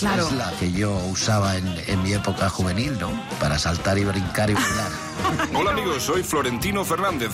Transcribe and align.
Claro. 0.00 0.26
es 0.26 0.32
la 0.32 0.50
que 0.52 0.72
yo 0.72 0.92
usaba 1.10 1.56
en, 1.56 1.66
en 1.86 2.02
mi 2.02 2.14
época 2.14 2.48
juvenil, 2.48 2.98
¿no? 2.98 3.10
Para 3.38 3.58
saltar 3.58 3.98
y 3.98 4.04
brincar 4.04 4.48
y 4.48 4.54
bailar. 4.54 4.90
Hola 5.54 5.72
amigos, 5.72 6.02
soy 6.02 6.22
Florentino 6.22 6.84
Fernández. 6.84 7.30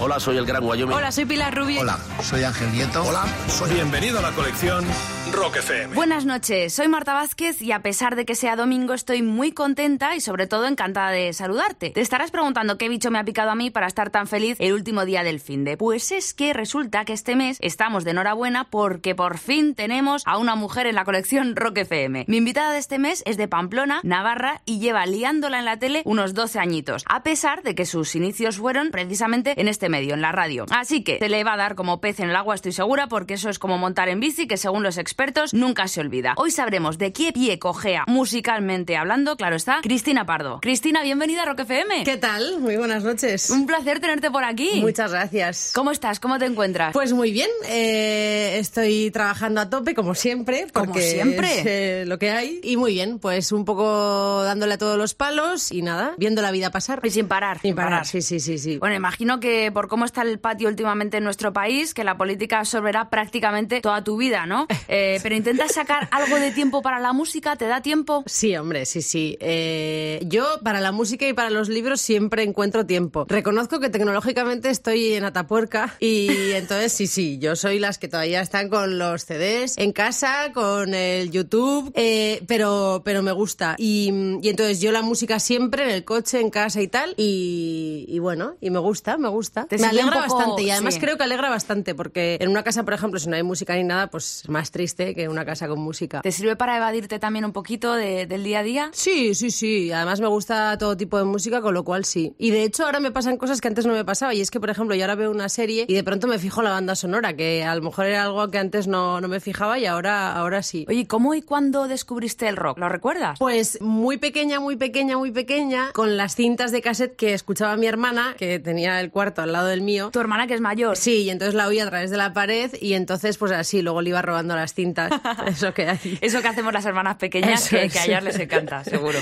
Hola, 0.00 0.18
soy 0.18 0.36
el 0.36 0.46
Gran 0.46 0.64
Wyoming. 0.64 0.96
Hola, 0.96 1.12
soy 1.12 1.24
Pilar 1.24 1.54
Rubio. 1.54 1.80
Hola, 1.80 1.98
soy 2.20 2.42
Ángel 2.42 2.72
Nieto. 2.72 3.04
Hola, 3.04 3.24
soy... 3.48 3.70
Bienvenido 3.74 4.18
a 4.18 4.22
la 4.22 4.32
colección 4.32 4.84
Rock 5.34 5.56
FM. 5.56 5.96
Buenas 5.96 6.26
noches, 6.26 6.74
soy 6.74 6.86
Marta 6.86 7.12
Vázquez 7.12 7.60
y 7.60 7.72
a 7.72 7.80
pesar 7.80 8.14
de 8.14 8.24
que 8.24 8.36
sea 8.36 8.54
domingo 8.54 8.94
estoy 8.94 9.22
muy 9.22 9.50
contenta 9.50 10.14
y 10.14 10.20
sobre 10.20 10.46
todo 10.46 10.66
encantada 10.66 11.10
de 11.10 11.32
saludarte. 11.32 11.90
Te 11.90 12.00
estarás 12.00 12.30
preguntando 12.30 12.78
qué 12.78 12.88
bicho 12.88 13.10
me 13.10 13.18
ha 13.18 13.24
picado 13.24 13.50
a 13.50 13.56
mí 13.56 13.70
para 13.70 13.88
estar 13.88 14.10
tan 14.10 14.28
feliz 14.28 14.56
el 14.60 14.72
último 14.72 15.04
día 15.04 15.24
del 15.24 15.40
fin 15.40 15.64
de. 15.64 15.76
Pues 15.76 16.12
es 16.12 16.34
que 16.34 16.52
resulta 16.52 17.04
que 17.04 17.14
este 17.14 17.34
mes 17.34 17.58
estamos 17.60 18.04
de 18.04 18.12
enhorabuena 18.12 18.70
porque 18.70 19.16
por 19.16 19.38
fin 19.38 19.74
tenemos 19.74 20.22
a 20.24 20.38
una 20.38 20.54
mujer 20.54 20.86
en 20.86 20.94
la 20.94 21.04
colección 21.04 21.56
Rock 21.56 21.78
FM. 21.78 22.26
Mi 22.28 22.36
invitada 22.36 22.70
de 22.70 22.78
este 22.78 23.00
mes 23.00 23.24
es 23.26 23.36
de 23.36 23.48
Pamplona, 23.48 24.00
Navarra 24.04 24.62
y 24.66 24.78
lleva 24.78 25.04
liándola 25.04 25.58
en 25.58 25.64
la 25.64 25.78
tele 25.80 26.02
unos 26.04 26.34
12 26.34 26.60
añitos, 26.60 27.04
a 27.08 27.24
pesar 27.24 27.64
de 27.64 27.74
que 27.74 27.86
sus 27.86 28.14
inicios 28.14 28.58
fueron 28.58 28.92
precisamente 28.92 29.60
en 29.60 29.66
este 29.66 29.88
medio, 29.88 30.14
en 30.14 30.22
la 30.22 30.30
radio. 30.30 30.66
Así 30.70 31.02
que 31.02 31.18
se 31.18 31.28
le 31.28 31.42
va 31.42 31.54
a 31.54 31.58
dar 31.58 31.74
como 31.74 32.00
pez 32.00 32.20
en 32.20 32.30
el 32.30 32.36
agua, 32.36 32.54
estoy 32.54 32.72
segura, 32.72 33.08
porque 33.08 33.34
eso 33.34 33.50
es 33.50 33.58
como 33.58 33.78
montar 33.78 34.08
en 34.08 34.20
bici, 34.20 34.46
que 34.46 34.56
según 34.56 34.84
los 34.84 34.96
expertos 34.96 35.23
nunca 35.52 35.88
se 35.88 36.00
olvida. 36.00 36.34
Hoy 36.36 36.50
sabremos 36.50 36.98
de 36.98 37.12
qué 37.12 37.32
pie 37.32 37.58
cojea 37.58 38.04
musicalmente 38.06 38.96
hablando, 38.96 39.36
claro 39.36 39.56
está, 39.56 39.78
Cristina 39.82 40.26
Pardo. 40.26 40.60
Cristina, 40.60 41.02
bienvenida 41.02 41.42
a 41.42 41.46
Rock 41.46 41.60
FM. 41.60 42.04
¿Qué 42.04 42.16
tal? 42.16 42.60
Muy 42.60 42.76
buenas 42.76 43.04
noches. 43.04 43.48
Un 43.50 43.66
placer 43.66 44.00
tenerte 44.00 44.30
por 44.30 44.44
aquí. 44.44 44.80
Muchas 44.82 45.12
gracias. 45.12 45.72
¿Cómo 45.74 45.90
estás? 45.92 46.20
¿Cómo 46.20 46.38
te 46.38 46.44
encuentras? 46.44 46.92
Pues 46.92 47.12
muy 47.12 47.32
bien, 47.32 47.48
eh, 47.68 48.56
estoy 48.58 49.10
trabajando 49.12 49.60
a 49.60 49.70
tope 49.70 49.94
como 49.94 50.14
siempre, 50.14 50.66
Como 50.72 50.94
siempre. 50.94 51.60
es 51.60 51.66
eh, 51.66 52.04
lo 52.06 52.18
que 52.18 52.30
hay. 52.30 52.60
Y 52.62 52.76
muy 52.76 52.92
bien, 52.92 53.18
pues 53.18 53.52
un 53.52 53.64
poco 53.64 54.42
dándole 54.42 54.74
a 54.74 54.78
todos 54.78 54.98
los 54.98 55.14
palos 55.14 55.72
y 55.72 55.82
nada, 55.82 56.14
viendo 56.18 56.42
la 56.42 56.50
vida 56.50 56.70
pasar. 56.70 57.00
Y 57.02 57.10
sin 57.10 57.28
parar. 57.28 57.60
Sin 57.60 57.74
parar, 57.74 58.06
sí, 58.06 58.20
sí, 58.20 58.40
sí, 58.40 58.58
sí. 58.58 58.78
Bueno, 58.78 58.94
imagino 58.94 59.40
que 59.40 59.70
por 59.72 59.88
cómo 59.88 60.04
está 60.04 60.22
el 60.22 60.38
patio 60.38 60.68
últimamente 60.68 61.16
en 61.16 61.24
nuestro 61.24 61.52
país, 61.52 61.94
que 61.94 62.04
la 62.04 62.16
política 62.16 62.58
absorberá 62.58 63.08
prácticamente 63.08 63.80
toda 63.80 64.04
tu 64.04 64.16
vida, 64.16 64.44
¿no? 64.46 64.66
Eh, 64.88 65.12
pero 65.22 65.34
intentas 65.34 65.72
sacar 65.72 66.08
algo 66.10 66.38
de 66.38 66.50
tiempo 66.52 66.82
para 66.82 66.98
la 67.00 67.12
música, 67.12 67.56
¿te 67.56 67.66
da 67.66 67.80
tiempo? 67.82 68.22
Sí, 68.26 68.56
hombre, 68.56 68.86
sí, 68.86 69.02
sí. 69.02 69.36
Eh, 69.40 70.20
yo 70.26 70.46
para 70.62 70.80
la 70.80 70.92
música 70.92 71.26
y 71.28 71.32
para 71.32 71.50
los 71.50 71.68
libros 71.68 72.00
siempre 72.00 72.42
encuentro 72.42 72.86
tiempo. 72.86 73.26
Reconozco 73.28 73.80
que 73.80 73.88
tecnológicamente 73.90 74.70
estoy 74.70 75.12
en 75.14 75.24
Atapuerca 75.24 75.94
y 76.00 76.52
entonces 76.54 76.92
sí, 76.92 77.06
sí, 77.06 77.38
yo 77.38 77.56
soy 77.56 77.78
las 77.78 77.98
que 77.98 78.08
todavía 78.08 78.40
están 78.40 78.68
con 78.68 78.98
los 78.98 79.24
CDs 79.24 79.78
en 79.78 79.92
casa, 79.92 80.52
con 80.52 80.94
el 80.94 81.30
YouTube, 81.30 81.92
eh, 81.94 82.42
pero, 82.46 83.02
pero 83.04 83.22
me 83.22 83.32
gusta. 83.32 83.76
Y, 83.78 84.10
y 84.42 84.48
entonces 84.48 84.80
yo 84.80 84.92
la 84.92 85.02
música 85.02 85.38
siempre 85.40 85.84
en 85.84 85.90
el 85.90 86.04
coche, 86.04 86.40
en 86.40 86.50
casa 86.50 86.80
y 86.82 86.88
tal, 86.88 87.14
y, 87.16 88.04
y 88.08 88.18
bueno, 88.18 88.56
y 88.60 88.70
me 88.70 88.78
gusta, 88.78 89.16
me 89.18 89.28
gusta. 89.28 89.66
Te 89.66 89.78
Me 89.78 89.86
alegra 89.86 90.22
poco- 90.22 90.36
bastante 90.38 90.62
y 90.62 90.70
además 90.70 90.94
sí. 90.94 91.00
creo 91.00 91.16
que 91.16 91.24
alegra 91.24 91.48
bastante 91.50 91.94
porque 91.94 92.38
en 92.40 92.48
una 92.48 92.62
casa, 92.62 92.82
por 92.84 92.94
ejemplo, 92.94 93.18
si 93.20 93.28
no 93.28 93.36
hay 93.36 93.42
música 93.42 93.74
ni 93.76 93.84
nada, 93.84 94.08
pues 94.10 94.40
es 94.42 94.48
más 94.48 94.70
triste 94.70 95.03
que 95.12 95.28
una 95.28 95.44
casa 95.44 95.66
con 95.66 95.80
música. 95.80 96.20
¿Te 96.22 96.30
sirve 96.30 96.54
para 96.54 96.76
evadirte 96.76 97.18
también 97.18 97.44
un 97.44 97.52
poquito 97.52 97.94
de- 97.94 98.26
del 98.26 98.44
día 98.44 98.60
a 98.60 98.62
día? 98.62 98.90
Sí, 98.92 99.34
sí, 99.34 99.50
sí. 99.50 99.90
Además 99.90 100.20
me 100.20 100.28
gusta 100.28 100.78
todo 100.78 100.96
tipo 100.96 101.18
de 101.18 101.24
música, 101.24 101.60
con 101.60 101.74
lo 101.74 101.82
cual 101.82 102.04
sí. 102.04 102.34
Y 102.38 102.50
de 102.52 102.62
hecho 102.62 102.84
ahora 102.84 103.00
me 103.00 103.10
pasan 103.10 103.36
cosas 103.36 103.60
que 103.60 103.66
antes 103.66 103.84
no 103.86 103.92
me 103.92 104.04
pasaba. 104.04 104.32
Y 104.34 104.40
es 104.40 104.50
que, 104.52 104.60
por 104.60 104.70
ejemplo, 104.70 104.94
yo 104.94 105.02
ahora 105.02 105.16
veo 105.16 105.30
una 105.32 105.48
serie 105.48 105.84
y 105.88 105.94
de 105.94 106.04
pronto 106.04 106.28
me 106.28 106.38
fijo 106.38 106.62
la 106.62 106.70
banda 106.70 106.94
sonora, 106.94 107.34
que 107.34 107.64
a 107.64 107.74
lo 107.74 107.82
mejor 107.82 108.06
era 108.06 108.22
algo 108.24 108.48
que 108.50 108.58
antes 108.58 108.86
no, 108.86 109.20
no 109.20 109.26
me 109.28 109.40
fijaba 109.40 109.78
y 109.78 109.86
ahora, 109.86 110.32
ahora 110.36 110.62
sí. 110.62 110.84
Oye, 110.88 111.06
¿cómo 111.08 111.34
y 111.34 111.42
cuándo 111.42 111.88
descubriste 111.88 112.46
el 112.46 112.56
rock? 112.56 112.78
¿Lo 112.78 112.88
recuerdas? 112.88 113.38
Pues 113.40 113.80
muy 113.80 114.18
pequeña, 114.18 114.60
muy 114.60 114.76
pequeña, 114.76 115.18
muy 115.18 115.32
pequeña, 115.32 115.90
con 115.92 116.16
las 116.16 116.36
cintas 116.36 116.70
de 116.70 116.80
cassette 116.82 117.16
que 117.16 117.34
escuchaba 117.34 117.76
mi 117.76 117.86
hermana, 117.86 118.34
que 118.38 118.58
tenía 118.60 119.00
el 119.00 119.10
cuarto 119.10 119.42
al 119.42 119.52
lado 119.52 119.66
del 119.66 119.80
mío. 119.80 120.10
Tu 120.12 120.20
hermana 120.20 120.46
que 120.46 120.54
es 120.54 120.60
mayor. 120.60 120.96
Sí, 120.96 121.22
y 121.22 121.30
entonces 121.30 121.54
la 121.54 121.66
oía 121.66 121.84
a 121.84 121.88
través 121.88 122.10
de 122.10 122.16
la 122.16 122.32
pared 122.32 122.70
y 122.80 122.92
entonces 122.94 123.38
pues 123.38 123.50
así, 123.52 123.82
luego 123.82 124.02
le 124.02 124.10
iba 124.10 124.22
robando 124.22 124.54
las 124.54 124.74
cintas. 124.74 124.83
Eso 125.46 125.72
que 125.72 125.88
hay. 125.88 126.18
Eso 126.20 126.42
que 126.42 126.48
hacemos 126.48 126.72
las 126.72 126.84
hermanas 126.84 127.16
pequeñas, 127.16 127.68
que, 127.68 127.84
es. 127.84 127.92
que 127.92 127.98
a 127.98 128.04
ellas 128.04 128.24
les 128.24 128.38
encanta, 128.38 128.84
seguro. 128.84 129.18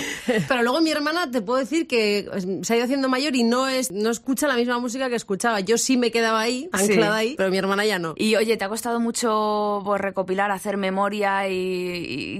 Pero 0.48 0.62
luego 0.62 0.80
mi 0.80 0.90
hermana, 0.90 1.30
te 1.30 1.40
puedo 1.42 1.58
decir 1.58 1.86
que 1.86 2.26
pues, 2.30 2.46
se 2.62 2.72
ha 2.72 2.76
ido 2.76 2.84
haciendo 2.84 3.08
mayor 3.08 3.34
y 3.36 3.44
no 3.44 3.68
es 3.68 3.90
no 3.92 4.10
escucha 4.10 4.46
la 4.46 4.56
misma 4.56 4.78
música 4.78 5.08
que 5.08 5.16
escuchaba. 5.16 5.60
Yo 5.60 5.78
sí 5.78 5.96
me 5.96 6.10
quedaba 6.10 6.40
ahí, 6.40 6.68
Sí. 6.76 6.92
anclada 6.92 7.16
ahí, 7.16 7.34
pero 7.36 7.50
mi 7.50 7.58
hermana 7.58 7.84
ya 7.84 7.98
no. 7.98 8.14
Y 8.16 8.36
oye, 8.36 8.56
¿te 8.56 8.64
ha 8.64 8.68
costado 8.68 8.98
mucho 9.00 9.82
pues, 9.84 10.00
recopilar, 10.00 10.50
hacer 10.50 10.76
memoria 10.76 11.48
y, 11.48 11.54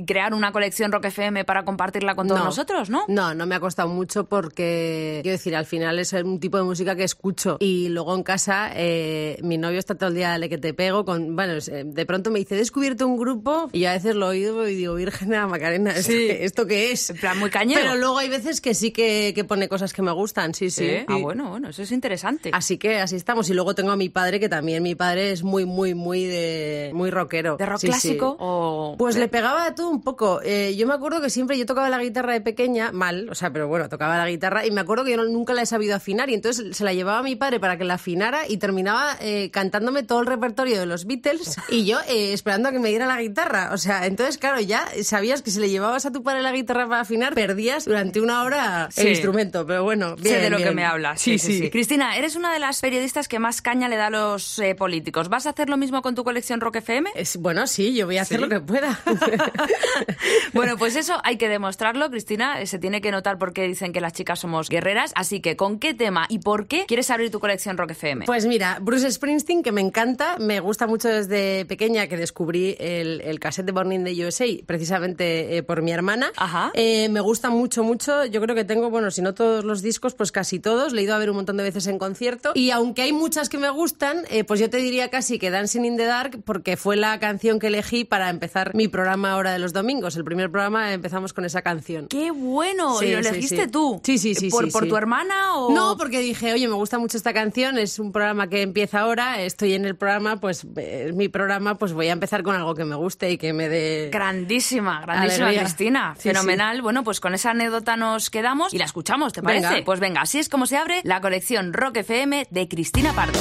y 0.00 0.04
crear 0.04 0.34
una 0.34 0.52
colección 0.52 0.90
Rock 0.92 1.06
FM 1.06 1.44
para 1.44 1.64
compartirla 1.64 2.14
con 2.14 2.26
todos 2.28 2.40
No. 2.40 2.46
nosotros, 2.46 2.90
no? 2.90 3.04
No, 3.08 3.34
no 3.34 3.46
me 3.46 3.54
ha 3.54 3.60
costado 3.60 3.88
mucho 3.88 4.24
porque, 4.24 5.20
quiero 5.22 5.36
decir, 5.36 5.54
al 5.56 5.66
final 5.66 5.98
es 5.98 6.12
un 6.12 6.40
tipo 6.40 6.56
de 6.56 6.62
música 6.64 6.96
que 6.96 7.04
escucho. 7.04 7.56
Y 7.60 7.88
luego 7.88 8.14
en 8.14 8.22
casa, 8.22 8.70
eh, 8.74 9.38
mi 9.42 9.58
novio 9.58 9.78
está 9.78 9.94
todo 9.94 10.08
el 10.08 10.14
día, 10.14 10.28
dale 10.30 10.48
que 10.48 10.58
te 10.58 10.74
pego. 10.74 11.04
con 11.04 11.34
Bueno, 11.36 11.54
eh, 11.54 11.84
de 11.86 12.06
pronto 12.06 12.30
me 12.30 12.38
dice, 12.38 12.54
he 12.54 12.58
descubierto 12.58 13.06
un 13.06 13.11
grupo 13.16 13.68
y 13.72 13.84
a 13.84 13.92
veces 13.92 14.14
lo 14.14 14.26
he 14.26 14.36
oído 14.38 14.68
y 14.68 14.74
digo, 14.74 14.94
Virgen 14.94 15.28
de 15.30 15.36
la 15.36 15.46
Macarena, 15.46 15.90
¿esto, 15.92 16.12
Sí. 16.12 16.26
qué, 16.28 16.44
¿esto 16.44 16.66
qué 16.66 16.92
es? 16.92 17.10
En 17.10 17.16
plan, 17.16 17.38
muy 17.38 17.50
cañero. 17.50 17.80
Pero 17.80 17.96
luego 17.96 18.18
hay 18.18 18.28
veces 18.28 18.60
que 18.60 18.74
sí 18.74 18.90
que, 18.90 19.32
que 19.34 19.44
pone 19.44 19.68
cosas 19.68 19.92
que 19.92 20.02
me 20.02 20.12
gustan, 20.12 20.54
sí, 20.54 20.70
sí. 20.70 20.88
Ah, 21.08 21.16
bueno, 21.16 21.50
bueno, 21.50 21.68
eso 21.70 21.82
es 21.82 21.92
interesante. 21.92 22.50
Así 22.52 22.78
que 22.78 22.98
así 22.98 23.16
estamos. 23.16 23.48
Y 23.50 23.54
luego 23.54 23.74
tengo 23.74 23.90
a 23.92 23.96
mi 23.96 24.08
padre, 24.08 24.40
que 24.40 24.48
también 24.48 24.82
mi 24.82 24.94
padre 24.94 25.32
es 25.32 25.42
muy, 25.42 25.64
muy, 25.64 25.94
muy 25.94 26.24
de 26.24 26.90
muy 26.94 27.10
rockero. 27.10 27.56
¿De 27.56 27.66
rock 27.66 27.78
Sí, 27.78 27.86
sí. 27.86 27.90
clásico 27.92 28.36
o...? 28.38 28.96
Pues 28.98 29.16
le 29.16 29.28
pegaba 29.28 29.64
a 29.66 29.74
todo 29.74 29.88
un 29.90 30.02
poco. 30.02 30.40
Eh, 30.44 30.74
yo 30.76 30.86
me 30.86 30.94
acuerdo 30.94 31.20
que 31.20 31.30
siempre 31.30 31.58
yo 31.58 31.66
tocaba 31.66 31.88
la 31.88 31.98
guitarra 32.02 32.32
de 32.32 32.40
pequeña, 32.40 32.92
mal, 32.92 33.28
o 33.30 33.34
sea, 33.34 33.52
pero 33.52 33.68
bueno, 33.68 33.88
tocaba 33.88 34.16
la 34.18 34.28
guitarra 34.28 34.66
y 34.66 34.70
me 34.70 34.80
acuerdo 34.80 35.04
que 35.04 35.12
yo 35.12 35.16
no- 35.16 35.24
nunca 35.24 35.54
la 35.54 35.62
he 35.62 35.66
sabido 35.66 35.94
afinar 35.96 36.30
y 36.30 36.34
entonces 36.34 36.76
se 36.76 36.84
la 36.84 36.92
llevaba 36.92 37.18
a 37.18 37.22
mi 37.22 37.36
padre 37.36 37.60
para 37.60 37.76
que 37.78 37.84
la 37.84 37.94
afinara 37.94 38.48
y 38.48 38.56
terminaba 38.58 39.16
eh, 39.20 39.50
cantándome 39.50 40.02
todo 40.02 40.20
el 40.20 40.26
repertorio 40.26 40.78
de 40.78 40.86
los 40.86 41.06
Beatles 41.06 41.56
y 41.70 41.84
yo 41.84 41.98
eh, 42.08 42.32
esperando 42.32 42.68
a 42.68 42.72
que 42.72 42.78
me 42.78 42.88
diera 42.88 43.01
la 43.06 43.20
guitarra. 43.20 43.70
O 43.72 43.78
sea, 43.78 44.06
entonces, 44.06 44.38
claro, 44.38 44.60
ya 44.60 44.86
sabías 45.02 45.42
que 45.42 45.50
si 45.50 45.60
le 45.60 45.68
llevabas 45.70 46.06
a 46.06 46.12
tu 46.12 46.22
padre 46.22 46.42
la 46.42 46.52
guitarra 46.52 46.88
para 46.88 47.00
afinar, 47.02 47.34
perdías 47.34 47.84
durante 47.84 48.20
una 48.20 48.42
hora 48.42 48.88
el 48.96 49.02
Sí. 49.04 49.08
instrumento, 49.08 49.66
pero 49.66 49.84
bueno, 49.84 50.16
bien, 50.16 50.34
sé 50.36 50.40
de 50.40 50.50
lo 50.50 50.58
que 50.58 50.70
me 50.72 50.84
hablas. 50.84 51.20
Sí, 51.20 51.38
sí, 51.38 51.58
sí. 51.58 51.70
Cristina, 51.70 52.16
eres 52.16 52.36
una 52.36 52.52
de 52.52 52.58
las 52.58 52.80
periodistas 52.80 53.28
que 53.28 53.38
más 53.38 53.62
caña 53.62 53.88
le 53.88 53.96
da 53.96 54.06
a 54.06 54.10
los 54.10 54.58
eh, 54.58 54.74
políticos. 54.74 55.28
¿Vas 55.28 55.46
a 55.46 55.50
hacer 55.50 55.68
lo 55.68 55.76
mismo 55.76 56.02
con 56.02 56.14
tu 56.14 56.24
colección 56.24 56.60
Rock 56.60 56.76
FM? 56.76 57.10
Es, 57.14 57.36
bueno, 57.36 57.66
sí, 57.66 57.94
yo 57.94 58.06
voy 58.06 58.18
a 58.18 58.22
hacer 58.22 58.40
lo 58.40 58.48
que 58.48 58.60
pueda. 58.60 59.00
bueno, 60.52 60.76
pues 60.76 60.96
eso 60.96 61.20
hay 61.24 61.36
que 61.36 61.48
demostrarlo, 61.48 62.10
Cristina. 62.10 62.60
Eh, 62.60 62.66
Se 62.66 62.78
tiene 62.78 63.00
que 63.00 63.10
notar 63.10 63.38
por 63.38 63.52
qué 63.52 63.62
dicen 63.66 63.92
que 63.92 64.00
las 64.00 64.12
chicas 64.12 64.38
somos 64.40 64.68
guerreras. 64.68 65.12
Así 65.14 65.40
que, 65.40 65.56
¿con 65.56 65.78
qué 65.78 65.94
tema 65.94 66.26
y 66.28 66.38
por 66.38 66.66
qué 66.66 66.84
quieres 66.86 67.10
abrir 67.10 67.30
tu 67.30 67.40
colección 67.40 67.76
Rock 67.76 67.92
FM? 67.92 68.24
Pues 68.26 68.46
mira, 68.46 68.78
Bruce 68.80 69.10
Springsteen, 69.10 69.62
que 69.62 69.72
me 69.72 69.80
encanta, 69.80 70.36
me 70.38 70.60
gusta 70.60 70.86
mucho 70.86 71.08
desde 71.08 71.64
pequeña, 71.66 72.06
que 72.06 72.16
descubrí 72.16 72.76
el, 73.00 73.20
el 73.22 73.40
cassette 73.40 73.66
de 73.66 73.72
Born 73.72 73.92
in 73.92 74.04
the 74.04 74.26
USA, 74.26 74.46
precisamente 74.66 75.56
eh, 75.56 75.62
por 75.62 75.82
mi 75.82 75.92
hermana. 75.92 76.32
Ajá. 76.36 76.70
Eh, 76.74 77.08
me 77.08 77.20
gusta 77.20 77.50
mucho, 77.50 77.82
mucho. 77.82 78.24
Yo 78.26 78.40
creo 78.40 78.54
que 78.54 78.64
tengo, 78.64 78.90
bueno, 78.90 79.10
si 79.10 79.22
no 79.22 79.34
todos 79.34 79.64
los 79.64 79.82
discos, 79.82 80.14
pues 80.14 80.32
casi 80.32 80.58
todos. 80.58 80.92
Le 80.92 81.02
he 81.02 81.04
ido 81.04 81.14
a 81.14 81.18
ver 81.18 81.30
un 81.30 81.36
montón 81.36 81.56
de 81.56 81.62
veces 81.62 81.86
en 81.86 81.98
concierto. 81.98 82.52
Y 82.54 82.70
aunque 82.70 83.02
hay 83.02 83.12
muchas 83.12 83.48
que 83.48 83.58
me 83.58 83.70
gustan, 83.70 84.24
eh, 84.30 84.44
pues 84.44 84.60
yo 84.60 84.70
te 84.70 84.78
diría 84.78 85.08
casi 85.08 85.38
que 85.38 85.50
Dancing 85.50 85.84
in 85.84 85.96
the 85.96 86.04
Dark, 86.04 86.42
porque 86.44 86.76
fue 86.76 86.96
la 86.96 87.18
canción 87.18 87.58
que 87.58 87.68
elegí 87.68 88.04
para 88.04 88.30
empezar 88.30 88.74
mi 88.74 88.88
programa 88.88 89.32
ahora 89.32 89.52
de 89.52 89.58
los 89.58 89.72
domingos. 89.72 90.16
El 90.16 90.24
primer 90.24 90.50
programa 90.50 90.92
empezamos 90.92 91.32
con 91.32 91.44
esa 91.44 91.62
canción. 91.62 92.06
¡Qué 92.08 92.30
bueno! 92.30 92.98
Sí, 92.98 93.06
¿Y 93.06 93.16
lo 93.16 93.22
sí, 93.22 93.28
elegiste 93.28 93.64
sí. 93.64 93.70
tú? 93.70 94.00
Sí, 94.04 94.18
sí, 94.18 94.34
sí. 94.34 94.50
¿Por, 94.50 94.70
por 94.70 94.88
tu 94.88 94.96
hermana 94.96 95.56
o...? 95.56 95.72
No, 95.72 95.96
porque 95.96 96.20
dije, 96.20 96.52
oye, 96.52 96.68
me 96.68 96.74
gusta 96.74 96.98
mucho 96.98 97.16
esta 97.16 97.32
canción, 97.32 97.78
es 97.78 97.98
un 97.98 98.12
programa 98.12 98.48
que 98.48 98.62
empieza 98.62 99.00
ahora, 99.00 99.42
estoy 99.42 99.74
en 99.74 99.84
el 99.84 99.96
programa, 99.96 100.40
pues 100.40 100.64
eh, 100.76 101.06
es 101.08 101.14
mi 101.14 101.28
programa, 101.28 101.78
pues 101.78 101.92
voy 101.92 102.08
a 102.08 102.12
empezar 102.12 102.42
con 102.42 102.54
algo 102.54 102.74
que 102.74 102.81
me 102.84 102.96
guste 102.96 103.30
y 103.30 103.38
que 103.38 103.52
me 103.52 103.68
dé... 103.68 104.10
Grandísima, 104.12 105.00
grandísima 105.00 105.46
Alegría. 105.46 105.64
Cristina. 105.64 106.14
Sí, 106.18 106.28
Fenomenal. 106.28 106.82
Bueno, 106.82 107.04
pues 107.04 107.20
con 107.20 107.34
esa 107.34 107.50
anécdota 107.50 107.96
nos 107.96 108.30
quedamos 108.30 108.72
y 108.74 108.78
la 108.78 108.84
escuchamos, 108.84 109.32
¿te 109.32 109.42
parece? 109.42 109.68
Venga. 109.68 109.84
Pues 109.84 110.00
venga, 110.00 110.20
así 110.22 110.38
es 110.38 110.48
como 110.48 110.66
se 110.66 110.76
abre 110.76 111.00
la 111.04 111.20
colección 111.20 111.72
Rock 111.72 111.98
FM 111.98 112.46
de 112.50 112.68
Cristina 112.68 113.12
Pardo. 113.12 113.40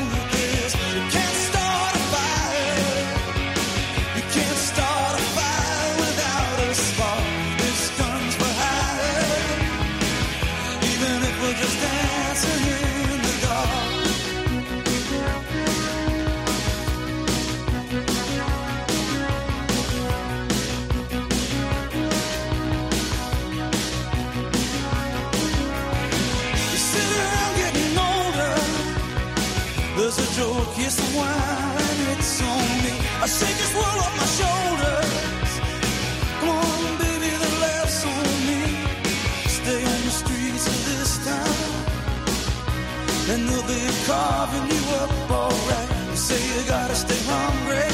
carving 44.11 44.67
you 44.75 44.83
up 45.01 45.31
alright. 45.31 45.89
You 46.09 46.17
say 46.17 46.39
you 46.49 46.67
gotta 46.67 46.95
stay 46.95 47.21
hungry. 47.33 47.90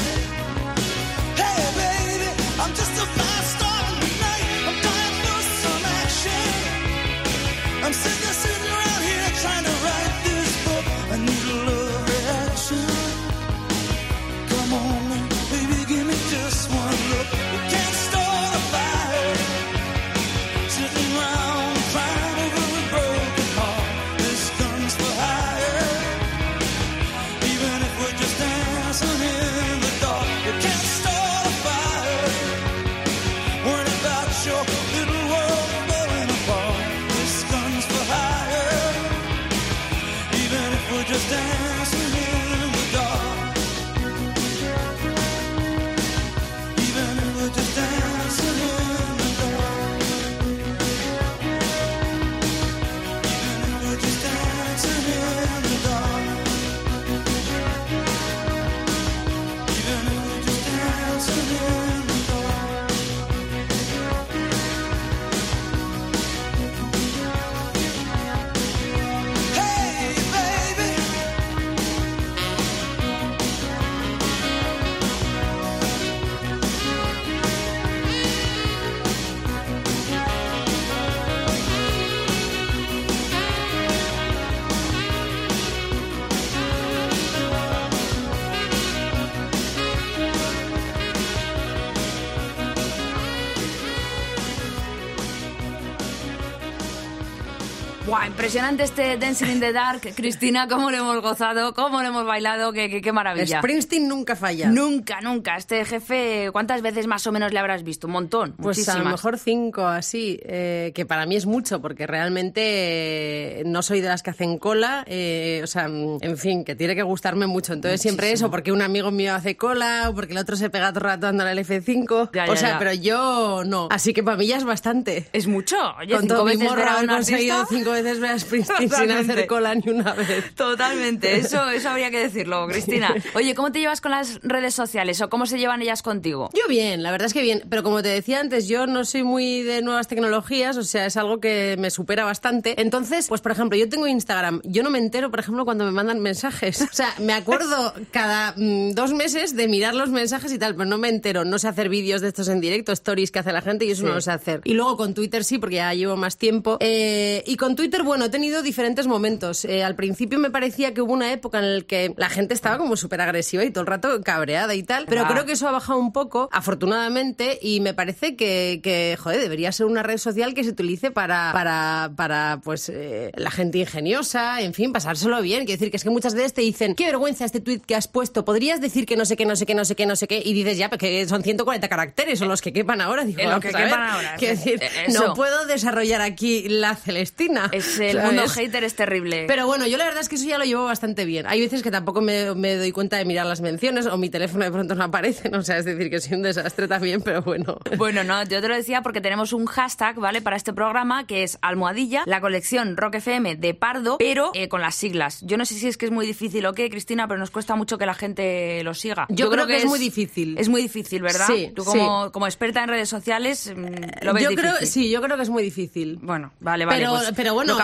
Impresionante 98.48 98.84
este 98.84 99.18
Dancing 99.18 99.46
in 99.50 99.60
the 99.60 99.74
Dark. 99.74 100.00
Cristina, 100.16 100.66
cómo 100.68 100.90
lo 100.90 100.96
hemos 100.96 101.20
gozado, 101.20 101.74
cómo 101.74 102.00
lo 102.00 102.08
hemos 102.08 102.24
bailado, 102.24 102.72
qué, 102.72 102.88
qué, 102.88 103.02
qué 103.02 103.12
maravilla. 103.12 103.58
Springsteen 103.58 104.08
nunca 104.08 104.36
falla. 104.36 104.70
Nunca, 104.70 105.20
nunca. 105.20 105.56
Este 105.58 105.84
jefe, 105.84 106.48
¿cuántas 106.50 106.80
veces 106.80 107.06
más 107.06 107.26
o 107.26 107.32
menos 107.32 107.52
le 107.52 107.58
habrás 107.58 107.82
visto? 107.82 108.06
Un 108.06 108.14
montón. 108.14 108.54
Pues 108.56 108.88
a 108.88 108.92
lo 108.92 109.00
muchísimas. 109.00 109.12
mejor 109.12 109.38
cinco 109.38 109.86
así, 109.86 110.40
eh, 110.44 110.92
que 110.94 111.04
para 111.04 111.26
mí 111.26 111.36
es 111.36 111.44
mucho, 111.44 111.82
porque 111.82 112.06
realmente 112.06 113.60
eh, 113.60 113.62
no 113.66 113.82
soy 113.82 114.00
de 114.00 114.08
las 114.08 114.22
que 114.22 114.30
hacen 114.30 114.56
cola, 114.56 115.04
eh, 115.06 115.60
o 115.62 115.66
sea, 115.66 115.84
en 115.84 116.38
fin, 116.38 116.64
que 116.64 116.74
tiene 116.74 116.94
que 116.94 117.02
gustarme 117.02 117.46
mucho. 117.46 117.74
Entonces 117.74 118.00
siempre 118.00 118.32
eso, 118.32 118.50
porque 118.50 118.72
un 118.72 118.80
amigo 118.80 119.10
mío 119.10 119.34
hace 119.34 119.58
cola, 119.58 120.08
o 120.08 120.14
porque 120.14 120.32
el 120.32 120.38
otro 120.38 120.56
se 120.56 120.70
pega 120.70 120.88
todo 120.88 121.00
el 121.00 121.04
rato 121.10 121.26
andando 121.26 121.50
al 121.50 121.58
F5, 121.58 122.30
Ya, 122.32 122.44
o 122.44 122.54
ya, 122.54 122.56
sea, 122.56 122.68
ya. 122.70 122.78
pero 122.78 122.94
yo 122.94 123.62
no. 123.66 123.88
Así 123.90 124.14
que 124.14 124.22
para 124.22 124.38
mí 124.38 124.46
ya 124.46 124.56
es 124.56 124.64
bastante. 124.64 125.28
Es 125.34 125.46
mucho. 125.46 125.76
Oye, 125.98 126.12
Con 126.14 126.22
cinco 126.22 126.34
todo 126.34 126.44
mi 126.46 126.52
veces 126.52 126.60
ver 126.66 126.70
morro 126.78 126.88
a 126.90 126.94
haber 126.94 127.08
conseguido 127.10 127.66
cinco 127.68 127.90
veces 127.90 128.20
ver 128.20 128.37
a 128.38 128.46
Springsteen 128.46 128.90
sin 128.90 129.10
hacer 129.10 129.46
cola 129.46 129.74
ni 129.74 129.90
una 129.90 130.12
vez. 130.14 130.54
Totalmente, 130.54 131.36
eso, 131.36 131.68
eso 131.70 131.88
habría 131.88 132.10
que 132.10 132.18
decirlo, 132.18 132.66
Cristina. 132.70 133.14
Oye, 133.34 133.54
¿cómo 133.54 133.72
te 133.72 133.80
llevas 133.80 134.00
con 134.00 134.12
las 134.12 134.40
redes 134.42 134.74
sociales 134.74 135.20
o 135.20 135.28
cómo 135.28 135.46
se 135.46 135.58
llevan 135.58 135.82
ellas 135.82 136.02
contigo? 136.02 136.50
Yo 136.54 136.68
bien, 136.68 137.02
la 137.02 137.10
verdad 137.10 137.26
es 137.26 137.34
que 137.34 137.42
bien, 137.42 137.64
pero 137.68 137.82
como 137.82 138.02
te 138.02 138.08
decía 138.08 138.40
antes, 138.40 138.68
yo 138.68 138.86
no 138.86 139.04
soy 139.04 139.22
muy 139.22 139.62
de 139.62 139.82
nuevas 139.82 140.08
tecnologías, 140.08 140.76
o 140.76 140.84
sea, 140.84 141.06
es 141.06 141.16
algo 141.16 141.40
que 141.40 141.76
me 141.78 141.90
supera 141.90 142.24
bastante. 142.24 142.80
Entonces, 142.80 143.26
pues 143.28 143.40
por 143.40 143.52
ejemplo, 143.52 143.76
yo 143.76 143.88
tengo 143.88 144.06
Instagram, 144.06 144.60
yo 144.64 144.82
no 144.82 144.90
me 144.90 144.98
entero, 144.98 145.30
por 145.30 145.40
ejemplo, 145.40 145.64
cuando 145.64 145.84
me 145.84 145.90
mandan 145.90 146.20
mensajes. 146.20 146.82
O 146.82 146.88
sea, 146.92 147.14
me 147.18 147.32
acuerdo 147.32 147.94
cada 148.12 148.54
mm, 148.56 148.92
dos 148.92 149.12
meses 149.12 149.56
de 149.56 149.68
mirar 149.68 149.94
los 149.94 150.10
mensajes 150.10 150.52
y 150.52 150.58
tal, 150.58 150.74
pero 150.74 150.88
no 150.88 150.98
me 150.98 151.08
entero, 151.08 151.44
no 151.44 151.58
sé 151.58 151.68
hacer 151.68 151.88
vídeos 151.88 152.20
de 152.20 152.28
estos 152.28 152.48
en 152.48 152.60
directo, 152.60 152.92
stories 152.92 153.30
que 153.30 153.40
hace 153.40 153.52
la 153.52 153.62
gente 153.62 153.84
y 153.84 153.90
eso 153.90 154.04
no 154.04 154.14
lo 154.14 154.20
sé 154.20 154.30
hacer. 154.30 154.60
Y 154.64 154.74
luego 154.74 154.96
con 154.96 155.14
Twitter 155.14 155.44
sí, 155.44 155.58
porque 155.58 155.76
ya 155.76 155.92
llevo 155.94 156.16
más 156.16 156.36
tiempo. 156.36 156.76
Eh, 156.80 157.42
y 157.46 157.56
con 157.56 157.74
Twitter 157.74 157.88
Twitter, 157.88 158.02
bueno, 158.18 158.26
he 158.26 158.30
tenido 158.32 158.62
diferentes 158.62 159.06
momentos. 159.06 159.64
Eh, 159.64 159.84
al 159.84 159.94
principio 159.94 160.40
me 160.40 160.50
parecía 160.50 160.92
que 160.92 161.00
hubo 161.02 161.12
una 161.12 161.30
época 161.32 161.60
en 161.60 161.76
la 161.76 161.80
que 161.84 162.12
la 162.16 162.28
gente 162.28 162.52
estaba 162.52 162.76
como 162.76 162.96
súper 162.96 163.20
agresiva 163.20 163.62
y 163.62 163.70
todo 163.70 163.82
el 163.82 163.86
rato 163.86 164.20
cabreada 164.24 164.74
y 164.74 164.82
tal, 164.82 165.06
pero 165.06 165.22
Ah. 165.24 165.28
creo 165.30 165.46
que 165.46 165.52
eso 165.52 165.68
ha 165.68 165.70
bajado 165.70 166.00
un 166.00 166.12
poco, 166.12 166.48
afortunadamente, 166.52 167.58
y 167.62 167.80
me 167.80 167.94
parece 167.94 168.34
que, 168.34 168.80
que, 168.82 169.16
joder, 169.20 169.40
debería 169.40 169.70
ser 169.70 169.86
una 169.86 170.02
red 170.02 170.18
social 170.18 170.52
que 170.54 170.64
se 170.64 170.70
utilice 170.70 171.10
para, 171.12 171.50
para, 171.52 172.10
para 172.16 172.60
pues, 172.64 172.88
eh, 172.88 173.30
la 173.36 173.52
gente 173.52 173.78
ingeniosa, 173.78 174.60
en 174.62 174.74
fin, 174.74 174.92
pasárselo 174.92 175.40
bien. 175.42 175.60
Quiero 175.64 175.78
decir 175.78 175.90
que 175.92 175.96
es 175.98 176.02
que 176.02 176.10
muchas 176.10 176.34
veces 176.34 176.54
te 176.54 176.62
dicen, 176.62 176.96
qué 176.96 177.04
vergüenza 177.06 177.44
este 177.44 177.60
tweet 177.60 177.80
que 177.86 177.94
has 177.94 178.08
puesto, 178.08 178.44
podrías 178.44 178.80
decir 178.80 179.06
que 179.06 179.16
no 179.16 179.24
sé 179.26 179.36
qué, 179.36 179.44
no 179.46 179.54
sé 179.54 179.64
qué, 179.64 179.74
no 179.74 179.84
sé 179.84 179.94
qué, 179.94 180.06
no 180.06 180.16
sé 180.16 180.26
qué, 180.26 180.42
y 180.44 180.54
dices, 180.54 180.76
ya, 180.76 180.88
pero 180.90 180.98
que 180.98 181.28
son 181.28 181.44
140 181.44 181.88
caracteres, 181.88 182.40
son 182.40 182.48
los 182.48 182.62
que 182.62 182.72
quepan 182.72 183.00
ahora. 183.00 183.24
Digo, 183.24 183.38
En 183.38 183.44
lo 183.46 183.50
vamos 183.50 183.62
que 183.62 183.68
a 183.68 183.78
ver. 183.78 183.88
quepan 183.88 184.02
ahora, 184.10 184.34
Quiero 184.38 184.56
decir, 184.56 184.82
Eh, 184.82 184.88
eso. 185.06 185.24
no 185.28 185.34
puedo 185.34 185.66
desarrollar 185.66 186.20
aquí 186.20 186.68
la 186.68 186.96
Celestina. 186.96 187.68
Es 187.72 188.00
el 188.10 188.16
¿sabes? 188.16 188.32
mundo 188.32 188.48
hater 188.48 188.84
es 188.84 188.94
terrible. 188.94 189.44
Pero 189.46 189.66
bueno, 189.66 189.86
yo 189.86 189.96
la 189.96 190.04
verdad 190.04 190.20
es 190.20 190.28
que 190.28 190.36
eso 190.36 190.46
ya 190.46 190.58
lo 190.58 190.64
llevo 190.64 190.84
bastante 190.84 191.24
bien. 191.24 191.46
Hay 191.46 191.60
veces 191.60 191.82
que 191.82 191.90
tampoco 191.90 192.20
me, 192.20 192.54
me 192.54 192.74
doy 192.76 192.92
cuenta 192.92 193.16
de 193.16 193.24
mirar 193.24 193.46
las 193.46 193.60
menciones 193.60 194.06
o 194.06 194.16
mi 194.16 194.30
teléfono 194.30 194.64
de 194.64 194.70
pronto 194.70 194.94
no 194.94 195.04
aparece. 195.04 195.50
O 195.58 195.62
sea, 195.62 195.78
es 195.78 195.84
decir, 195.84 196.08
que 196.08 196.20
soy 196.20 196.34
un 196.34 196.42
desastre 196.42 196.86
también, 196.86 197.20
pero 197.20 197.42
bueno. 197.42 197.78
Bueno, 197.96 198.22
no, 198.22 198.42
yo 198.44 198.60
te 198.60 198.68
lo 198.68 198.76
decía 198.76 199.02
porque 199.02 199.20
tenemos 199.20 199.52
un 199.52 199.66
hashtag, 199.66 200.16
¿vale? 200.16 200.40
Para 200.40 200.56
este 200.56 200.72
programa 200.72 201.26
que 201.26 201.42
es 201.42 201.58
almohadilla, 201.62 202.22
la 202.26 202.40
colección 202.40 202.96
Rock 202.96 203.16
FM 203.16 203.56
de 203.56 203.74
Pardo, 203.74 204.18
pero 204.18 204.50
eh, 204.54 204.68
con 204.68 204.80
las 204.80 204.94
siglas. 204.94 205.40
Yo 205.42 205.56
no 205.56 205.64
sé 205.64 205.74
si 205.74 205.88
es 205.88 205.96
que 205.96 206.06
es 206.06 206.12
muy 206.12 206.26
difícil 206.26 206.64
o 206.66 206.72
qué, 206.74 206.88
Cristina, 206.90 207.26
pero 207.26 207.40
nos 207.40 207.50
cuesta 207.50 207.74
mucho 207.74 207.98
que 207.98 208.06
la 208.06 208.14
gente 208.14 208.82
lo 208.84 208.94
siga. 208.94 209.26
Yo 209.30 209.50
creo 209.50 209.66
que 209.66 209.78
es 209.78 209.84
muy 209.86 209.98
difícil. 209.98 210.56
Es 210.58 210.68
muy 210.68 210.80
difícil, 210.82 211.22
¿verdad? 211.22 211.46
Sí, 211.48 211.72
Tú 211.74 211.84
como, 211.84 212.30
como 212.30 212.46
experta 212.46 212.82
en 212.84 212.88
redes 212.88 213.08
sociales 213.08 213.72
mm, 213.74 214.24
lo 214.24 214.32
ves 214.34 214.44
yo 214.44 214.50
difícil. 214.50 214.56
creo, 214.56 214.86
sí, 214.86 215.10
yo 215.10 215.20
creo 215.20 215.36
que 215.36 215.42
es 215.42 215.50
muy 215.50 215.62
difícil. 215.62 216.18
Bueno, 216.22 216.52
vale, 216.60 216.84
vale. 216.84 216.98
pero, 216.98 217.10
pues 217.16 217.32
pero 217.34 217.54
bueno, 217.54 217.72
lo 217.72 217.78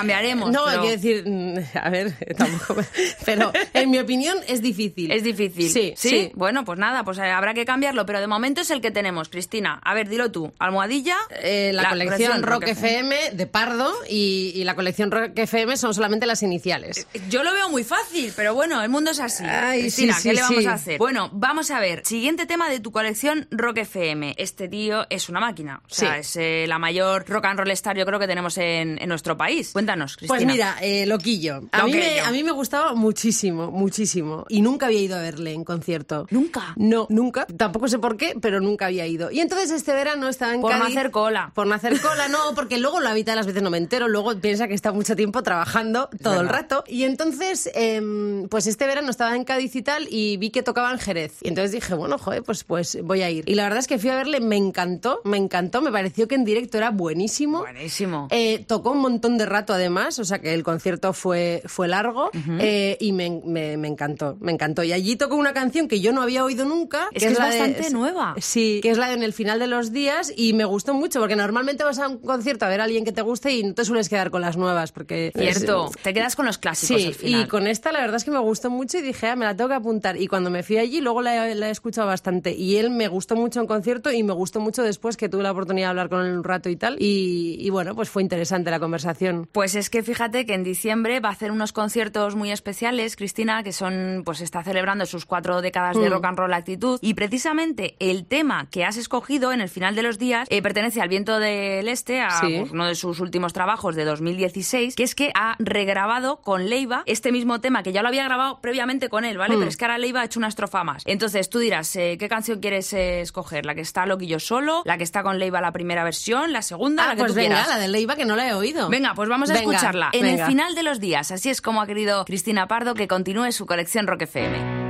No, 0.51 0.65
pero 0.67 0.81
hay 0.83 0.87
que 0.89 0.97
decir, 0.97 1.25
mm, 1.27 1.59
a 1.79 1.91
ver, 1.91 2.13
tampoco. 2.37 2.83
Pero 3.25 3.53
en 3.73 3.91
mi 3.91 3.99
opinión 3.99 4.39
es 4.49 4.63
difícil. 4.63 5.11
Es 5.11 5.23
difícil. 5.23 5.69
Sí, 5.71 5.95
sí. 5.97 6.09
sí. 6.09 6.33
Bueno, 6.35 6.65
pues 6.65 6.79
nada, 6.79 7.05
pues 7.05 7.19
eh, 7.19 7.23
habrá 7.31 7.55
que 7.55 7.65
cambiarlo, 7.65 8.07
pero 8.07 8.21
de 8.21 8.27
momento 8.27 8.61
es 8.61 8.71
el 8.71 8.81
que 8.81 8.91
tenemos, 8.91 9.29
Cristina. 9.29 9.81
A 9.85 9.95
ver, 9.95 10.09
dilo 10.09 10.31
tú. 10.31 10.53
Almohadilla. 10.59 11.17
Eh, 11.43 11.71
la, 11.73 11.89
colección 11.91 12.43
Rock 12.43 12.69
FM 12.69 13.33
de 13.33 13.47
Pardo 13.47 13.93
y, 14.09 14.53
y 14.55 14.65
la 14.65 14.75
colección 14.75 15.11
Rock 15.11 15.33
FM 15.39 15.77
son 15.77 15.95
solamente 15.95 16.27
las 16.27 16.43
iniciales. 16.43 17.07
Yo 17.29 17.43
lo 17.43 17.53
veo 17.53 17.69
muy 17.69 17.85
fácil, 17.85 18.33
pero 18.37 18.55
bueno, 18.55 18.83
el 18.83 18.89
mundo 18.89 19.11
es 19.11 19.21
así. 19.21 19.45
Ay, 19.45 19.83
Cristina, 19.83 20.15
sí, 20.15 20.29
¿qué 20.29 20.35
le 20.35 20.43
vamos 20.43 20.67
a 20.67 20.73
hacer? 20.75 20.99
Bueno, 20.99 21.31
vamos 21.33 21.71
a 21.71 21.81
ver. 21.81 22.03
Siguiente 22.05 22.47
tema 22.47 22.69
de 22.69 22.81
tu 22.81 22.93
colección 22.93 23.47
Rock 23.51 23.79
FM. 23.79 24.35
Este 24.39 24.69
tío 24.69 25.07
es 25.11 25.29
una 25.29 25.41
máquina. 25.41 25.81
O 25.89 25.95
sea, 25.95 26.15
Sí. 26.15 26.21
es 26.21 26.37
eh, 26.37 26.65
la 26.69 26.79
mayor 26.79 27.25
rock 27.29 27.47
and 27.47 27.59
roll 27.59 27.71
star 27.73 27.97
yo 27.97 28.05
creo 28.07 28.19
que 28.19 28.27
tenemos 28.27 28.59
en, 28.59 29.01
en 29.01 29.09
nuestro 29.09 29.37
país. 29.37 29.73
Cuéntanos, 29.73 30.04
Cristina. 30.07 30.29
Pues 30.29 30.47
mira, 30.47 30.77
eh, 30.81 31.07
Loquillo. 31.07 31.63
A 31.73 31.85
mí, 31.85 31.93
me, 31.93 31.99
Loquillo. 31.99 32.25
a 32.27 32.31
mí 32.31 32.45
me 32.45 32.53
gustaba 32.53 32.95
muchísimo, 32.95 33.71
muchísimo. 33.71 34.45
Y 34.49 34.63
nunca 34.63 34.87
había 34.87 35.01
ido 35.01 35.17
a 35.17 35.21
verle 35.21 35.53
en 35.53 35.65
concierto. 35.65 36.27
¿Nunca? 36.31 36.75
No, 36.77 37.07
nunca. 37.09 37.47
Tampoco 37.47 37.89
sé 37.89 37.99
por 37.99 38.17
qué, 38.17 38.35
pero 38.41 38.61
nunca 38.61 38.87
había 38.87 39.07
ido. 39.07 39.31
Y 39.31 39.41
entonces 39.41 39.71
este 39.71 39.93
verano 39.93 40.29
estaba 40.29 40.55
en 40.55 40.61
Por 40.61 40.77
no 40.77 40.85
hacer 40.85 41.11
cola. 41.11 41.53
Por 41.55 41.67
no 41.67 41.75
hacer 41.75 42.01
cola, 42.01 42.29
no, 42.29 42.39
porque 42.55 42.79
luego 42.79 43.01
la 43.01 43.15
mitad 43.15 43.33
de 43.33 43.37
las 43.37 43.47
veces 43.47 43.63
no 43.63 43.71
me 43.71 43.79
entero. 43.79 44.09
Luego 44.09 44.39
piensa 44.39 44.69
que 44.69 44.75
está 44.75 44.93
mucho 44.93 45.17
tiempo 45.17 45.43
trabajando 45.43 46.09
todo 46.23 46.41
el 46.41 46.49
rato. 46.49 46.85
Y 46.87 47.05
entonces, 47.05 47.71
em, 47.75 48.49
pues 48.49 48.67
este 48.67 48.87
verano 48.87 49.11
estaba 49.11 49.35
en 49.37 49.45
Cádiz 49.45 49.75
y 49.77 49.83
tal 49.83 50.07
y 50.11 50.37
vi 50.37 50.51
que 50.51 50.63
tocaba 50.63 50.91
en 50.93 50.99
Jerez. 50.99 51.39
Y 51.43 51.49
entonces 51.49 51.73
dije, 51.73 51.95
bueno, 51.95 52.19
joder, 52.19 52.43
pues, 52.43 52.65
pues 52.65 52.99
voy 53.03 53.23
a 53.23 53.31
ir. 53.31 53.49
Y 53.49 53.55
la 53.55 53.65
verdad 53.65 53.79
es 53.79 53.87
que 53.87 53.99
fui 53.99 54.11
a 54.11 54.17
verle, 54.17 54.41
me 54.41 54.57
encantó, 54.57 55.21
me 55.25 55.37
encantó. 55.37 55.81
Me 55.81 55.91
pareció 55.91 56.29
que 56.29 56.35
en 56.35 56.45
directo 56.45 56.79
era 56.79 56.91
buenísimo. 56.91 57.61
Buenísimo. 57.61 58.29
Eh, 58.31 58.65
tocó 58.67 58.93
un 58.93 58.99
montón 58.99 59.39
de 59.39 59.47
rato 59.47 59.73
además, 59.73 59.94
o 59.95 60.25
sea 60.25 60.39
que 60.41 60.55
el 60.55 60.63
concierto 60.63 61.13
fue, 61.13 61.63
fue 61.67 61.89
largo 61.89 62.31
eh, 62.61 62.97
y 63.01 63.13
me, 63.13 63.41
me- 63.45 63.77
me 63.77 63.89
encantó, 63.89 64.37
me 64.41 64.53
encantó. 64.53 64.83
Y 64.83 64.93
allí 64.93 65.17
tocó 65.17 65.37
una 65.37 65.53
canción 65.53 65.89
que 65.89 66.01
yo 66.01 66.13
no 66.13 66.23
había 66.23 66.45
oído 66.45 66.65
nunca. 66.65 67.09
Es 67.13 67.23
que 67.25 67.31
es 67.33 67.39
la 67.39 67.49
de- 67.51 67.59
bastante 67.59 67.91
nueva. 67.91 68.35
Sí, 68.41 68.81
que 68.83 68.91
es 68.91 68.99
la 68.99 69.09
de 69.09 69.15
En 69.15 69.23
el 69.23 69.33
final 69.33 69.59
de 69.61 69.67
los 69.69 69.93
días 69.93 70.33
y 70.37 70.53
me 70.55 70.65
gustó 70.65 70.93
mucho 70.93 71.21
porque 71.21 71.37
normalmente 71.37 71.85
vas 71.85 71.99
a 72.01 72.09
un 72.09 72.19
concierto 72.19 72.65
a 72.67 72.69
ver 72.69 72.81
a 72.81 72.85
alguien 72.85 73.05
que 73.05 73.13
te 73.13 73.23
guste 73.23 73.53
y 73.55 73.63
no 73.63 73.75
te 73.75 73.85
sueles 73.85 74.09
quedar 74.09 74.31
con 74.31 74.41
las 74.43 74.57
nuevas 74.57 74.91
porque... 74.93 75.31
Cierto. 75.37 75.91
es- 75.97 76.03
Te 76.03 76.13
quedas 76.13 76.35
con 76.37 76.47
los 76.47 76.59
clásicos 76.59 77.01
Sí, 77.01 77.07
al 77.09 77.15
final. 77.15 77.41
y 77.43 77.47
con 77.47 77.67
esta 77.69 77.93
la 77.93 78.01
verdad 78.01 78.17
es 78.17 78.25
que 78.25 78.31
me 78.33 78.39
gustó 78.41 78.71
mucho 78.71 78.99
y 78.99 79.03
dije, 79.03 79.29
ah, 79.29 79.37
me 79.37 79.45
la 79.45 79.55
tengo 79.57 79.69
que 79.69 79.77
apuntar. 79.77 80.21
Y 80.21 80.27
cuando 80.27 80.51
me 80.51 80.63
fui 80.65 80.79
allí, 80.79 81.01
luego 81.01 81.23
la, 81.23 81.49
he- 81.49 81.55
la 81.55 81.69
he 81.69 81.71
escuchado 81.71 82.09
bastante. 82.09 82.53
Y 82.53 82.77
él 82.77 82.91
me 82.91 83.07
gustó 83.09 83.37
mucho 83.37 83.61
en 83.61 83.67
concierto 83.69 84.11
y 84.11 84.23
me 84.25 84.33
gustó 84.33 84.59
mucho 84.61 84.83
después 84.83 85.17
que 85.17 85.29
tuve 85.29 85.43
la 85.45 85.53
oportunidad 85.53 85.87
de 85.87 85.91
hablar 85.91 86.09
con 86.09 86.27
él 86.27 86.33
un 86.37 86.43
rato 86.45 86.69
y 86.69 86.77
tal. 86.77 86.97
Y, 87.01 87.57
y 87.61 87.71
bueno, 87.71 87.95
pues 87.95 88.09
fue 88.09 88.23
interesante 88.23 88.71
la 88.71 88.81
conversación. 88.81 89.49
Pues 89.53 89.77
es 89.77 89.84
que 89.91 90.03
fíjate 90.03 90.47
que 90.47 90.55
en 90.55 90.65
diciembre 90.65 91.21
va 91.21 91.29
a 91.31 91.33
hacer 91.33 91.51
unos 91.51 91.73
conciertos 91.73 92.35
muy 92.37 92.51
especiales, 92.53 93.17
Cristina, 93.17 93.63
que 93.63 93.73
son, 93.73 94.23
pues 94.25 94.41
está 94.41 94.63
celebrando 94.63 95.07
sus 95.07 95.25
cuatro 95.27 95.63
décadas 95.63 95.97
de 95.99 96.09
Mm. 96.09 96.13
rock 96.13 96.25
and 96.27 96.39
roll 96.39 96.55
actitud. 96.55 96.99
Y 97.03 97.15
precisamente 97.15 97.97
el 97.99 98.27
tema 98.27 98.69
que 98.71 98.85
has 98.85 98.97
escogido 98.97 99.53
en 99.53 99.61
el 99.61 99.69
final 99.69 99.95
de 99.95 100.03
los 100.03 100.19
días 100.19 100.47
eh, 100.51 100.63
pertenece 100.63 101.01
al 101.01 101.09
Viento 101.09 101.39
del 101.39 101.89
Este, 101.89 102.21
a 102.21 102.31
Sí. 102.41 102.57
pues, 102.61 102.71
uno 102.73 102.87
de 102.87 102.95
sus 102.95 103.21
últimos 103.21 103.53
trabajos 103.53 103.95
de 103.97 104.05
2016, 104.05 104.95
que 104.97 105.03
es 105.03 105.15
que 105.15 105.31
ha 105.35 105.57
regrabado 105.59 106.41
con 106.41 106.69
Leiva 106.69 107.03
este 107.07 107.33
mismo 107.33 107.61
tema, 107.61 107.83
que 107.83 107.93
ya 107.93 108.03
lo 108.03 108.09
había 108.09 108.25
grabado 108.25 108.61
previamente 108.61 109.09
con 109.09 109.25
él, 109.25 109.39
¿vale? 109.39 109.57
Mm. 109.57 109.59
Pero 109.59 109.69
es 109.69 109.77
que 109.77 109.85
ahora 109.85 109.99
Leiva 109.99 110.21
ha 110.21 110.25
hecho 110.25 110.39
una 110.39 110.49
estrofa 110.49 110.85
más. 110.85 111.03
Entonces 111.07 111.49
tú 111.51 111.59
dirás, 111.59 111.95
eh, 111.97 112.17
¿qué 112.19 112.29
canción 112.29 112.61
quieres 112.61 112.93
eh, 112.93 113.21
escoger? 113.21 113.67
¿La 113.67 113.75
que 113.75 113.81
está 113.81 114.07
Loquillo 114.07 114.41
solo? 114.41 114.83
¿La 114.85 114.99
que 114.99 115.05
está 115.05 115.23
con 115.23 115.39
Leiva 115.39 115.61
la 115.61 115.73
primera 115.73 116.05
versión? 116.05 116.53
¿La 116.53 116.63
segunda? 116.63 117.05
Ah, 117.05 117.09
la 117.09 117.15
que 117.15 117.21
pues 117.21 117.33
tú 117.33 117.37
venga, 117.37 117.49
quieras. 117.57 117.69
la 117.69 117.79
de 117.79 117.89
Leiva 117.89 118.17
que 118.17 118.25
no 118.25 118.37
la 118.37 118.49
he 118.49 118.55
oído. 118.55 118.89
Venga, 118.89 119.15
pues 119.15 119.29
vamos 119.29 119.51
a 119.51 119.55
Venga, 119.55 119.65
escucharla. 119.75 120.11
En 120.13 120.23
venga. 120.23 120.45
el 120.45 120.51
final 120.51 120.75
de 120.75 120.83
los 120.83 121.01
días, 121.01 121.31
así 121.31 121.51
es 121.51 121.61
como 121.61 121.81
ha 121.83 121.87
querido 121.87 122.25
Cristina 122.25 122.67
Pardo 122.69 122.95
que 122.95 123.09
continúe 123.09 123.53
su 123.53 123.67
colección 123.67 124.07
Rock 124.07 124.23
FM. 124.23 124.85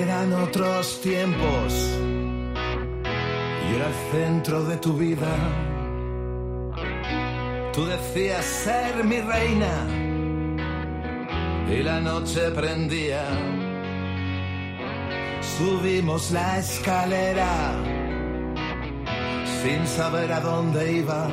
Eran 0.00 0.32
otros 0.32 1.00
tiempos. 1.00 1.74
Yo 3.68 3.76
era 3.76 3.88
el 3.88 3.94
centro 4.12 4.64
de 4.64 4.76
tu 4.76 4.92
vida. 4.94 5.26
Tú 7.72 7.84
decías 7.84 8.44
ser 8.44 9.04
mi 9.04 9.20
reina. 9.20 10.15
Y 11.68 11.82
la 11.82 12.00
noche 12.00 12.50
prendía. 12.52 13.24
Subimos 15.58 16.30
la 16.30 16.58
escalera. 16.58 17.74
Sin 19.62 19.86
saber 19.86 20.32
a 20.32 20.40
dónde 20.40 20.92
iba. 20.92 21.28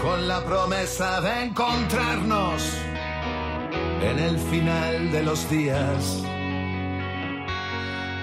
Con 0.00 0.28
la 0.28 0.44
promesa 0.44 1.20
de 1.20 1.46
encontrarnos 1.46 2.62
en 4.02 4.18
el 4.20 4.38
final 4.38 5.10
de 5.10 5.22
los 5.24 5.50
días. 5.50 6.22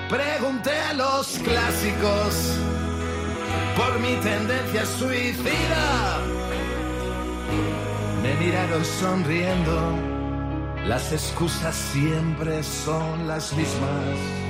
Pregunté 0.07 0.79
a 0.89 0.93
los 0.93 1.39
clásicos 1.39 2.57
por 3.75 3.99
mi 3.99 4.15
tendencia 4.21 4.85
suicida. 4.85 6.21
Me 8.23 8.33
miraron 8.35 8.85
sonriendo, 8.85 9.97
las 10.87 11.11
excusas 11.11 11.75
siempre 11.75 12.63
son 12.63 13.27
las 13.27 13.51
mismas. 13.51 14.42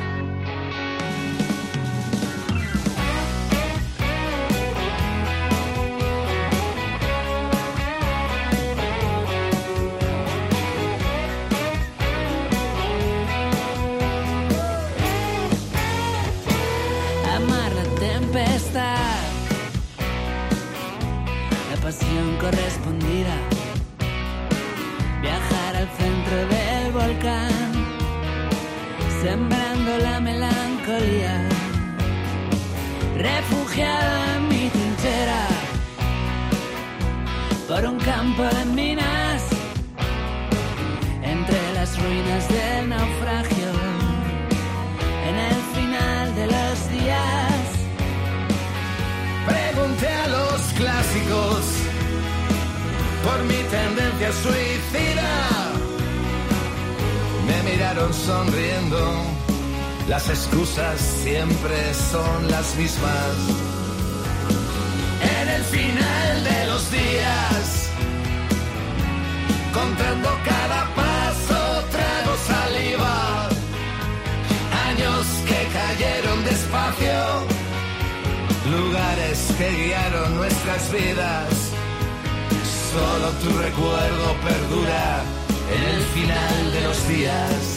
Final 87.14 87.73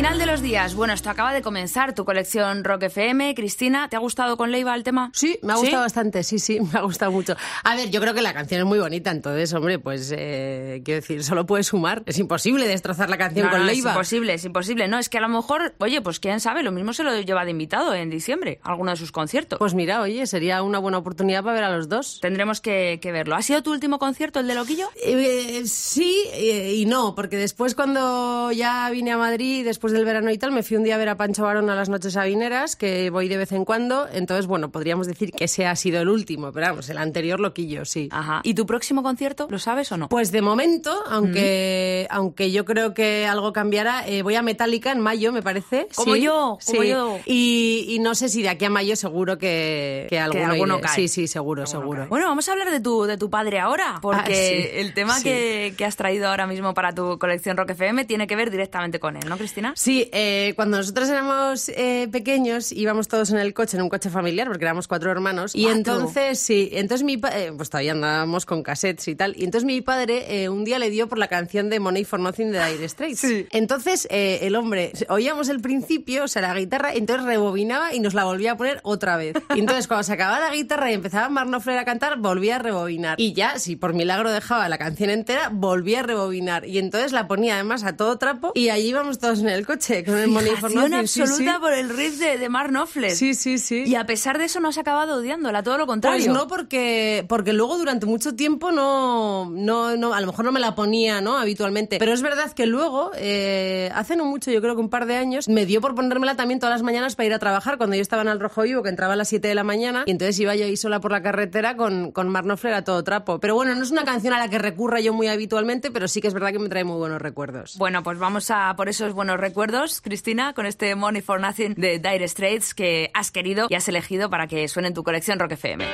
final 0.00 0.18
de 0.18 0.24
los 0.24 0.40
días, 0.40 0.74
bueno, 0.74 0.94
esto 0.94 1.10
acaba 1.10 1.34
de 1.34 1.42
comenzar 1.42 1.94
tu 1.94 2.06
colección 2.06 2.64
Rock 2.64 2.84
FM. 2.84 3.34
Cristina, 3.34 3.90
¿te 3.90 3.96
ha 3.96 3.98
gustado 3.98 4.38
con 4.38 4.50
Leiva 4.50 4.74
el 4.74 4.82
tema? 4.82 5.10
Sí, 5.12 5.38
me 5.42 5.52
ha 5.52 5.56
gustado 5.56 5.82
bastante, 5.82 6.22
sí, 6.22 6.38
sí, 6.38 6.58
me 6.72 6.78
ha 6.78 6.80
gustado 6.80 7.12
mucho. 7.12 7.36
A 7.64 7.76
ver, 7.76 7.90
yo 7.90 8.00
creo 8.00 8.14
que 8.14 8.22
la 8.22 8.32
canción 8.32 8.60
es 8.62 8.66
muy 8.66 8.78
bonita, 8.78 9.10
entonces, 9.10 9.52
hombre, 9.52 9.78
pues, 9.78 10.10
eh, 10.16 10.80
quiero 10.86 11.02
decir, 11.02 11.22
solo 11.22 11.44
puedes 11.44 11.66
sumar. 11.66 12.02
Es 12.06 12.18
imposible 12.18 12.66
destrozar 12.66 13.10
la 13.10 13.18
canción 13.18 13.44
No, 13.44 13.50
con 13.50 13.60
no, 13.60 13.66
Leiva. 13.66 13.90
Es 13.90 13.94
imposible, 13.94 14.32
es 14.32 14.44
imposible. 14.46 14.88
No, 14.88 14.98
es 14.98 15.10
que 15.10 15.18
a 15.18 15.20
lo 15.20 15.28
mejor, 15.28 15.74
oye, 15.76 16.00
pues 16.00 16.18
quién 16.18 16.40
sabe, 16.40 16.62
lo 16.62 16.72
mismo 16.72 16.94
se 16.94 17.02
lo 17.02 17.20
lleva 17.20 17.44
de 17.44 17.50
invitado 17.50 17.92
en 17.92 18.08
diciembre, 18.08 18.58
a 18.62 18.70
alguno 18.70 18.92
de 18.92 18.96
sus 18.96 19.12
conciertos. 19.12 19.58
Pues 19.58 19.74
mira, 19.74 20.00
oye, 20.00 20.26
sería 20.26 20.62
una 20.62 20.78
buena 20.78 20.96
oportunidad 20.96 21.44
para 21.44 21.56
ver 21.56 21.64
a 21.64 21.76
los 21.76 21.90
dos. 21.90 22.20
Tendremos 22.22 22.62
que, 22.62 23.00
que 23.02 23.12
verlo. 23.12 23.36
¿Ha 23.36 23.42
sido 23.42 23.62
tu 23.62 23.70
último 23.70 23.98
concierto, 23.98 24.40
el 24.40 24.46
de 24.46 24.54
Loquillo? 24.54 24.88
Eh, 25.04 25.60
sí 25.66 26.24
eh, 26.32 26.72
y 26.76 26.86
no, 26.86 27.14
porque 27.14 27.36
después 27.36 27.74
cuando 27.74 28.50
ya 28.52 28.88
vine 28.88 29.12
a 29.12 29.18
Madrid, 29.18 29.62
después 29.62 29.89
del 29.92 30.04
verano 30.04 30.30
y 30.30 30.38
tal, 30.38 30.52
me 30.52 30.62
fui 30.62 30.76
un 30.76 30.84
día 30.84 30.94
a 30.94 30.98
ver 30.98 31.08
a 31.08 31.16
Pancho 31.16 31.42
Barón 31.44 31.68
a 31.70 31.74
las 31.74 31.88
noches 31.88 32.12
sabineras, 32.14 32.76
que 32.76 33.10
voy 33.10 33.28
de 33.28 33.36
vez 33.36 33.52
en 33.52 33.64
cuando, 33.64 34.08
entonces, 34.12 34.46
bueno, 34.46 34.70
podríamos 34.70 35.06
decir 35.06 35.32
que 35.32 35.44
ese 35.44 35.66
ha 35.66 35.76
sido 35.76 36.00
el 36.00 36.08
último, 36.08 36.52
pero 36.52 36.66
vamos, 36.68 36.88
el 36.90 36.98
anterior 36.98 37.40
loquillo, 37.40 37.84
sí. 37.84 38.08
Ajá. 38.12 38.40
¿Y 38.44 38.54
tu 38.54 38.66
próximo 38.66 39.02
concierto, 39.02 39.46
lo 39.50 39.58
sabes 39.58 39.90
o 39.92 39.96
no? 39.96 40.08
Pues 40.08 40.32
de 40.32 40.42
momento, 40.42 40.92
aunque, 41.08 42.06
aunque 42.10 42.50
yo 42.52 42.64
creo 42.64 42.94
que 42.94 43.26
algo 43.26 43.52
cambiará, 43.52 44.06
eh, 44.06 44.22
voy 44.22 44.34
a 44.34 44.42
Metallica 44.42 44.92
en 44.92 45.00
mayo, 45.00 45.32
me 45.32 45.42
parece. 45.42 45.88
Como 45.94 46.14
Sí, 46.14 46.22
yo, 46.22 46.58
como 46.66 46.82
sí. 46.82 46.88
yo. 46.88 47.18
Y, 47.26 47.86
y 47.88 47.98
no 48.00 48.14
sé 48.14 48.28
si 48.28 48.42
de 48.42 48.48
aquí 48.48 48.64
a 48.64 48.70
mayo 48.70 48.96
seguro 48.96 49.38
que, 49.38 50.06
que 50.08 50.18
alguno, 50.18 50.80
cae. 50.80 50.94
Sí, 50.94 51.08
sí, 51.08 51.26
seguro, 51.26 51.66
seguro. 51.66 52.06
Bueno, 52.08 52.26
vamos 52.26 52.48
a 52.48 52.52
hablar 52.52 52.70
de 52.70 52.80
tu, 52.80 53.04
de 53.04 53.16
tu 53.16 53.30
padre 53.30 53.58
ahora, 53.60 53.98
porque 54.02 54.20
Ah, 54.20 54.26
sí, 54.26 54.68
el 54.80 54.94
tema 54.94 55.20
que, 55.22 55.74
que 55.76 55.84
has 55.84 55.96
traído 55.96 56.28
ahora 56.28 56.46
mismo 56.46 56.74
para 56.74 56.94
tu 56.94 57.18
colección 57.18 57.56
Rock 57.56 57.70
FM 57.70 58.04
tiene 58.04 58.26
que 58.26 58.36
ver 58.36 58.50
directamente 58.50 58.98
con 59.00 59.16
él, 59.16 59.22
¿no, 59.28 59.36
Cristina? 59.36 59.72
Sí, 59.80 60.10
eh, 60.12 60.52
cuando 60.56 60.76
nosotros 60.76 61.08
éramos 61.08 61.70
eh, 61.70 62.06
pequeños 62.12 62.70
íbamos 62.70 63.08
todos 63.08 63.30
en 63.30 63.38
el 63.38 63.54
coche, 63.54 63.78
en 63.78 63.82
un 63.82 63.88
coche 63.88 64.10
familiar, 64.10 64.46
porque 64.46 64.66
éramos 64.66 64.86
cuatro 64.86 65.10
hermanos. 65.10 65.54
Y 65.54 65.62
Cuatro. 65.62 65.78
entonces, 65.78 66.38
sí, 66.38 66.68
entonces 66.74 67.02
mi 67.02 67.16
padre, 67.16 67.54
pues 67.56 67.70
todavía 67.70 67.92
andábamos 67.92 68.44
con 68.44 68.62
cassettes 68.62 69.08
y 69.08 69.14
tal. 69.14 69.34
Y 69.38 69.44
entonces 69.44 69.64
mi 69.64 69.80
padre 69.80 70.42
eh, 70.42 70.50
un 70.50 70.64
día 70.64 70.78
le 70.78 70.90
dio 70.90 71.08
por 71.08 71.16
la 71.16 71.28
canción 71.28 71.70
de 71.70 71.80
Money 71.80 72.04
for 72.04 72.20
Nothing 72.20 72.52
de 72.52 72.62
Dire 72.62 72.86
Straits. 72.90 73.24
Entonces 73.52 74.06
eh, 74.10 74.40
el 74.42 74.54
hombre, 74.54 74.92
oíamos 75.08 75.48
el 75.48 75.62
principio, 75.62 76.24
o 76.24 76.28
sea, 76.28 76.42
la 76.42 76.54
guitarra, 76.54 76.92
entonces 76.92 77.24
rebobinaba 77.24 77.94
y 77.94 78.00
nos 78.00 78.12
la 78.12 78.24
volvía 78.24 78.52
a 78.52 78.56
poner 78.58 78.80
otra 78.82 79.16
vez. 79.16 79.34
Y 79.54 79.60
entonces 79.60 79.88
cuando 79.88 80.04
se 80.04 80.12
acababa 80.12 80.40
la 80.40 80.54
guitarra 80.54 80.90
y 80.90 80.94
empezaba 80.94 81.30
Mark 81.30 81.48
Knopfler 81.48 81.78
a 81.78 81.86
cantar, 81.86 82.18
volvía 82.18 82.56
a 82.56 82.58
rebobinar. 82.58 83.18
Y 83.18 83.32
ya, 83.32 83.58
si 83.58 83.76
por 83.76 83.94
milagro 83.94 84.30
dejaba 84.30 84.68
la 84.68 84.76
canción 84.76 85.08
entera, 85.08 85.48
volvía 85.50 86.00
a 86.00 86.02
rebobinar. 86.02 86.66
Y 86.66 86.76
entonces 86.76 87.12
la 87.12 87.26
ponía 87.26 87.54
además 87.54 87.82
a 87.84 87.96
todo 87.96 88.18
trapo 88.18 88.52
y 88.54 88.68
allí 88.68 88.88
íbamos 88.88 89.18
todos 89.18 89.40
en 89.40 89.48
el 89.48 89.64
coche 89.64 89.69
con 90.04 90.16
el 90.18 90.30
Fijación 90.30 90.90
Nothing. 90.90 91.08
sí, 91.08 91.20
absoluta 91.22 91.54
sí. 91.54 91.60
por 91.60 91.72
el 91.72 91.88
riff 91.90 92.18
de, 92.18 92.38
de 92.38 92.48
Mark 92.48 92.70
Knopfler. 92.70 93.10
Sí, 93.10 93.34
sí, 93.34 93.58
sí. 93.58 93.84
Y 93.86 93.94
a 93.94 94.06
pesar 94.06 94.38
de 94.38 94.44
eso 94.44 94.60
no 94.60 94.68
has 94.68 94.78
acabado 94.78 95.16
odiándola, 95.16 95.62
todo 95.62 95.78
lo 95.78 95.86
contrario. 95.86 96.24
Pues 96.24 96.36
no, 96.36 96.46
porque, 96.48 97.24
porque 97.28 97.52
luego 97.52 97.78
durante 97.78 98.06
mucho 98.06 98.34
tiempo 98.34 98.72
no, 98.72 99.50
no, 99.50 99.96
no, 99.96 100.14
a 100.14 100.20
lo 100.20 100.26
mejor 100.26 100.44
no 100.44 100.52
me 100.52 100.60
la 100.60 100.74
ponía, 100.74 101.20
¿no? 101.20 101.38
Habitualmente. 101.38 101.98
Pero 101.98 102.12
es 102.12 102.22
verdad 102.22 102.52
que 102.52 102.66
luego, 102.66 103.10
eh, 103.16 103.90
hace 103.94 104.16
no 104.16 104.24
mucho, 104.24 104.50
yo 104.50 104.60
creo 104.60 104.74
que 104.74 104.80
un 104.80 104.90
par 104.90 105.06
de 105.06 105.16
años, 105.16 105.48
me 105.48 105.66
dio 105.66 105.80
por 105.80 105.94
ponérmela 105.94 106.36
también 106.36 106.60
todas 106.60 106.74
las 106.74 106.82
mañanas 106.82 107.16
para 107.16 107.26
ir 107.26 107.34
a 107.34 107.38
trabajar 107.38 107.76
cuando 107.78 107.96
yo 107.96 108.02
estaba 108.02 108.22
en 108.22 108.28
el 108.28 108.40
Rojo 108.40 108.62
Vivo, 108.62 108.82
que 108.82 108.88
entraba 108.88 109.14
a 109.14 109.16
las 109.16 109.28
7 109.28 109.46
de 109.48 109.54
la 109.54 109.64
mañana, 109.64 110.04
y 110.06 110.10
entonces 110.10 110.38
iba 110.38 110.54
yo 110.54 110.64
ahí 110.64 110.76
sola 110.76 111.00
por 111.00 111.12
la 111.12 111.22
carretera 111.22 111.76
con, 111.76 112.12
con 112.12 112.28
Mark 112.28 112.46
Knopfler 112.46 112.74
a 112.74 112.84
todo 112.84 113.02
trapo. 113.04 113.40
Pero 113.40 113.54
bueno, 113.54 113.74
no 113.74 113.82
es 113.82 113.90
una 113.90 114.04
canción 114.04 114.34
a 114.34 114.38
la 114.38 114.48
que 114.48 114.58
recurra 114.58 115.00
yo 115.00 115.12
muy 115.12 115.28
habitualmente, 115.28 115.90
pero 115.90 116.08
sí 116.08 116.20
que 116.20 116.28
es 116.28 116.34
verdad 116.34 116.52
que 116.52 116.58
me 116.58 116.68
trae 116.68 116.84
muy 116.84 116.96
buenos 116.96 117.20
recuerdos. 117.20 117.76
Bueno, 117.78 118.02
pues 118.02 118.18
vamos 118.18 118.50
a 118.50 118.74
por 118.76 118.88
esos 118.88 119.12
buenos 119.12 119.38
recuerdos, 119.38 119.59
Cristina, 120.02 120.54
con 120.54 120.64
este 120.64 120.94
Money 120.94 121.20
for 121.20 121.38
Nothing 121.40 121.74
de 121.74 121.98
Dire 121.98 122.26
Straits 122.26 122.72
que 122.72 123.10
has 123.12 123.30
querido 123.30 123.66
y 123.68 123.74
has 123.74 123.88
elegido 123.88 124.30
para 124.30 124.46
que 124.46 124.66
suene 124.68 124.88
en 124.88 124.94
tu 124.94 125.02
colección 125.02 125.38
Rock 125.38 125.52
FM. 125.52 125.84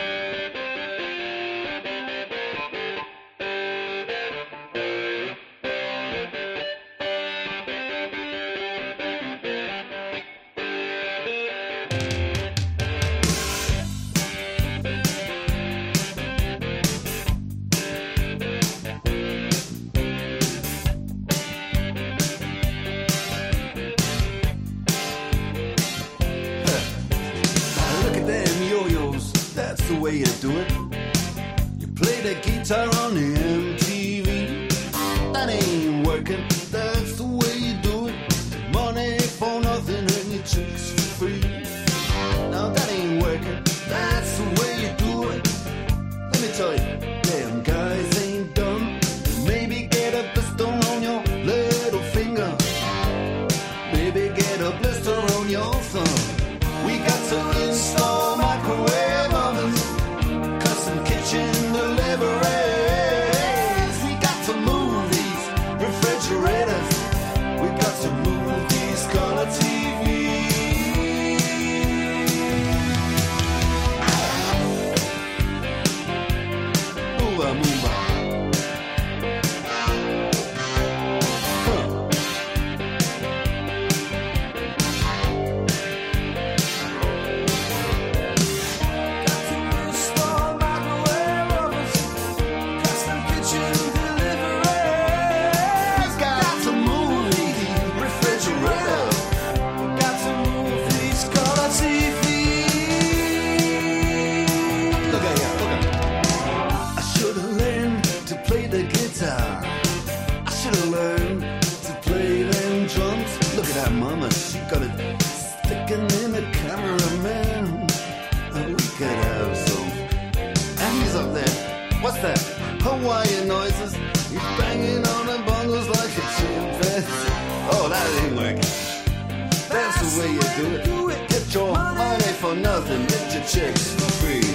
Way 130.19 130.33
you 130.33 130.41
do 130.85 131.11
it. 131.11 131.29
Get 131.29 131.55
your 131.55 131.73
money 131.73 132.33
for 132.41 132.55
nothing. 132.55 133.07
Get 133.07 133.35
your 133.35 133.45
chicks 133.45 133.95
for 133.95 134.11
free. 134.21 134.49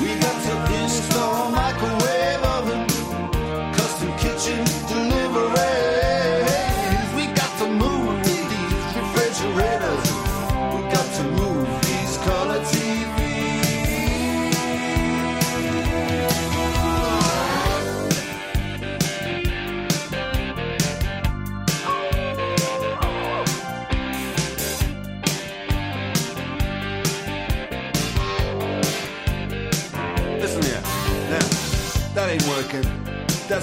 We 0.00 0.08
got 0.20 0.36
to 0.46 0.82
install 0.82 1.50
microwave 1.50 2.49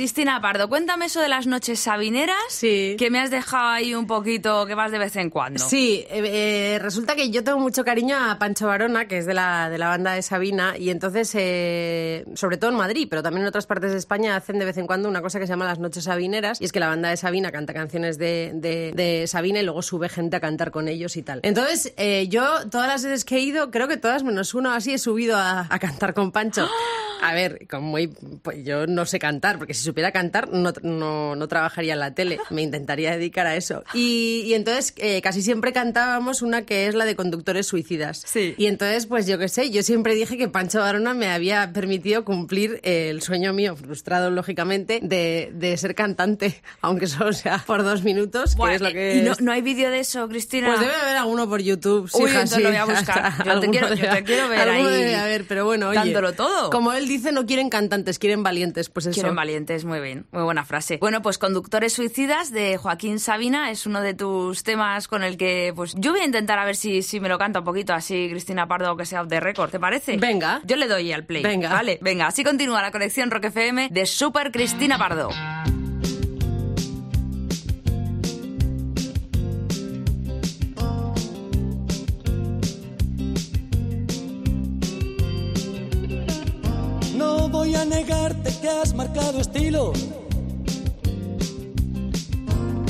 Cristina 0.00 0.40
Pardo, 0.40 0.70
cuéntame 0.70 1.04
eso 1.04 1.20
de 1.20 1.28
las 1.28 1.46
noches 1.46 1.78
sabineras. 1.78 2.34
Sí. 2.48 2.96
Que 2.98 3.10
me 3.10 3.20
has 3.20 3.30
dejado 3.30 3.68
ahí 3.68 3.94
un 3.94 4.06
poquito, 4.06 4.64
que 4.64 4.74
vas 4.74 4.90
de 4.90 4.98
vez 4.98 5.14
en 5.16 5.28
cuando. 5.28 5.58
Sí, 5.62 6.06
eh, 6.08 6.22
eh, 6.74 6.78
resulta 6.80 7.14
que 7.14 7.28
yo 7.28 7.44
tengo 7.44 7.58
mucho 7.58 7.84
cariño 7.84 8.16
a 8.16 8.38
Pancho 8.38 8.66
Varona, 8.66 9.06
que 9.06 9.18
es 9.18 9.26
de 9.26 9.34
la, 9.34 9.68
de 9.68 9.76
la 9.76 9.88
banda 9.88 10.12
de 10.14 10.22
Sabina, 10.22 10.74
y 10.78 10.88
entonces, 10.88 11.30
eh, 11.34 12.24
sobre 12.34 12.56
todo 12.56 12.70
en 12.70 12.78
Madrid, 12.78 13.08
pero 13.10 13.22
también 13.22 13.42
en 13.42 13.48
otras 13.48 13.66
partes 13.66 13.92
de 13.92 13.98
España, 13.98 14.36
hacen 14.36 14.58
de 14.58 14.64
vez 14.64 14.78
en 14.78 14.86
cuando 14.86 15.06
una 15.06 15.20
cosa 15.20 15.38
que 15.38 15.46
se 15.46 15.52
llama 15.52 15.66
las 15.66 15.78
noches 15.78 16.04
sabineras, 16.04 16.62
y 16.62 16.64
es 16.64 16.72
que 16.72 16.80
la 16.80 16.88
banda 16.88 17.10
de 17.10 17.18
Sabina 17.18 17.52
canta 17.52 17.74
canciones 17.74 18.16
de, 18.16 18.52
de- 18.54 18.92
de 18.94 19.26
Sabina 19.26 19.60
y 19.60 19.64
luego 19.64 19.82
sube 19.82 20.08
gente 20.08 20.34
a 20.34 20.40
cantar 20.40 20.70
con 20.70 20.88
ellos 20.88 21.14
y 21.18 21.22
tal. 21.22 21.40
Entonces, 21.42 21.92
yo 22.30 22.42
todas 22.70 22.88
las 22.88 23.04
veces 23.04 23.26
que 23.26 23.36
he 23.36 23.40
ido, 23.40 23.70
creo 23.70 23.86
que 23.86 23.98
todas 23.98 24.22
menos 24.22 24.54
uno 24.54 24.72
así, 24.72 24.94
he 24.94 24.98
subido 24.98 25.36
a, 25.36 25.66
a 25.68 25.78
cantar 25.78 26.14
con 26.14 26.32
Pancho. 26.32 26.66
A 27.22 27.34
ver, 27.34 27.66
como 27.68 27.88
muy, 27.88 28.08
pues 28.42 28.64
yo 28.64 28.86
no 28.86 29.04
sé 29.06 29.18
cantar, 29.18 29.58
porque 29.58 29.74
si 29.74 29.82
supiera 29.84 30.10
cantar 30.12 30.48
no, 30.50 30.72
no, 30.82 31.34
no 31.36 31.48
trabajaría 31.48 31.92
en 31.94 32.00
la 32.00 32.14
tele, 32.14 32.38
me 32.50 32.62
intentaría 32.62 33.10
dedicar 33.12 33.46
a 33.46 33.56
eso. 33.56 33.84
Y, 33.94 34.42
y 34.46 34.54
entonces 34.54 34.94
eh, 34.96 35.20
casi 35.22 35.42
siempre 35.42 35.72
cantábamos 35.72 36.42
una 36.42 36.62
que 36.62 36.86
es 36.86 36.94
la 36.94 37.04
de 37.04 37.16
conductores 37.16 37.66
suicidas. 37.66 38.22
Sí. 38.26 38.54
Y 38.56 38.66
entonces, 38.66 39.06
pues 39.06 39.26
yo 39.26 39.38
qué 39.38 39.48
sé, 39.48 39.70
yo 39.70 39.82
siempre 39.82 40.14
dije 40.14 40.36
que 40.38 40.48
Pancho 40.48 40.80
Barona 40.80 41.14
me 41.14 41.28
había 41.28 41.72
permitido 41.72 42.24
cumplir 42.24 42.80
el 42.84 43.20
sueño 43.22 43.52
mío, 43.52 43.76
frustrado 43.76 44.30
lógicamente, 44.30 45.00
de, 45.02 45.50
de 45.54 45.76
ser 45.76 45.94
cantante, 45.94 46.60
aunque 46.80 47.06
solo 47.06 47.32
sea 47.32 47.62
por 47.66 47.82
dos 47.84 48.02
minutos, 48.02 48.54
que 48.56 48.74
es 48.74 48.80
lo 48.80 48.90
que... 48.92 49.16
¿Y 49.16 49.22
no, 49.22 49.32
es- 49.32 49.40
no 49.40 49.52
hay 49.52 49.62
vídeo 49.62 49.90
de 49.90 50.00
eso, 50.00 50.28
Cristina? 50.28 50.68
Pues 50.68 50.80
debe 50.80 50.94
haber 50.94 51.16
alguno 51.16 51.48
por 51.48 51.60
YouTube. 51.60 52.08
sí, 52.10 52.16
Uy, 52.22 52.30
hija, 52.30 52.42
entonces 52.42 52.56
sí. 52.58 52.62
lo 52.62 52.68
voy 52.70 52.78
a 52.78 52.84
buscar. 52.84 53.32
Yo 53.44 53.60
te 53.60 53.68
quiero- 53.70 53.88
yo 53.88 53.94
debe- 53.96 54.16
te 54.16 54.24
quiero 54.24 54.48
ver 54.48 54.68
ahí 54.68 54.84
debe 54.84 55.16
haber, 55.16 55.44
pero 55.46 55.64
bueno, 55.64 55.88
oye. 55.88 55.98
dándolo 55.98 56.32
todo. 56.32 56.70
Como 56.70 56.92
él 56.92 57.06
dice, 57.14 57.32
no 57.32 57.46
quieren 57.46 57.70
cantantes, 57.70 58.18
quieren 58.18 58.42
valientes. 58.42 58.88
Pues 58.88 59.06
eso. 59.06 59.14
Quieren 59.14 59.34
valientes, 59.34 59.84
muy 59.84 60.00
bien, 60.00 60.26
muy 60.32 60.42
buena 60.42 60.64
frase. 60.64 60.98
Bueno, 60.98 61.22
pues 61.22 61.38
Conductores 61.38 61.92
Suicidas 61.92 62.52
de 62.52 62.76
Joaquín 62.76 63.18
Sabina 63.18 63.70
es 63.70 63.86
uno 63.86 64.00
de 64.00 64.14
tus 64.14 64.62
temas 64.62 65.08
con 65.08 65.22
el 65.22 65.36
que, 65.36 65.72
pues 65.74 65.94
yo 65.96 66.12
voy 66.12 66.20
a 66.20 66.24
intentar 66.24 66.58
a 66.58 66.64
ver 66.64 66.76
si, 66.76 67.02
si 67.02 67.20
me 67.20 67.28
lo 67.28 67.38
canta 67.38 67.60
un 67.60 67.64
poquito 67.64 67.92
así 67.92 68.28
Cristina 68.30 68.66
Pardo, 68.66 68.96
que 68.96 69.06
sea 69.06 69.22
off 69.22 69.28
the 69.28 69.40
record, 69.40 69.70
¿te 69.70 69.80
parece? 69.80 70.16
Venga. 70.16 70.60
Yo 70.64 70.76
le 70.76 70.86
doy 70.88 71.12
al 71.12 71.24
play. 71.24 71.42
Venga. 71.42 71.70
Vale, 71.70 71.98
venga, 72.00 72.26
así 72.26 72.44
continúa 72.44 72.82
la 72.82 72.90
colección 72.90 73.30
Rock 73.30 73.44
FM 73.44 73.88
de 73.90 74.06
Super 74.06 74.50
Cristina 74.52 74.98
Pardo. 74.98 75.30
Voy 87.60 87.74
a 87.74 87.84
negarte 87.84 88.50
que 88.62 88.70
has 88.70 88.94
marcado 88.94 89.38
estilo, 89.38 89.92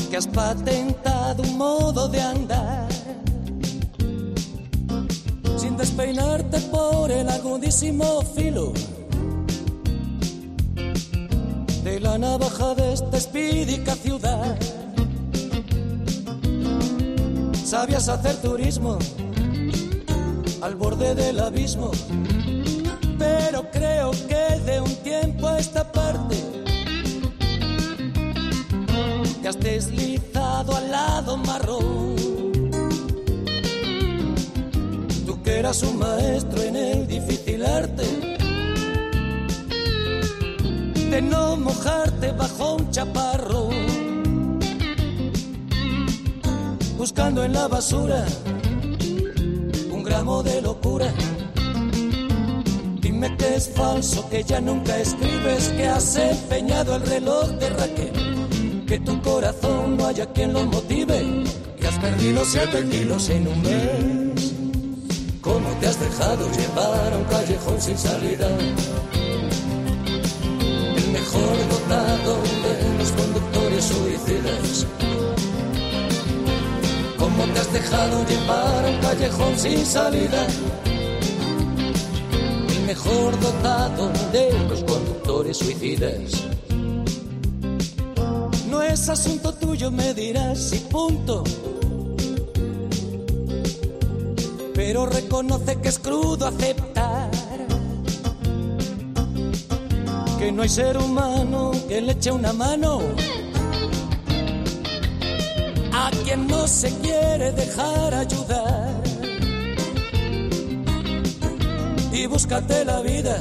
que 0.08 0.16
has 0.16 0.28
patentado 0.28 1.42
un 1.42 1.58
modo 1.58 2.06
de 2.06 2.20
andar, 2.20 2.88
sin 5.56 5.76
despeinarte 5.76 6.60
por 6.76 7.10
el 7.10 7.28
agudísimo 7.28 8.22
filo 8.22 8.72
de 11.82 11.98
la 11.98 12.16
navaja 12.16 12.72
de 12.76 12.92
esta 12.92 13.16
espídica 13.16 13.96
ciudad. 13.96 14.56
Sabías 17.64 18.08
hacer 18.08 18.36
turismo 18.36 18.98
al 20.62 20.76
borde 20.76 21.16
del 21.16 21.40
abismo 21.40 21.90
pero 23.50 23.68
creo 23.72 24.12
que 24.28 24.60
de 24.64 24.80
un 24.80 24.94
tiempo 25.02 25.48
a 25.48 25.58
esta 25.58 25.82
parte 25.90 26.36
te 29.42 29.48
has 29.48 29.58
deslizado 29.58 30.76
al 30.76 30.88
lado 30.88 31.36
marrón. 31.36 32.14
Tú 35.26 35.42
que 35.42 35.58
eras 35.58 35.82
un 35.82 35.98
maestro 35.98 36.62
en 36.62 36.76
el 36.76 37.08
difícil 37.08 37.66
arte 37.66 38.04
de 41.10 41.20
no 41.20 41.56
mojarte 41.56 42.30
bajo 42.30 42.76
un 42.76 42.90
chaparro, 42.92 43.70
buscando 46.96 47.42
en 47.42 47.52
la 47.52 47.66
basura 47.66 48.24
un 49.90 50.04
gramo 50.04 50.40
de 50.44 50.62
locura. 50.62 51.12
Que 53.20 53.54
es 53.54 53.68
falso, 53.68 54.26
que 54.30 54.42
ya 54.42 54.62
nunca 54.62 54.98
escribes, 54.98 55.68
que 55.76 55.86
has 55.86 56.16
empeñado 56.16 56.96
el 56.96 57.02
reloj 57.02 57.48
de 57.50 57.68
Raquel, 57.68 58.84
que 58.86 58.98
tu 59.00 59.20
corazón 59.20 59.98
no 59.98 60.06
haya 60.06 60.24
quien 60.32 60.54
lo 60.54 60.64
motive, 60.64 61.44
que 61.78 61.86
has 61.86 61.98
perdido 61.98 62.42
siete 62.46 62.82
kilos 62.88 63.28
en 63.28 63.46
un 63.46 63.60
mes. 63.60 64.54
¿Cómo 65.42 65.68
te 65.80 65.88
has 65.88 66.00
dejado 66.00 66.50
llevar 66.50 67.12
a 67.12 67.16
un 67.18 67.24
callejón 67.24 67.80
sin 67.80 67.98
salida? 67.98 68.48
El 70.96 71.12
mejor 71.12 71.56
dotado 71.68 72.38
de 72.64 72.98
los 72.98 73.10
conductores 73.12 73.84
suicidas. 73.84 74.86
¿Cómo 77.18 77.44
te 77.52 77.60
has 77.60 77.72
dejado 77.72 78.26
llevar 78.26 78.84
a 78.86 78.88
un 78.88 78.98
callejón 79.00 79.58
sin 79.58 79.84
salida? 79.84 80.46
Mejor 83.04 83.40
dotado 83.40 84.10
de 84.30 84.52
los 84.68 84.84
conductores 84.84 85.56
suicidas. 85.56 86.44
No 88.68 88.82
es 88.82 89.08
asunto 89.08 89.54
tuyo, 89.54 89.90
me 89.90 90.12
dirás 90.12 90.72
y 90.72 90.80
punto. 90.80 91.44
Pero 94.74 95.06
reconoce 95.06 95.80
que 95.80 95.88
es 95.88 95.98
crudo 95.98 96.46
aceptar 96.46 97.30
que 100.38 100.52
no 100.52 100.62
hay 100.62 100.68
ser 100.68 100.96
humano 100.96 101.72
que 101.88 102.00
le 102.00 102.12
eche 102.12 102.30
una 102.32 102.52
mano 102.52 103.00
a 105.92 106.10
quien 106.24 106.46
no 106.46 106.66
se 106.66 106.90
quiere 106.98 107.52
dejar 107.52 108.14
ayudar. 108.14 108.89
Y 112.22 112.26
búscate 112.26 112.84
la 112.84 113.00
vida 113.00 113.40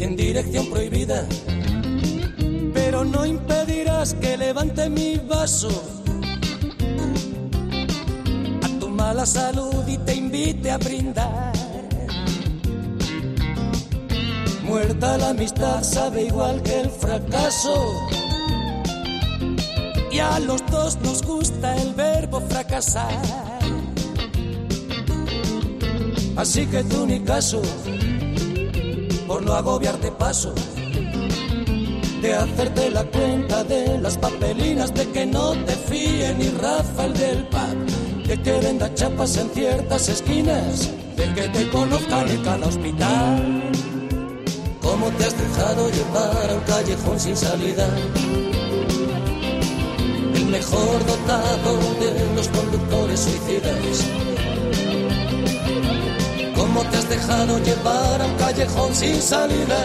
en 0.00 0.16
dirección 0.16 0.68
prohibida 0.68 1.24
pero 2.74 3.04
no 3.04 3.24
impedirás 3.24 4.14
que 4.14 4.36
levante 4.36 4.90
mi 4.90 5.18
vaso 5.18 5.68
a 8.64 8.80
tu 8.80 8.88
mala 8.88 9.24
salud 9.24 9.86
y 9.86 9.96
te 9.98 10.16
invite 10.16 10.72
a 10.72 10.78
brindar. 10.78 11.52
Muerta 14.64 15.16
la 15.16 15.28
amistad 15.28 15.84
sabe 15.84 16.24
igual 16.24 16.62
que 16.64 16.80
el 16.80 16.90
fracaso. 16.90 17.76
Y 20.10 20.18
a 20.18 20.40
los 20.40 20.66
dos 20.66 20.98
nos 21.00 21.22
gusta 21.22 21.76
el 21.76 21.94
verbo 21.94 22.40
fracasar. 22.40 23.43
Así 26.36 26.66
que 26.66 26.82
tú 26.84 27.06
ni 27.06 27.20
caso, 27.20 27.62
por 29.26 29.42
no 29.42 29.54
agobiarte 29.54 30.10
paso 30.12 30.52
de 32.24 32.34
hacerte 32.34 32.90
la 32.90 33.04
cuenta 33.04 33.62
de 33.64 33.98
las 33.98 34.16
papelinas, 34.16 34.94
de 34.94 35.06
que 35.10 35.26
no 35.26 35.52
te 35.66 35.72
fíe 35.72 36.34
ni 36.38 36.48
Rafael 36.48 37.12
del 37.12 37.46
pub, 37.48 38.26
de 38.26 38.40
que 38.40 38.52
venda 38.60 38.94
chapas 38.94 39.36
en 39.36 39.50
ciertas 39.50 40.08
esquinas, 40.08 40.90
de 41.16 41.34
que 41.34 41.48
te 41.50 41.68
conozcan 41.68 42.26
en 42.30 42.42
cada 42.42 42.66
hospital. 42.66 43.62
¿Cómo 44.80 45.08
te 45.18 45.24
has 45.24 45.36
dejado 45.38 45.90
llevar 45.90 46.50
a 46.50 46.54
un 46.54 46.60
callejón 46.60 47.20
sin 47.20 47.36
salida? 47.36 47.86
El 50.34 50.46
mejor 50.46 51.06
dotado 51.06 51.72
de 52.00 52.34
los 52.34 52.48
conductores 52.48 53.20
suicidas. 53.20 54.33
¿Cómo 56.74 56.90
te 56.90 56.96
has 56.96 57.08
dejado 57.08 57.60
llevar 57.60 58.20
a 58.20 58.26
un 58.26 58.34
callejón 58.34 58.92
sin 58.96 59.22
salida? 59.22 59.84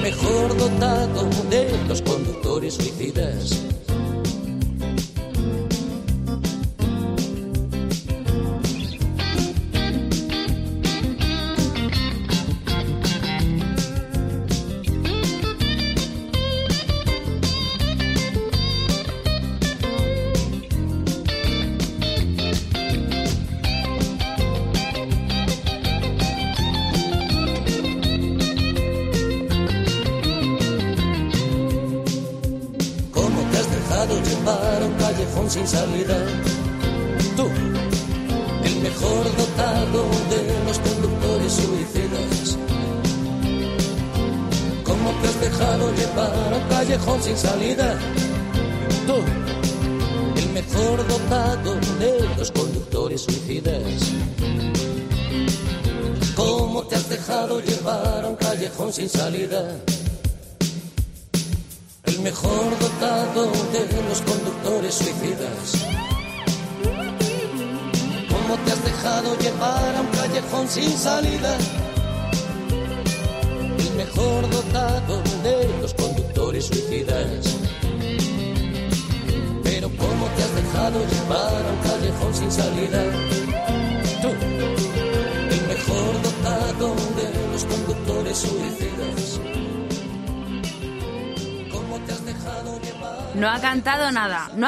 mejor 0.00 0.56
dotado 0.56 1.28
de 1.50 1.76
los 1.88 2.00
conductores 2.00 2.74
suicidas. 2.74 3.64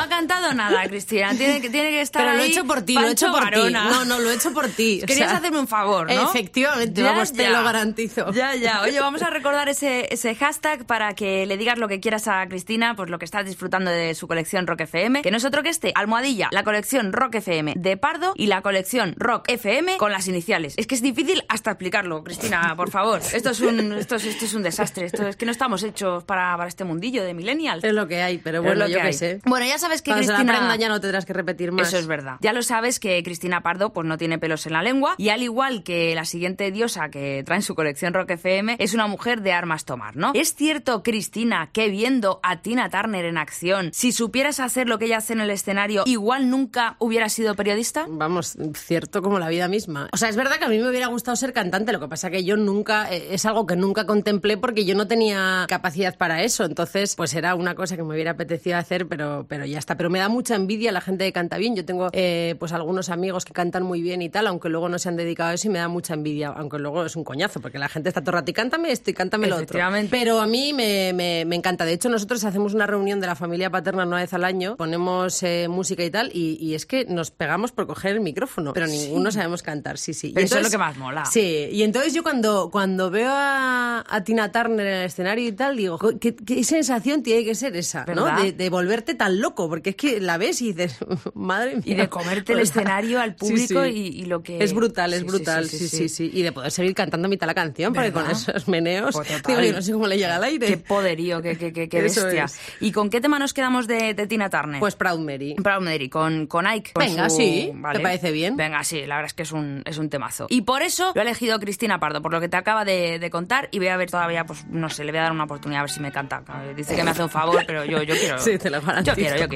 Ha 0.06 0.08
cantado 0.08 0.54
nada, 0.54 0.86
Cristina. 0.88 1.34
Tiene 1.36 1.60
que, 1.60 1.70
tiene 1.70 1.90
que 1.90 2.00
estar 2.00 2.24
Pero 2.24 2.36
lo 2.36 2.42
he 2.42 2.46
hecho 2.46 2.64
por 2.64 2.82
ti, 2.82 2.94
lo 2.94 3.06
he 3.06 3.12
hecho 3.12 3.30
por 3.30 3.50
ti. 3.50 3.72
No, 3.72 4.04
no, 4.04 4.18
lo 4.18 4.30
he 4.30 4.34
hecho 4.34 4.52
por 4.52 4.68
ti. 4.68 5.00
o 5.02 5.06
Querías 5.06 5.28
sea, 5.28 5.38
hacerme 5.38 5.58
un 5.58 5.68
favor, 5.68 6.10
¿no? 6.10 6.30
Efectivamente, 6.30 7.02
Ya, 7.02 7.12
vamos, 7.12 7.32
te 7.32 7.48
lo 7.48 7.62
garantizo. 7.62 8.32
Ya, 8.32 8.54
ya. 8.54 8.82
Oye, 8.82 8.98
vamos 9.00 9.22
a 9.22 9.30
recordar 9.30 9.68
ese, 9.68 10.08
ese 10.12 10.34
hashtag 10.34 10.86
para 10.86 11.14
que 11.14 11.46
le 11.46 11.56
digas 11.56 11.78
lo 11.78 11.88
que 11.88 12.00
quieras 12.00 12.28
a 12.28 12.46
Cristina, 12.48 12.94
pues 12.94 13.10
lo 13.10 13.18
que 13.18 13.24
estás 13.24 13.44
disfrutando 13.46 13.90
de 13.90 14.14
su 14.14 14.28
colección 14.28 14.66
Rock 14.66 14.82
FM, 14.82 15.22
que 15.22 15.30
no 15.30 15.36
es 15.36 15.44
otro 15.44 15.62
que 15.62 15.68
este, 15.68 15.92
almohadilla, 15.94 16.48
la 16.52 16.64
colección 16.64 17.12
Rock 17.12 17.36
FM 17.36 17.74
de 17.76 17.96
Pardo 17.96 18.32
y 18.36 18.46
la 18.46 18.62
colección 18.62 19.14
Rock 19.16 19.48
FM 19.48 19.96
con 19.98 20.12
las 20.12 20.28
iniciales. 20.28 20.74
Es 20.76 20.86
que 20.86 20.94
es 20.94 21.02
difícil 21.02 21.42
hasta 21.48 21.72
explicarlo, 21.72 22.22
Cristina, 22.24 22.74
por 22.76 22.90
favor. 22.90 23.20
Esto 23.32 23.50
es 23.50 23.60
un, 23.60 23.92
esto 23.92 24.16
es, 24.16 24.24
esto 24.24 24.44
es 24.44 24.54
un 24.54 24.62
desastre. 24.62 25.06
Esto 25.06 25.26
es 25.26 25.36
que 25.36 25.46
no 25.46 25.52
estamos 25.52 25.82
hechos 25.82 26.24
para, 26.24 26.56
para 26.56 26.68
este 26.68 26.84
mundillo 26.84 27.24
de 27.24 27.34
millennials. 27.34 27.84
Es 27.84 27.92
lo 27.92 28.06
que 28.06 28.22
hay, 28.22 28.38
pero 28.38 28.62
bueno, 28.62 28.86
lo 28.86 28.88
yo 28.88 29.00
qué 29.00 29.12
sé. 29.12 29.40
Bueno, 29.44 29.66
ya 29.66 29.78
sabes 29.78 29.95
que 30.02 30.10
Cuando 30.10 30.26
se 30.26 30.32
la 30.32 30.38
Cristina... 30.38 30.58
aprendan 30.58 30.78
ya 30.78 30.88
no 30.88 31.00
tendrás 31.00 31.24
que 31.24 31.32
repetir 31.32 31.72
más. 31.72 31.88
Eso 31.88 31.98
es 31.98 32.06
verdad. 32.06 32.36
Ya 32.40 32.52
lo 32.52 32.62
sabes 32.62 33.00
que 33.00 33.22
Cristina 33.22 33.62
Pardo 33.62 33.92
pues 33.92 34.06
no 34.06 34.18
tiene 34.18 34.38
pelos 34.38 34.66
en 34.66 34.72
la 34.72 34.82
lengua 34.82 35.14
y 35.18 35.30
al 35.30 35.42
igual 35.42 35.82
que 35.82 36.14
la 36.14 36.24
siguiente 36.24 36.70
diosa 36.70 37.08
que 37.08 37.42
trae 37.44 37.58
en 37.58 37.62
su 37.62 37.74
colección 37.74 38.14
Rock 38.14 38.30
FM 38.32 38.76
es 38.78 38.94
una 38.94 39.06
mujer 39.06 39.42
de 39.42 39.52
armas 39.52 39.84
tomar, 39.84 40.16
¿no? 40.16 40.32
Es 40.34 40.54
cierto, 40.54 41.02
Cristina, 41.02 41.70
que 41.72 41.88
viendo 41.88 42.40
a 42.42 42.60
Tina 42.62 42.90
Turner 42.90 43.24
en 43.24 43.38
acción, 43.38 43.90
si 43.92 44.12
supieras 44.12 44.60
hacer 44.60 44.88
lo 44.88 44.98
que 44.98 45.06
ella 45.06 45.18
hace 45.18 45.32
en 45.32 45.40
el 45.40 45.50
escenario, 45.50 46.02
igual 46.06 46.50
nunca 46.50 46.96
hubieras 46.98 47.32
sido 47.32 47.54
periodista? 47.54 48.06
Vamos, 48.08 48.56
cierto 48.74 49.22
como 49.22 49.38
la 49.38 49.48
vida 49.48 49.68
misma. 49.68 50.08
O 50.12 50.16
sea, 50.16 50.28
es 50.28 50.36
verdad 50.36 50.56
que 50.56 50.64
a 50.64 50.68
mí 50.68 50.78
me 50.78 50.88
hubiera 50.88 51.06
gustado 51.06 51.36
ser 51.36 51.52
cantante, 51.52 51.92
lo 51.92 52.00
que 52.00 52.08
pasa 52.08 52.30
que 52.30 52.44
yo 52.44 52.56
nunca, 52.56 53.12
eh, 53.12 53.28
es 53.30 53.44
algo 53.46 53.66
que 53.66 53.76
nunca 53.76 54.06
contemplé 54.06 54.56
porque 54.56 54.84
yo 54.84 54.94
no 54.94 55.06
tenía 55.06 55.66
capacidad 55.68 56.16
para 56.16 56.42
eso, 56.42 56.64
entonces 56.64 57.14
pues 57.16 57.34
era 57.34 57.54
una 57.54 57.74
cosa 57.74 57.96
que 57.96 58.02
me 58.02 58.14
hubiera 58.14 58.32
apetecido 58.32 58.76
hacer, 58.76 59.06
pero, 59.08 59.46
pero 59.48 59.64
ya 59.64 59.75
está. 59.78 59.96
Pero 59.96 60.10
me 60.10 60.18
da 60.18 60.28
mucha 60.28 60.54
envidia 60.54 60.92
la 60.92 61.00
gente 61.00 61.24
que 61.24 61.32
canta 61.32 61.56
bien. 61.58 61.74
Yo 61.76 61.84
tengo 61.84 62.08
eh, 62.12 62.54
pues 62.58 62.72
algunos 62.72 63.08
amigos 63.10 63.44
que 63.44 63.52
cantan 63.52 63.82
muy 63.82 64.02
bien 64.02 64.22
y 64.22 64.28
tal, 64.28 64.46
aunque 64.46 64.68
luego 64.68 64.88
no 64.88 64.98
se 64.98 65.08
han 65.08 65.16
dedicado 65.16 65.50
a 65.50 65.54
eso 65.54 65.68
y 65.68 65.70
me 65.70 65.78
da 65.78 65.88
mucha 65.88 66.14
envidia, 66.14 66.48
aunque 66.48 66.78
luego 66.78 67.04
es 67.04 67.16
un 67.16 67.24
coñazo, 67.24 67.60
porque 67.60 67.78
la 67.78 67.88
gente 67.88 68.08
está 68.08 68.20
todo 68.20 68.32
rato 68.32 68.50
y 68.50 68.54
cántame 68.54 68.92
esto 68.92 69.10
y 69.10 69.14
cántame 69.14 69.46
lo 69.46 69.56
otro. 69.64 69.78
Pero 70.10 70.40
a 70.40 70.46
mí 70.46 70.72
me, 70.72 71.12
me- 71.12 71.44
me 71.46 71.56
encanta. 71.56 71.84
De 71.84 71.92
hecho, 71.92 72.08
nosotros 72.08 72.42
hacemos 72.44 72.74
una 72.74 72.86
reunión 72.86 73.20
de 73.20 73.26
la 73.26 73.34
familia 73.36 73.70
paterna 73.70 74.04
una 74.06 74.16
vez 74.16 74.32
al 74.34 74.44
año, 74.44 74.76
ponemos 74.76 75.42
eh, 75.42 75.66
música 75.68 76.04
y 76.04 76.10
tal, 76.10 76.30
y, 76.32 76.56
y 76.60 76.74
es 76.74 76.86
que 76.86 77.04
nos 77.06 77.30
pegamos 77.30 77.72
por 77.72 77.86
coger 77.86 78.12
el 78.12 78.20
micrófono, 78.20 78.72
pero 78.72 78.86
ninguno 78.86 79.30
sabemos 79.30 79.62
cantar, 79.62 79.98
sí, 79.98 80.14
sí. 80.14 80.32
Eso 80.36 80.56
es 80.58 80.64
lo 80.64 80.70
que 80.70 80.78
más 80.78 80.96
mola. 80.96 81.24
Sí, 81.26 81.68
y 81.72 81.82
entonces 81.82 82.12
yo 82.14 82.22
cuando, 82.22 82.70
cuando 82.70 83.10
veo 83.10 83.30
a, 83.32 84.04
a 84.08 84.24
Tina 84.24 84.50
Turner 84.52 84.86
en 84.86 84.92
el 84.94 85.04
escenario 85.06 85.46
y 85.48 85.52
tal, 85.52 85.76
digo, 85.76 85.98
"Jo, 85.98 86.18
¿qué, 86.20 86.34
qué 86.34 86.62
sensación 86.64 87.22
tiene 87.22 87.44
que 87.44 87.54
ser 87.54 87.76
esa? 87.76 88.04
¿no? 88.14 88.24
De, 88.42 88.52
de 88.52 88.70
volverte 88.70 89.14
tan 89.14 89.40
loco, 89.40 89.65
porque 89.68 89.90
es 89.90 89.96
que 89.96 90.20
la 90.20 90.38
ves 90.38 90.60
y 90.62 90.72
dices, 90.72 90.98
madre 91.34 91.74
mía. 91.76 91.82
Y 91.84 91.94
de 91.94 92.08
comerte 92.08 92.52
el 92.52 92.60
escenario 92.60 93.20
al 93.20 93.34
público 93.36 93.84
sí. 93.84 93.90
Y, 93.90 94.22
y 94.22 94.24
lo 94.26 94.42
que... 94.42 94.62
Es 94.62 94.72
brutal, 94.72 95.12
es 95.14 95.24
brutal, 95.24 95.68
sí 95.68 95.88
sí, 95.88 96.08
sí, 96.08 96.30
Y 96.32 96.42
de 96.42 96.52
poder 96.52 96.70
seguir 96.70 96.94
cantando 96.94 97.26
a 97.26 97.28
mitad 97.28 97.46
la 97.46 97.54
canción, 97.54 97.92
porque 97.92 98.12
con 98.12 98.24
¿Verdad? 98.24 98.38
esos 98.48 98.68
meneos, 98.68 99.14
Pues 99.14 99.28
digo, 99.46 99.60
yo 99.60 99.72
no 99.72 99.82
sé 99.82 99.92
cómo 99.92 100.06
le 100.06 100.16
llega 100.18 100.36
al 100.36 100.44
aire. 100.44 100.66
Qué 100.66 100.76
poderío, 100.78 101.40
qué, 101.42 101.56
qué, 101.56 101.72
qué, 101.72 101.88
qué 101.88 102.02
bestia. 102.02 102.44
es. 102.44 102.58
¿Y 102.80 102.92
con 102.92 103.10
qué 103.10 103.20
tema 103.20 103.38
nos 103.38 103.52
quedamos 103.54 103.86
de, 103.86 104.14
de 104.14 104.26
Tina 104.26 104.50
Turner? 104.50 104.80
Pues 104.80 104.96
Proud 104.96 105.18
Mary. 105.20 105.54
Proud 105.62 105.82
Mary, 105.82 106.08
con, 106.08 106.46
con 106.46 106.66
Ike. 106.66 106.92
con 106.92 107.04
Venga, 107.04 107.28
su- 107.30 107.36
sí, 107.36 107.72
¿te 107.92 108.00
parece 108.00 108.32
bien? 108.32 108.56
Venga, 108.56 108.82
sí, 108.84 109.04
la 109.06 109.16
verdad 109.16 109.26
es 109.26 109.34
que 109.34 109.42
es 109.42 109.52
un, 109.52 109.82
es 109.84 109.98
un 109.98 110.08
temazo. 110.08 110.46
Y 110.50 110.62
por 110.62 110.82
eso 110.82 111.12
lo 111.14 111.20
ha 111.20 111.24
elegido 111.24 111.58
Cristina 111.60 111.98
Pardo, 112.00 112.22
por 112.22 112.32
lo 112.32 112.40
que 112.40 112.48
te 112.48 112.56
acaba 112.56 112.84
de, 112.84 113.18
de 113.18 113.30
contar, 113.30 113.68
y 113.72 113.78
voy 113.78 113.88
a 113.88 113.96
ver 113.96 114.10
todavía, 114.10 114.44
pues 114.46 114.66
no 114.68 114.88
sé, 114.90 115.04
le 115.04 115.12
voy 115.12 115.18
a 115.18 115.22
dar 115.24 115.32
una 115.32 115.44
oportunidad 115.44 115.80
a 115.80 115.84
ver 115.84 115.90
si 115.90 116.00
me 116.00 116.12
canta. 116.12 116.42
Dice 116.76 116.94
que 116.96 117.02
me 117.04 117.10
hace 117.10 117.22
un 117.22 117.30
favor, 117.30 117.64
pero 117.66 117.84
yo, 117.84 118.02
yo 118.02 118.14
quiero. 118.16 118.36
Sí, 118.46 118.58
te 118.58 118.70
lo 118.70 118.80
Yo 118.80 118.86
garantizo. 118.86 119.16
quiero, 119.16 119.36
yo 119.38 119.48
quiero. 119.48 119.55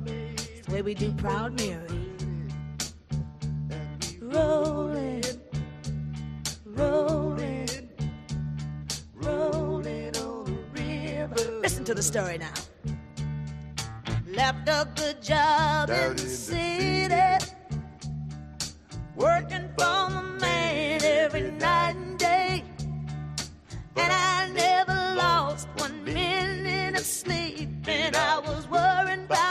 Way 0.71 0.81
we 0.81 0.93
do 0.93 1.11
Proud 1.11 1.59
Mary. 1.59 1.85
Rolling, 4.21 5.21
rolling, 6.65 7.89
rolling 9.15 10.15
on 10.15 10.45
the 10.45 10.81
river. 10.81 11.59
Listen 11.61 11.83
to 11.83 11.93
the 11.93 12.01
story 12.01 12.37
now. 12.37 12.53
Left 14.29 14.69
a 14.69 14.87
good 14.95 15.21
job 15.21 15.89
in 15.89 16.15
the 16.15 16.29
city, 16.29 17.45
working 19.17 19.67
for 19.77 20.09
the 20.09 20.37
man 20.39 21.03
every 21.03 21.51
night 21.51 21.97
and 21.97 22.17
day. 22.17 22.63
And 23.97 24.13
I 24.13 24.49
never 24.53 25.15
lost 25.17 25.67
one 25.75 26.01
minute 26.05 26.95
of 26.97 27.05
sleep. 27.05 27.67
And 27.87 28.15
I 28.15 28.39
was 28.39 28.69
worrying 28.69 29.25
about 29.25 29.50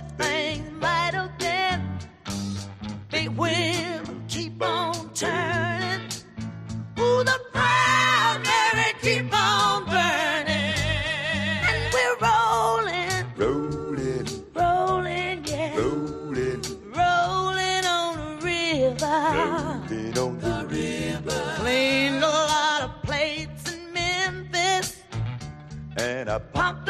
the 0.00 0.24
things 0.24 0.70
might 0.80 1.14
have 1.14 1.36
been. 1.38 1.80
Big 3.10 3.28
wheel 3.30 4.02
keep 4.28 4.62
on 4.62 5.10
turning. 5.14 6.00
Ooh, 6.98 7.22
the 7.24 7.38
proud 7.52 8.40
Mary 8.44 8.92
keep 9.02 9.32
on 9.32 9.84
burning. 9.84 10.74
And 11.68 11.94
we're 11.94 12.16
rolling, 12.26 13.26
Rolling, 13.36 14.26
rolling, 14.54 15.44
yeah. 15.44 15.76
rolling, 15.76 16.62
Rolling 16.94 17.84
on 17.86 18.16
the 18.16 18.46
river. 18.46 19.16
rolling 19.34 20.18
on 20.18 20.38
the 20.40 20.66
river. 20.68 21.54
Cleaned 21.58 22.22
a 22.22 22.28
lot 22.28 22.82
of 22.82 23.02
plates 23.02 23.72
in 23.74 23.92
Memphis. 23.92 25.02
And 25.96 26.30
I 26.30 26.38
Pumped 26.38 26.88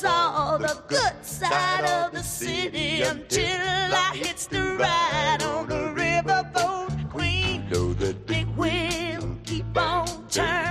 saw 0.00 0.56
the 0.58 0.80
good 0.86 1.26
side 1.26 1.84
of 1.84 2.12
the 2.12 2.22
city 2.22 3.02
until 3.02 3.92
I 4.06 4.12
hits 4.14 4.46
the 4.46 4.76
ride 4.78 5.42
on 5.42 5.68
the 5.68 5.92
riverboat 6.02 7.10
queen. 7.10 7.68
know 7.68 7.92
that 7.94 8.24
Big 8.24 8.46
wheel 8.56 9.36
keep 9.44 9.76
on 9.76 10.06
turning. 10.28 10.67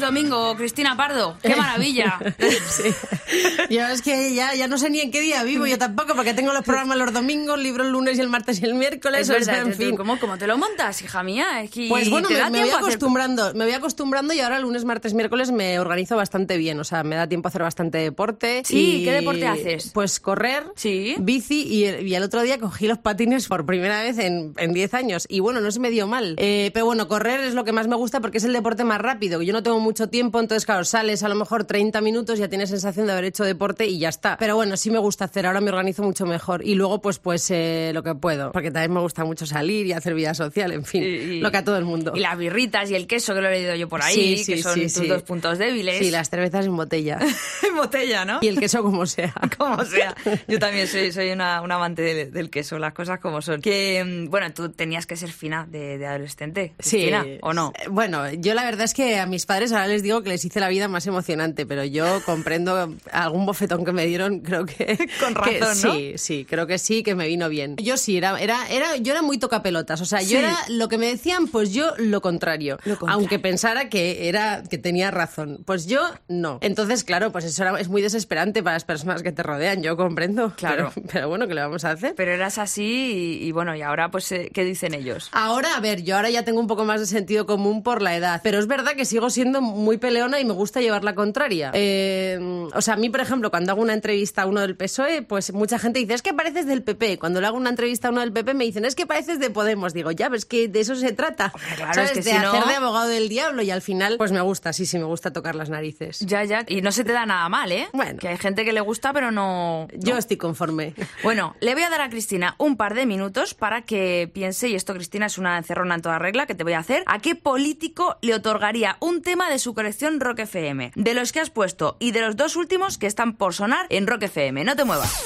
Domingo, 0.00 0.56
Cristina 0.56 0.96
Pardo? 0.96 1.36
¡Qué 1.42 1.54
maravilla! 1.56 2.18
Sí. 2.70 2.94
Yo 3.70 3.86
es 3.86 4.02
que 4.02 4.34
ya, 4.34 4.54
ya 4.54 4.66
no 4.68 4.78
sé 4.78 4.90
ni 4.90 5.00
en 5.00 5.10
qué 5.10 5.20
día 5.20 5.42
vivo, 5.44 5.66
yo 5.66 5.78
tampoco, 5.78 6.14
porque 6.14 6.34
tengo 6.34 6.52
los 6.52 6.64
programas 6.64 6.98
los 6.98 7.12
domingos, 7.12 7.58
libro 7.58 7.84
el 7.84 7.90
lunes 7.90 8.18
y 8.18 8.20
el 8.20 8.28
martes 8.28 8.60
y 8.60 8.64
el 8.64 8.74
miércoles. 8.74 9.28
Es 9.28 9.42
o 9.42 9.44
sea, 9.44 9.58
en 9.60 9.70
tú- 9.72 9.76
fin. 9.76 9.96
¿cómo, 9.96 10.18
cómo 10.18 10.36
te 10.38 10.46
lo 10.46 10.58
montas, 10.58 11.00
hija 11.02 11.22
mía? 11.22 11.62
Es 11.62 11.70
que 11.70 11.88
Pues 11.88 12.10
bueno, 12.10 12.28
me, 12.28 12.36
me 12.36 12.50
voy 12.60 12.60
hacer- 12.70 12.74
acostumbrando, 12.78 13.54
me 13.54 13.64
voy 13.64 13.74
acostumbrando 13.74 14.34
y 14.34 14.40
ahora 14.40 14.58
lunes, 14.58 14.84
martes, 14.84 15.14
miércoles 15.14 15.50
me 15.52 15.78
organizo 15.78 16.16
bastante 16.16 16.56
bien. 16.56 16.78
O 16.80 16.84
sea, 16.84 17.02
me 17.04 17.16
da 17.16 17.26
tiempo 17.28 17.48
a 17.48 17.50
hacer 17.50 17.62
bastante 17.62 17.98
deporte. 17.98 18.62
Sí, 18.64 19.00
y- 19.00 19.04
¿qué 19.04 19.12
deporte 19.12 19.46
haces? 19.46 19.90
Pues 19.94 20.20
correr, 20.20 20.64
Sí. 20.76 21.14
bici 21.18 21.62
y 21.66 21.84
el, 21.84 22.06
y 22.06 22.14
el 22.14 22.22
otro 22.22 22.42
día 22.42 22.58
cogí 22.58 22.86
los 22.86 22.98
patines 22.98 23.46
por 23.48 23.66
primera 23.66 24.02
vez 24.02 24.18
en, 24.18 24.54
en 24.56 24.72
10 24.72 24.94
años. 24.94 25.26
Y 25.28 25.40
bueno, 25.40 25.60
no 25.60 25.70
se 25.70 25.80
me 25.80 25.90
dio 25.90 26.06
mal. 26.06 26.34
Eh, 26.38 26.70
pero 26.74 26.86
bueno, 26.86 27.08
correr 27.08 27.40
es 27.40 27.54
lo 27.54 27.64
que 27.64 27.72
más 27.72 27.86
me 27.88 27.96
gusta 27.96 28.20
porque 28.20 28.38
es 28.38 28.44
el 28.44 28.52
deporte 28.52 28.84
más 28.84 29.00
rápido. 29.00 29.42
Yo 29.42 29.52
no 29.52 29.62
tengo 29.62 29.78
mucho 29.80 30.08
tiempo, 30.08 30.40
entonces 30.40 30.66
claro, 30.66 30.84
sales 30.84 31.22
a 31.22 31.28
lo 31.28 31.34
mejor 31.34 31.64
30 31.64 32.00
minutos, 32.00 32.38
ya 32.38 32.48
tienes 32.48 32.70
sensación 32.70 33.06
de 33.06 33.12
haber 33.12 33.19
hecho 33.24 33.44
deporte 33.44 33.86
y 33.86 33.98
ya 33.98 34.08
está. 34.08 34.36
Pero 34.38 34.56
bueno, 34.56 34.76
sí 34.76 34.90
me 34.90 34.98
gusta 34.98 35.24
hacer, 35.26 35.46
ahora 35.46 35.60
me 35.60 35.70
organizo 35.70 36.02
mucho 36.02 36.26
mejor. 36.26 36.64
Y 36.64 36.74
luego 36.74 37.00
pues 37.00 37.18
pues 37.18 37.50
eh, 37.50 37.90
lo 37.94 38.02
que 38.02 38.14
puedo, 38.14 38.52
porque 38.52 38.70
también 38.70 38.92
me 38.92 39.00
gusta 39.00 39.24
mucho 39.24 39.46
salir 39.46 39.86
y 39.86 39.92
hacer 39.92 40.14
vida 40.14 40.34
social, 40.34 40.72
en 40.72 40.84
fin, 40.84 41.02
Y- 41.02 41.06
y- 41.06 41.40
lo 41.40 41.50
que 41.50 41.56
a 41.58 41.64
todo 41.64 41.76
el 41.76 41.84
mundo. 41.84 42.12
Y 42.14 42.20
las 42.20 42.36
birritas 42.38 42.90
y 42.90 42.94
el 42.94 43.06
queso 43.06 43.34
que 43.34 43.40
lo 43.40 43.48
he 43.48 43.52
leído 43.52 43.74
yo 43.74 43.88
por 43.88 44.02
ahí, 44.02 44.38
Sí, 44.38 44.52
que 44.52 44.56
sí, 44.56 44.62
son 44.62 44.74
sí, 44.74 44.82
tus 44.82 44.92
sí. 44.92 45.06
dos 45.06 45.22
puntos 45.22 45.58
débiles. 45.58 45.98
Sí, 45.98 46.10
las 46.10 46.28
cervezas 46.30 46.66
en 46.66 46.76
botella. 46.76 47.18
en 47.68 47.76
botella, 47.76 48.24
¿no? 48.24 48.38
y 48.42 48.48
el 48.48 48.58
queso 48.58 48.82
como 48.82 49.06
sea. 49.06 49.32
como 49.58 49.84
sea. 49.84 50.14
Yo 50.48 50.58
también 50.58 50.86
soy, 50.88 51.12
soy 51.12 51.30
una, 51.30 51.60
una 51.62 51.76
amante 51.76 52.02
del, 52.02 52.32
del 52.32 52.50
queso, 52.50 52.78
las 52.78 52.92
cosas 52.92 53.20
como 53.20 53.42
son. 53.42 53.60
Que, 53.60 54.02
mm, 54.04 54.30
bueno, 54.30 54.52
tú 54.52 54.70
tenías 54.70 55.06
que 55.06 55.16
ser 55.16 55.30
fina 55.30 55.66
de, 55.70 55.98
de 55.98 56.06
adolescente, 56.06 56.74
Cristina, 56.76 57.24
¿o 57.42 57.52
no? 57.52 57.72
Eh, 57.78 57.88
Bueno, 57.90 58.30
yo 58.32 58.54
la 58.54 58.64
verdad 58.64 58.84
es 58.84 58.94
que 58.94 59.18
a 59.18 59.26
mis 59.26 59.46
padres 59.46 59.72
ahora 59.72 59.86
les 59.86 60.02
digo 60.02 60.22
que 60.22 60.28
les 60.30 60.44
hice 60.44 60.60
la 60.60 60.68
vida 60.68 60.88
más 60.88 61.06
emocionante, 61.06 61.66
pero 61.66 61.84
yo 61.84 62.22
comprendo 62.24 62.94
algún 63.12 63.46
bofetón 63.46 63.84
que 63.84 63.92
me 63.92 64.06
dieron, 64.06 64.40
creo 64.40 64.66
que... 64.66 65.08
Con 65.20 65.34
que 65.34 65.58
razón, 65.60 65.90
¿no? 65.90 65.94
Sí, 65.94 66.12
sí, 66.16 66.46
creo 66.48 66.66
que 66.66 66.78
sí, 66.78 67.02
que 67.02 67.14
me 67.14 67.26
vino 67.26 67.48
bien. 67.48 67.76
Yo 67.76 67.96
sí, 67.96 68.16
era, 68.16 68.40
era, 68.40 68.68
era, 68.68 68.96
yo 68.96 69.12
era 69.12 69.22
muy 69.22 69.38
tocapelotas, 69.38 70.00
o 70.00 70.04
sea, 70.04 70.20
Sí. 70.20 70.32
yo 70.34 70.38
era 70.38 70.56
lo 70.68 70.88
que 70.88 70.98
me 70.98 71.06
decían, 71.06 71.46
pues 71.48 71.72
yo 71.72 71.92
lo 71.98 72.20
contrario. 72.20 72.78
Lo 72.84 72.96
contrario. 72.98 73.14
Aunque 73.20 73.38
pensara 73.38 73.88
que, 73.88 74.28
era, 74.28 74.62
que 74.68 74.78
tenía 74.78 75.10
razón, 75.10 75.62
pues 75.64 75.86
yo 75.86 76.00
no. 76.28 76.58
Entonces, 76.60 77.04
claro, 77.04 77.32
pues 77.32 77.44
eso 77.44 77.62
era- 77.62 77.80
es 77.80 77.88
muy 77.88 78.02
desesperante 78.02 78.62
para 78.62 78.76
las 78.76 78.84
personas 78.84 79.22
que 79.22 79.32
te 79.32 79.42
rodean, 79.42 79.82
yo 79.82 79.96
comprendo. 79.96 80.52
Claro. 80.56 80.90
Pero, 80.94 81.06
pero 81.12 81.28
bueno, 81.28 81.46
¿qué 81.48 81.54
le 81.54 81.60
vamos 81.62 81.84
a 81.84 81.90
hacer? 81.92 82.14
Pero 82.16 82.32
eras 82.32 82.58
así 82.58 83.38
y, 83.42 83.46
y 83.46 83.52
bueno, 83.52 83.74
y 83.76 83.82
ahora 83.82 84.10
pues, 84.10 84.30
eh, 84.32 84.50
¿qué 84.52 84.64
dicen 84.64 84.94
ellos? 84.94 85.28
Ahora, 85.32 85.74
a 85.76 85.80
ver, 85.80 86.02
yo 86.02 86.16
ahora 86.16 86.30
ya 86.30 86.44
tengo 86.44 86.60
un 86.60 86.66
poco 86.66 86.84
más 86.84 87.00
de 87.00 87.06
sentido 87.06 87.46
común 87.46 87.82
por 87.82 88.02
la 88.02 88.16
edad, 88.16 88.40
pero 88.44 88.58
es 88.58 88.66
verdad 88.66 88.92
que 88.94 89.04
sigo 89.04 89.30
siendo 89.30 89.60
muy 89.60 89.96
peleona 89.98 90.40
y 90.40 90.44
me 90.44 90.52
gusta 90.52 90.80
llevar 90.80 91.04
la 91.04 91.14
contraria. 91.14 91.70
Eh, 91.74 92.38
o 92.74 92.80
sea, 92.82 92.96
mí, 93.00 93.10
por 93.10 93.20
ejemplo, 93.20 93.50
cuando 93.50 93.72
hago 93.72 93.82
una 93.82 93.94
entrevista 93.94 94.42
a 94.42 94.46
uno 94.46 94.60
del 94.60 94.76
PSOE, 94.76 95.22
pues 95.22 95.52
mucha 95.52 95.78
gente 95.78 95.98
dice, 95.98 96.14
es 96.14 96.22
que 96.22 96.32
pareces 96.34 96.66
del 96.66 96.82
PP. 96.82 97.18
Cuando 97.18 97.40
le 97.40 97.46
hago 97.46 97.56
una 97.56 97.70
entrevista 97.70 98.08
a 98.08 98.10
uno 98.12 98.20
del 98.20 98.32
PP 98.32 98.54
me 98.54 98.64
dicen, 98.64 98.84
es 98.84 98.94
que 98.94 99.06
pareces 99.06 99.38
de 99.40 99.50
Podemos. 99.50 99.92
Digo, 99.94 100.10
ya, 100.12 100.28
ves 100.28 100.44
que 100.44 100.68
de 100.68 100.80
eso 100.80 100.94
se 100.94 101.12
trata. 101.12 101.52
claro, 101.76 101.94
¿Sabes? 101.94 102.10
es 102.10 102.18
que 102.18 102.22
de 102.22 102.30
si 102.30 102.38
no- 102.38 102.50
hacer 102.52 102.64
de 102.66 102.74
abogado 102.74 103.08
del 103.08 103.28
diablo 103.28 103.62
y 103.62 103.70
al 103.70 103.82
final, 103.82 104.16
pues 104.18 104.32
me 104.32 104.40
gusta, 104.40 104.72
sí, 104.72 104.86
sí, 104.86 104.98
me 104.98 105.04
gusta 105.04 105.32
tocar 105.32 105.54
las 105.54 105.68
narices. 105.70 106.20
Ya, 106.20 106.44
ya, 106.44 106.64
y 106.68 106.82
no 106.82 106.92
se 106.92 107.02
te 107.04 107.12
da 107.12 107.26
nada 107.26 107.48
mal, 107.48 107.72
¿eh? 107.72 107.88
Bueno. 107.92 108.18
Que 108.20 108.28
hay 108.28 108.36
gente 108.38 108.64
que 108.64 108.72
le 108.72 108.80
gusta, 108.80 109.12
pero 109.12 109.30
no... 109.30 109.88
Yo 109.94 110.12
no. 110.14 110.18
estoy 110.18 110.36
conforme. 110.36 110.94
Bueno, 111.22 111.56
le 111.60 111.74
voy 111.74 111.82
a 111.82 111.90
dar 111.90 112.00
a 112.02 112.10
Cristina 112.10 112.54
un 112.58 112.76
par 112.76 112.94
de 112.94 113.06
minutos 113.06 113.54
para 113.54 113.82
que 113.82 114.30
piense, 114.32 114.68
y 114.68 114.74
esto 114.74 114.94
Cristina 114.94 115.26
es 115.26 115.38
una 115.38 115.56
encerrona 115.58 115.94
en 115.94 116.02
toda 116.02 116.18
regla 116.18 116.46
que 116.46 116.54
te 116.54 116.64
voy 116.64 116.74
a 116.74 116.78
hacer, 116.78 117.02
¿a 117.06 117.18
qué 117.18 117.34
político 117.34 118.16
le 118.22 118.34
otorgaría 118.34 118.96
un 119.00 119.22
tema 119.22 119.50
de 119.50 119.58
su 119.58 119.74
colección 119.74 120.20
Rock 120.20 120.40
FM? 120.40 120.92
De 120.94 121.14
los 121.14 121.32
que 121.32 121.40
has 121.40 121.50
puesto 121.50 121.96
y 122.00 122.12
de 122.12 122.20
los 122.20 122.36
dos 122.36 122.56
últimos 122.56 122.89
que 122.98 123.06
están 123.06 123.34
por 123.34 123.54
sonar 123.54 123.86
en 123.88 124.06
Rock 124.06 124.24
FM. 124.24 124.64
No 124.64 124.76
te 124.76 124.84
muevas. 124.84 125.24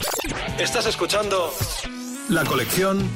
Estás 0.58 0.86
escuchando 0.86 1.52
la 2.28 2.44
colección 2.44 3.08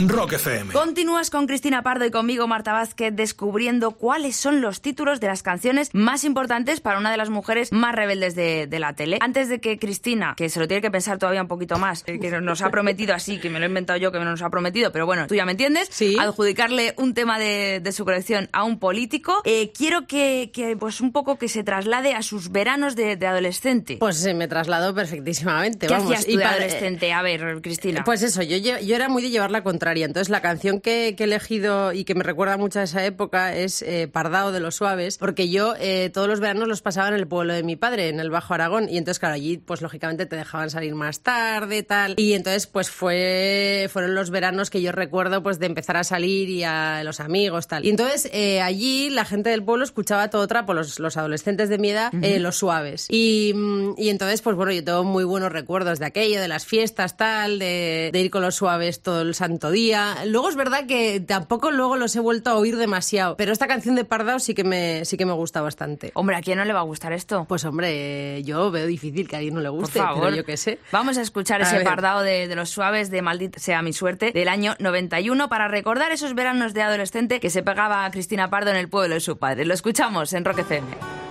Rock 0.00 0.34
FM. 0.34 0.72
Continúas 0.72 1.28
con 1.28 1.48
Cristina 1.48 1.82
Pardo 1.82 2.04
y 2.06 2.12
conmigo, 2.12 2.46
Marta 2.46 2.72
Vázquez, 2.72 3.12
descubriendo 3.16 3.90
cuáles 3.90 4.36
son 4.36 4.60
los 4.60 4.80
títulos 4.80 5.18
de 5.18 5.26
las 5.26 5.42
canciones 5.42 5.90
más 5.92 6.22
importantes 6.22 6.78
para 6.78 7.00
una 7.00 7.10
de 7.10 7.16
las 7.16 7.30
mujeres 7.30 7.72
más 7.72 7.96
rebeldes 7.96 8.36
de, 8.36 8.68
de 8.68 8.78
la 8.78 8.92
tele. 8.92 9.18
Antes 9.20 9.48
de 9.48 9.60
que 9.60 9.76
Cristina, 9.76 10.34
que 10.36 10.50
se 10.50 10.60
lo 10.60 10.68
tiene 10.68 10.82
que 10.82 10.92
pensar 10.92 11.18
todavía 11.18 11.42
un 11.42 11.48
poquito 11.48 11.78
más, 11.78 12.04
eh, 12.06 12.20
que 12.20 12.30
nos 12.40 12.62
ha 12.62 12.70
prometido 12.70 13.12
así, 13.12 13.38
que 13.40 13.50
me 13.50 13.58
lo 13.58 13.64
he 13.64 13.68
inventado 13.68 13.98
yo, 13.98 14.12
que 14.12 14.20
me 14.20 14.24
nos 14.24 14.40
ha 14.40 14.50
prometido, 14.50 14.92
pero 14.92 15.04
bueno, 15.04 15.26
tú 15.26 15.34
ya 15.34 15.44
me 15.44 15.50
entiendes, 15.50 15.88
Sí. 15.90 16.16
adjudicarle 16.16 16.94
un 16.96 17.12
tema 17.12 17.40
de, 17.40 17.80
de 17.80 17.90
su 17.90 18.04
colección 18.04 18.48
a 18.52 18.62
un 18.62 18.78
político, 18.78 19.42
eh, 19.44 19.72
quiero 19.76 20.06
que, 20.06 20.52
que, 20.54 20.76
pues 20.76 21.00
un 21.00 21.10
poco 21.10 21.38
que 21.38 21.48
se 21.48 21.64
traslade 21.64 22.14
a 22.14 22.22
sus 22.22 22.52
veranos 22.52 22.94
de, 22.94 23.16
de 23.16 23.26
adolescente. 23.26 23.96
Pues 23.98 24.24
eh, 24.24 24.32
me 24.34 24.46
trasladó 24.46 24.94
perfectísimamente, 24.94 25.88
¿Qué 25.88 25.92
vamos. 25.94 26.12
hacías 26.12 26.24
tú 26.26 26.36
de 26.36 26.44
para- 26.44 26.50
adolescente? 26.54 27.12
A 27.12 27.22
ver, 27.22 27.60
Cristina. 27.62 28.04
Pues 28.04 28.22
eso, 28.22 28.42
yo, 28.42 28.56
yo 28.58 28.94
era 28.94 29.08
muy 29.08 29.22
de 29.24 29.30
llevar 29.30 29.50
la 29.50 29.64
contraria. 29.88 30.06
Entonces, 30.06 30.28
la 30.28 30.42
canción 30.42 30.80
que, 30.80 31.14
que 31.16 31.22
he 31.22 31.26
elegido 31.26 31.92
y 31.92 32.04
que 32.04 32.14
me 32.14 32.24
recuerda 32.24 32.56
mucho 32.56 32.80
a 32.80 32.82
esa 32.82 33.04
época 33.04 33.54
es 33.54 33.80
eh, 33.82 34.08
Pardao 34.08 34.50
de 34.52 34.60
los 34.60 34.74
Suaves, 34.74 35.16
porque 35.16 35.48
yo 35.48 35.74
eh, 35.78 36.10
todos 36.12 36.28
los 36.28 36.40
veranos 36.40 36.68
los 36.68 36.82
pasaba 36.82 37.08
en 37.08 37.14
el 37.14 37.26
pueblo 37.26 37.54
de 37.54 37.62
mi 37.62 37.76
padre, 37.76 38.08
en 38.08 38.20
el 38.20 38.28
Bajo 38.28 38.54
Aragón. 38.54 38.88
Y 38.88 38.98
entonces, 38.98 39.18
claro, 39.20 39.36
allí, 39.36 39.56
pues 39.56 39.80
lógicamente 39.80 40.26
te 40.26 40.36
dejaban 40.36 40.68
salir 40.68 40.94
más 40.94 41.20
tarde, 41.20 41.84
tal. 41.84 42.14
Y 42.18 42.34
entonces, 42.34 42.66
pues 42.66 42.90
fue, 42.90 43.88
fueron 43.90 44.14
los 44.14 44.30
veranos 44.30 44.68
que 44.68 44.82
yo 44.82 44.92
recuerdo, 44.92 45.42
pues 45.42 45.58
de 45.58 45.66
empezar 45.66 45.96
a 45.96 46.04
salir 46.04 46.50
y 46.50 46.64
a 46.64 47.02
los 47.04 47.20
amigos, 47.20 47.68
tal. 47.68 47.84
Y 47.84 47.90
entonces, 47.90 48.28
eh, 48.32 48.60
allí 48.60 49.10
la 49.10 49.24
gente 49.24 49.50
del 49.50 49.62
pueblo 49.62 49.84
escuchaba 49.84 50.28
todo 50.28 50.46
trapo, 50.48 50.74
los, 50.74 50.98
los 50.98 51.16
adolescentes 51.16 51.68
de 51.68 51.78
mi 51.78 51.90
edad, 51.90 52.12
eh, 52.20 52.40
los 52.40 52.56
suaves. 52.56 53.06
Y, 53.08 53.52
mm, 53.54 53.94
y 53.96 54.10
entonces, 54.10 54.42
pues 54.42 54.56
bueno, 54.56 54.72
yo 54.72 54.84
tengo 54.84 55.04
muy 55.04 55.24
buenos 55.24 55.52
recuerdos 55.52 55.98
de 55.98 56.06
aquello, 56.06 56.40
de 56.40 56.48
las 56.48 56.66
fiestas, 56.66 57.16
tal, 57.16 57.58
de, 57.58 58.10
de 58.12 58.20
ir 58.20 58.30
con 58.30 58.42
los 58.42 58.56
suaves 58.56 59.02
todo 59.02 59.22
el 59.22 59.34
santo 59.34 59.70
día. 59.70 59.77
Luego 60.26 60.48
es 60.48 60.56
verdad 60.56 60.86
que 60.86 61.20
tampoco 61.20 61.70
luego 61.70 61.96
los 61.96 62.14
he 62.16 62.20
vuelto 62.20 62.50
a 62.50 62.54
oír 62.56 62.76
demasiado, 62.76 63.36
pero 63.36 63.52
esta 63.52 63.66
canción 63.66 63.94
de 63.94 64.04
Pardao 64.04 64.38
sí 64.38 64.54
que 64.54 64.64
me, 64.64 65.04
sí 65.04 65.16
que 65.16 65.26
me 65.26 65.32
gusta 65.32 65.60
bastante. 65.60 66.10
Hombre, 66.14 66.36
¿a 66.36 66.40
quién 66.40 66.58
no 66.58 66.64
le 66.64 66.72
va 66.72 66.80
a 66.80 66.84
gustar 66.84 67.12
esto? 67.12 67.46
Pues 67.48 67.64
hombre, 67.64 68.42
yo 68.42 68.70
veo 68.70 68.86
difícil 68.86 69.28
que 69.28 69.36
a 69.36 69.38
alguien 69.38 69.54
no 69.54 69.60
le 69.60 69.68
Por 69.70 69.78
guste, 69.80 69.98
favor. 70.00 70.24
pero 70.24 70.36
yo 70.36 70.44
qué 70.44 70.56
sé. 70.56 70.78
Vamos 70.92 71.18
a 71.18 71.22
escuchar 71.22 71.60
A 71.62 71.64
ese 71.66 71.76
ver. 71.76 71.84
pardao 71.84 72.22
de, 72.22 72.48
de 72.48 72.56
los 72.56 72.70
suaves 72.70 73.10
de 73.10 73.22
Maldita 73.22 73.58
sea 73.60 73.82
mi 73.82 73.92
suerte 73.92 74.32
del 74.32 74.48
año 74.48 74.74
91 74.78 75.48
para 75.48 75.68
recordar 75.68 76.12
esos 76.12 76.34
veranos 76.34 76.74
de 76.74 76.82
adolescente 76.82 77.40
que 77.40 77.50
se 77.50 77.62
pegaba 77.62 78.04
a 78.04 78.10
Cristina 78.10 78.50
Pardo 78.50 78.70
en 78.70 78.76
el 78.76 78.88
pueblo 78.88 79.14
de 79.14 79.20
su 79.20 79.38
padre. 79.38 79.64
Lo 79.64 79.74
escuchamos 79.74 80.32
en 80.32 80.44
Rock 80.44 80.60
FM. 80.60 81.27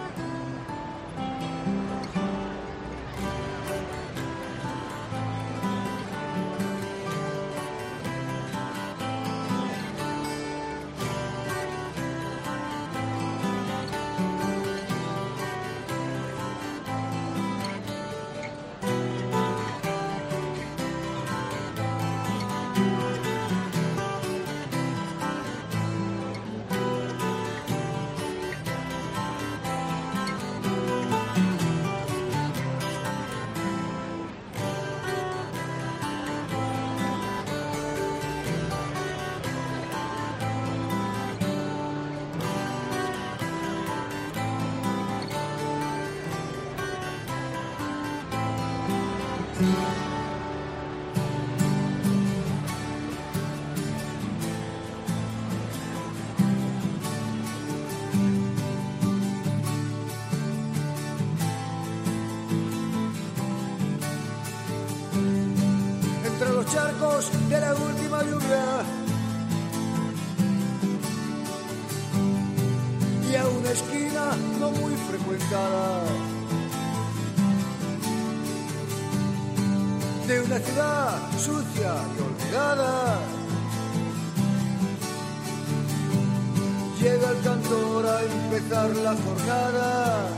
empezar 88.31 88.89
la 88.95 89.15
jornada. 89.15 90.29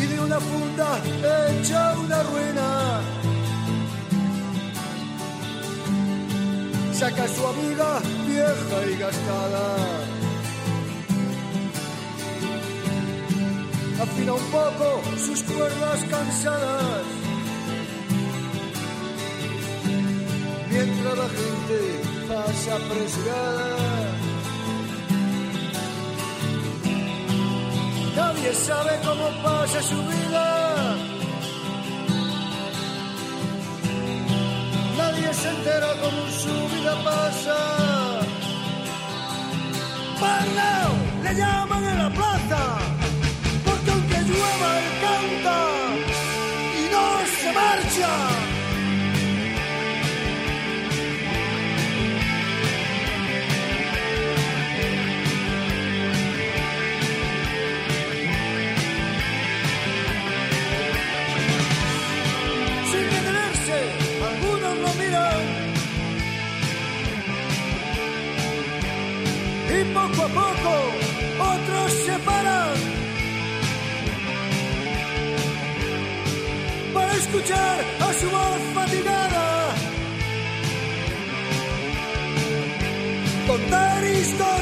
Y 0.00 0.06
de 0.06 0.20
una 0.20 0.40
funda 0.40 0.88
hecha 1.50 1.94
una 1.98 2.22
ruina, 2.22 3.00
saca 6.92 7.28
su 7.28 7.46
amiga 7.46 8.00
vieja 8.26 8.78
y 8.90 8.98
gastada. 8.98 9.66
Afina 14.02 14.32
un 14.32 14.46
poco 14.50 15.02
sus 15.26 15.42
cuerdas 15.44 16.04
cansadas. 16.10 17.04
Mientras 20.70 21.18
la 21.18 21.28
gente 21.28 22.11
más 22.34 22.68
arriesgada. 22.68 24.12
Nadie 28.16 28.52
sabe 28.54 28.92
cómo 29.04 29.26
pasa 29.42 29.82
su 29.82 29.98
vida. 30.12 30.96
Nadie 34.96 35.34
se 35.34 35.48
entera 35.48 35.88
cómo 36.02 36.22
su 36.42 36.54
vida 36.74 36.94
pasa. 37.04 37.58
¡Parleo! 40.20 40.90
¡Le 41.24 41.34
llaman 41.34 41.84
en 41.84 41.98
la 41.98 42.10
plaza! 42.10 43.01
poco, 70.34 70.74
otros 71.54 71.92
se 71.92 72.18
paran 72.20 72.74
para 76.94 77.12
escuchar 77.14 77.84
a 78.00 78.12
su 78.12 78.30
voz 78.30 78.60
fatigada, 78.74 79.74
contar 83.46 84.04
historias. 84.04 84.61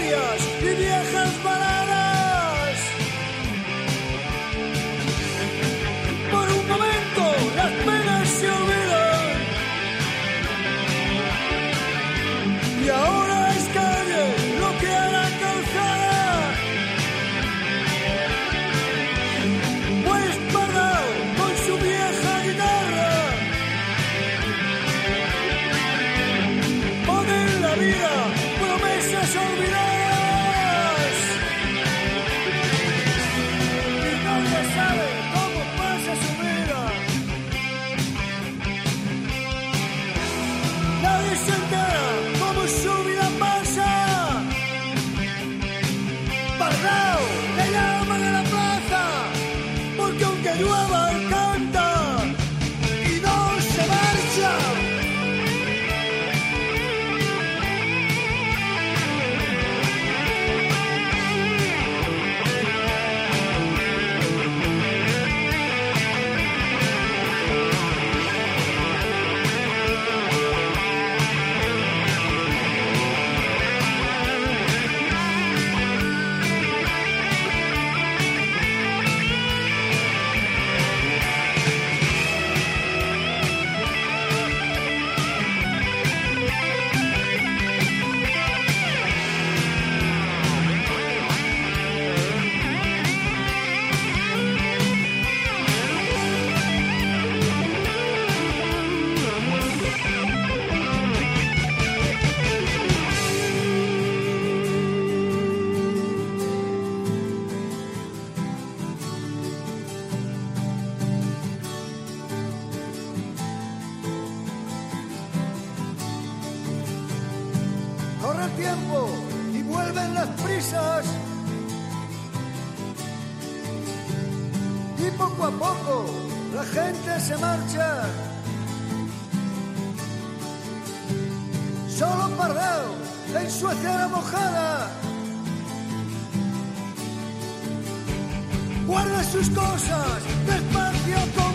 sus 139.31 139.49
cosas 139.51 140.23
despacio. 140.47 141.19
Con 141.37 141.50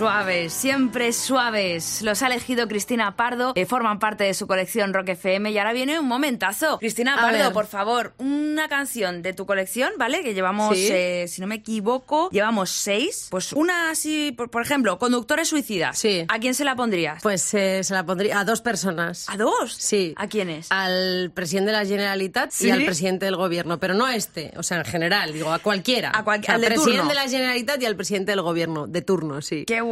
Suaves, 0.00 0.54
siempre 0.54 1.12
suaves. 1.12 2.00
Los 2.00 2.22
ha 2.22 2.28
elegido 2.28 2.66
Cristina 2.68 3.16
Pardo, 3.16 3.52
que 3.52 3.66
forman 3.66 3.98
parte 3.98 4.24
de 4.24 4.32
su 4.32 4.46
colección 4.46 4.94
Rock 4.94 5.10
FM 5.10 5.50
y 5.50 5.58
ahora 5.58 5.74
viene 5.74 6.00
un 6.00 6.08
momentazo. 6.08 6.78
Cristina 6.78 7.16
A 7.18 7.20
Pardo, 7.20 7.38
ver. 7.44 7.52
por 7.52 7.66
favor, 7.66 8.14
una 8.16 8.66
canción 8.68 9.20
de 9.20 9.34
tu 9.34 9.44
colección, 9.44 9.92
¿vale? 9.98 10.22
Que 10.22 10.32
llevamos, 10.32 10.74
Sí. 10.74 10.88
eh, 10.90 11.26
si 11.28 11.42
no 11.42 11.46
me 11.46 11.56
equivoco, 11.56 12.30
llevamos 12.30 12.70
seis. 12.70 13.26
Pues 13.30 13.52
una 13.52 13.90
así, 13.90 14.32
por, 14.32 14.50
por 14.50 14.62
ejemplo, 14.62 14.98
Conductores 14.98 15.48
Suicidas. 15.48 15.98
Sí. 15.98 16.24
¿A 16.28 16.38
quién 16.38 16.54
se 16.54 16.64
la 16.64 16.76
pondrías? 16.76 17.22
Pues 17.22 17.52
eh, 17.52 17.84
se 17.84 17.92
la 17.92 18.06
pondría 18.06 18.40
a 18.40 18.44
dos 18.46 18.62
personas. 18.62 19.26
¿A 19.28 19.36
dos? 19.36 19.74
Sí. 19.74 20.14
¿A 20.16 20.28
quiénes? 20.28 20.68
Al 20.70 21.30
presidente 21.34 21.72
de 21.72 21.76
la 21.76 21.84
Generalitat 21.84 22.52
¿Sí? 22.52 22.68
y 22.68 22.70
al 22.70 22.86
presidente 22.86 23.26
del 23.26 23.36
gobierno, 23.36 23.78
pero 23.78 23.92
no 23.92 24.06
a 24.06 24.16
este, 24.16 24.50
o 24.56 24.62
sea, 24.62 24.78
en 24.78 24.86
general, 24.86 25.34
digo, 25.34 25.52
a 25.52 25.58
cualquiera. 25.58 26.10
A 26.14 26.24
cual- 26.24 26.40
O 26.40 26.42
sea, 26.44 26.54
al 26.54 26.62
de 26.62 26.68
al 26.68 26.72
presidente 26.72 26.96
turno. 27.02 27.08
de 27.10 27.14
la 27.16 27.28
Generalitat 27.28 27.82
y 27.82 27.84
al 27.84 27.96
presidente 27.96 28.32
del 28.32 28.40
gobierno, 28.40 28.86
de 28.86 29.02
turno, 29.02 29.42
sí. 29.42 29.66
Qué 29.66 29.82
bueno, 29.82 29.89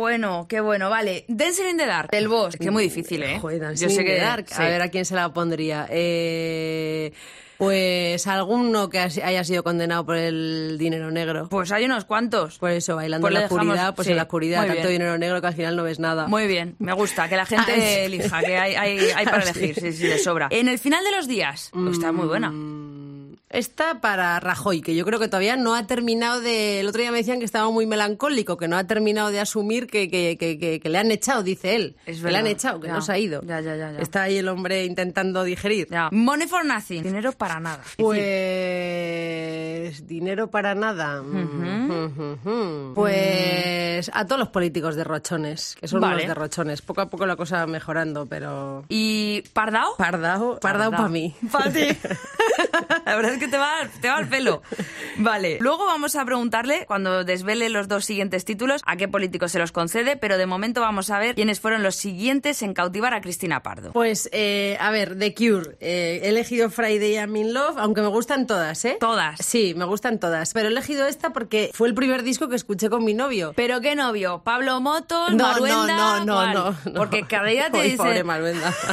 qué 0.49 0.61
bueno. 0.61 0.91
Vale, 0.91 1.25
Dancing 1.29 1.71
in 1.71 1.77
the 1.77 1.87
Dark, 1.87 2.11
del 2.11 2.29
Boss, 2.29 2.57
que 2.57 2.67
es 2.67 2.73
muy 2.73 2.85
difícil, 2.85 3.23
¿eh? 3.23 3.39
Joder, 3.41 3.59
Yo 3.59 3.65
Dancing 3.67 3.89
sé 3.91 4.01
in 4.01 4.07
que... 4.07 4.15
the 4.17 4.21
Dark. 4.21 4.47
sí. 4.49 4.55
A 4.63 4.65
ver 4.67 4.83
a 4.83 4.89
quién 4.89 5.05
se 5.05 5.15
la 5.15 5.33
pondría. 5.33 5.87
Eh, 5.91 7.13
pues 7.57 8.27
alguno 8.29 8.89
que 8.89 8.99
haya 9.01 9.43
sido 9.43 9.65
condenado 9.65 10.07
por 10.07 10.17
el 10.17 10.77
dinero 10.79 11.11
negro. 11.11 11.49
Pues 11.49 11.73
hay 11.73 11.85
unos 11.87 12.05
cuantos. 12.05 12.57
Por 12.59 12.71
eso, 12.71 12.95
bailando 12.95 13.25
Pues 13.25 13.33
en 13.35 13.35
la 13.35 13.49
dejamos- 13.49 13.63
oscuridad, 13.65 13.95
pues 13.97 14.07
sí, 14.07 14.13
en 14.13 14.17
la 14.17 14.23
oscuridad, 14.23 14.61
tanto 14.67 14.75
bien. 14.83 14.93
dinero 14.93 15.19
negro 15.19 15.41
que 15.41 15.47
al 15.49 15.55
final 15.55 15.75
no 15.77 15.83
ves 15.83 15.99
nada. 15.99 16.29
Muy 16.29 16.47
bien, 16.47 16.77
me 16.79 16.93
gusta, 16.93 17.29
que 17.29 17.35
la 17.37 17.47
gente 17.47 17.73
Ah, 17.73 17.99
elija, 18.05 18.41
que 18.43 18.57
hay, 18.57 18.75
hay, 18.77 18.99
hay 19.17 19.25
para 19.25 19.39
Ah, 19.45 19.51
elegir, 19.51 19.75
sí, 19.75 19.93
sí, 19.93 20.07
de 20.07 20.19
sobra. 20.19 20.47
En 20.51 20.69
el 20.69 20.79
final 20.79 21.03
de 21.05 21.11
los 21.11 21.27
días, 21.27 21.71
pues 21.73 21.95
está 21.97 22.13
muy 22.13 22.27
buena. 22.29 22.53
Esta 23.51 24.03
para 24.03 24.39
Rajoy, 24.41 24.83
que 24.83 24.95
yo 24.95 25.07
creo 25.07 25.19
que 25.19 25.27
todavía 25.29 25.57
no 25.57 25.75
ha 25.75 25.87
terminado 25.87 26.39
de... 26.43 26.81
El 26.81 26.89
otro 26.89 27.01
día 27.01 27.11
me 27.11 27.17
decían 27.17 27.39
que 27.39 27.47
estaba 27.47 27.71
muy 27.71 27.87
melancólico, 27.87 28.59
que 28.59 28.69
no 28.69 28.77
ha 28.77 28.85
terminado 28.85 29.31
de 29.31 29.41
asumir 29.41 29.87
que, 29.87 30.11
que, 30.11 30.37
que- 30.39 30.59
que- 30.81 30.89
le 30.89 30.99
han 30.99 31.11
echado, 31.11 31.43
dice 31.43 31.75
él. 31.75 31.97
Es 32.05 32.21
que 32.21 32.31
le 32.31 32.37
han 32.37 32.47
echado, 32.47 32.79
que 32.79 32.89
Ya. 32.89 32.93
no 32.93 33.01
se 33.01 33.13
ha 33.13 33.19
ido. 33.19 33.41
Ya, 33.43 33.61
ya, 33.63 33.75
ya, 33.75 33.93
ya. 33.93 34.01
Está 34.01 34.25
ahí 34.25 34.37
el 34.37 34.49
hombre 34.49 34.85
intentando 34.85 35.45
digerir. 35.45 35.89
Ya. 35.91 36.11
Money 36.13 36.47
for 36.47 36.63
nothing, 36.65 37.03
dinero 37.03 37.33
para 37.33 37.59
nada. 37.59 37.83
Pues 37.97 38.19
dinero 40.07 40.51
para 40.51 40.75
nada. 40.75 41.23
Mm, 41.23 42.93
Pues 42.95 44.11
a 44.13 44.27
todos 44.27 44.39
los 44.39 44.49
políticos 44.49 44.95
derrochones, 44.95 45.77
que 45.81 45.89
son 45.89 46.01
Vale. 46.01 46.17
unos 46.17 46.29
derrochones. 46.29 46.83
Poco 46.83 47.01
a 47.01 47.07
poco 47.09 47.25
la 47.27 47.37
cosa 47.37 47.59
va 47.59 47.67
mejorando, 47.67 48.27
pero... 48.27 48.85
¿Y 48.89 49.43
Pardao? 49.55 49.97
Pardao, 49.97 50.59
Pardao 50.61 50.91
para 50.91 51.09
mí. 51.09 51.35
Para 51.51 51.73
ti. 51.73 51.87
La 53.07 53.17
verdad 53.17 53.38
es 53.39 53.45
que 53.45 53.49
te 53.51 53.59
va, 53.59 53.73
te 54.01 54.09
va 54.09 54.17
al 54.17 54.29
pelo. 54.29 54.63
Vale. 55.17 55.59
Luego 55.61 55.87
vamos 55.87 56.17
a 56.17 56.25
preguntarle, 56.25 56.85
cuando 56.87 57.25
desvele 57.25 57.69
los 57.69 57.89
dos 57.89 58.05
siguientes 58.05 58.45
títulos, 58.45 58.83
a 58.85 58.97
qué 58.97 59.09
político 59.09 59.49
se 59.49 59.59
los 59.59 59.73
concede, 59.73 60.17
pero 60.17 60.39
de 60.39 60.47
momento 60.47 60.81
vamos 60.81 61.11
a 61.11 61.19
ver 61.19 61.35
quiénes 61.35 61.61
fueron 61.61 61.83
los 61.83 61.97
siguientes 61.97 62.63
en 62.63 62.75
cautivar 62.75 63.15
a 63.15 63.21
Cristina 63.21 63.63
Pardo. 63.63 63.93
Pues, 63.93 64.29
eh, 64.33 64.77
a 64.81 64.91
ver, 64.91 65.19
The 65.19 65.35
Cure. 65.35 65.77
Eh, 65.81 66.21
he 66.23 66.29
elegido 66.29 66.71
Friday 66.71 67.15
I'm 67.15 67.35
in 67.37 67.55
Love, 67.55 67.79
aunque 67.79 68.01
me 68.01 68.09
gustan 68.09 68.47
todas, 68.47 68.85
¿eh? 68.85 68.97
Todas. 69.01 69.39
Sí, 69.45 69.75
me 69.77 69.85
gustan 69.85 70.19
todas. 70.19 70.53
Pero 70.53 70.69
he 70.69 70.73
elegido 70.73 71.07
esta 71.07 71.31
porque 71.31 71.71
fue 71.73 71.89
el 71.89 71.95
primer 71.95 72.23
disco 72.23 72.49
que 72.49 72.57
escuché 72.57 72.91
con 72.91 73.05
mi 73.05 73.15
novio. 73.15 73.53
¿Pero 73.57 73.81
qué 73.81 73.95
novio? 73.95 74.43
¿Pablo 74.45 74.81
Motos? 74.81 75.33
No, 75.33 75.45
¿Maruenda? 75.45 75.87
no, 75.87 76.25
no, 76.25 76.35
¿Cuál? 76.35 76.55
no, 76.55 76.77
no. 76.85 76.95
Porque 76.95 77.25
cada 77.27 77.49
día 77.49 77.71
te 77.73 77.79
Ay, 77.79 77.91
dice... 77.93 77.97
pobre 77.99 78.25
Maruenda. 78.25 78.75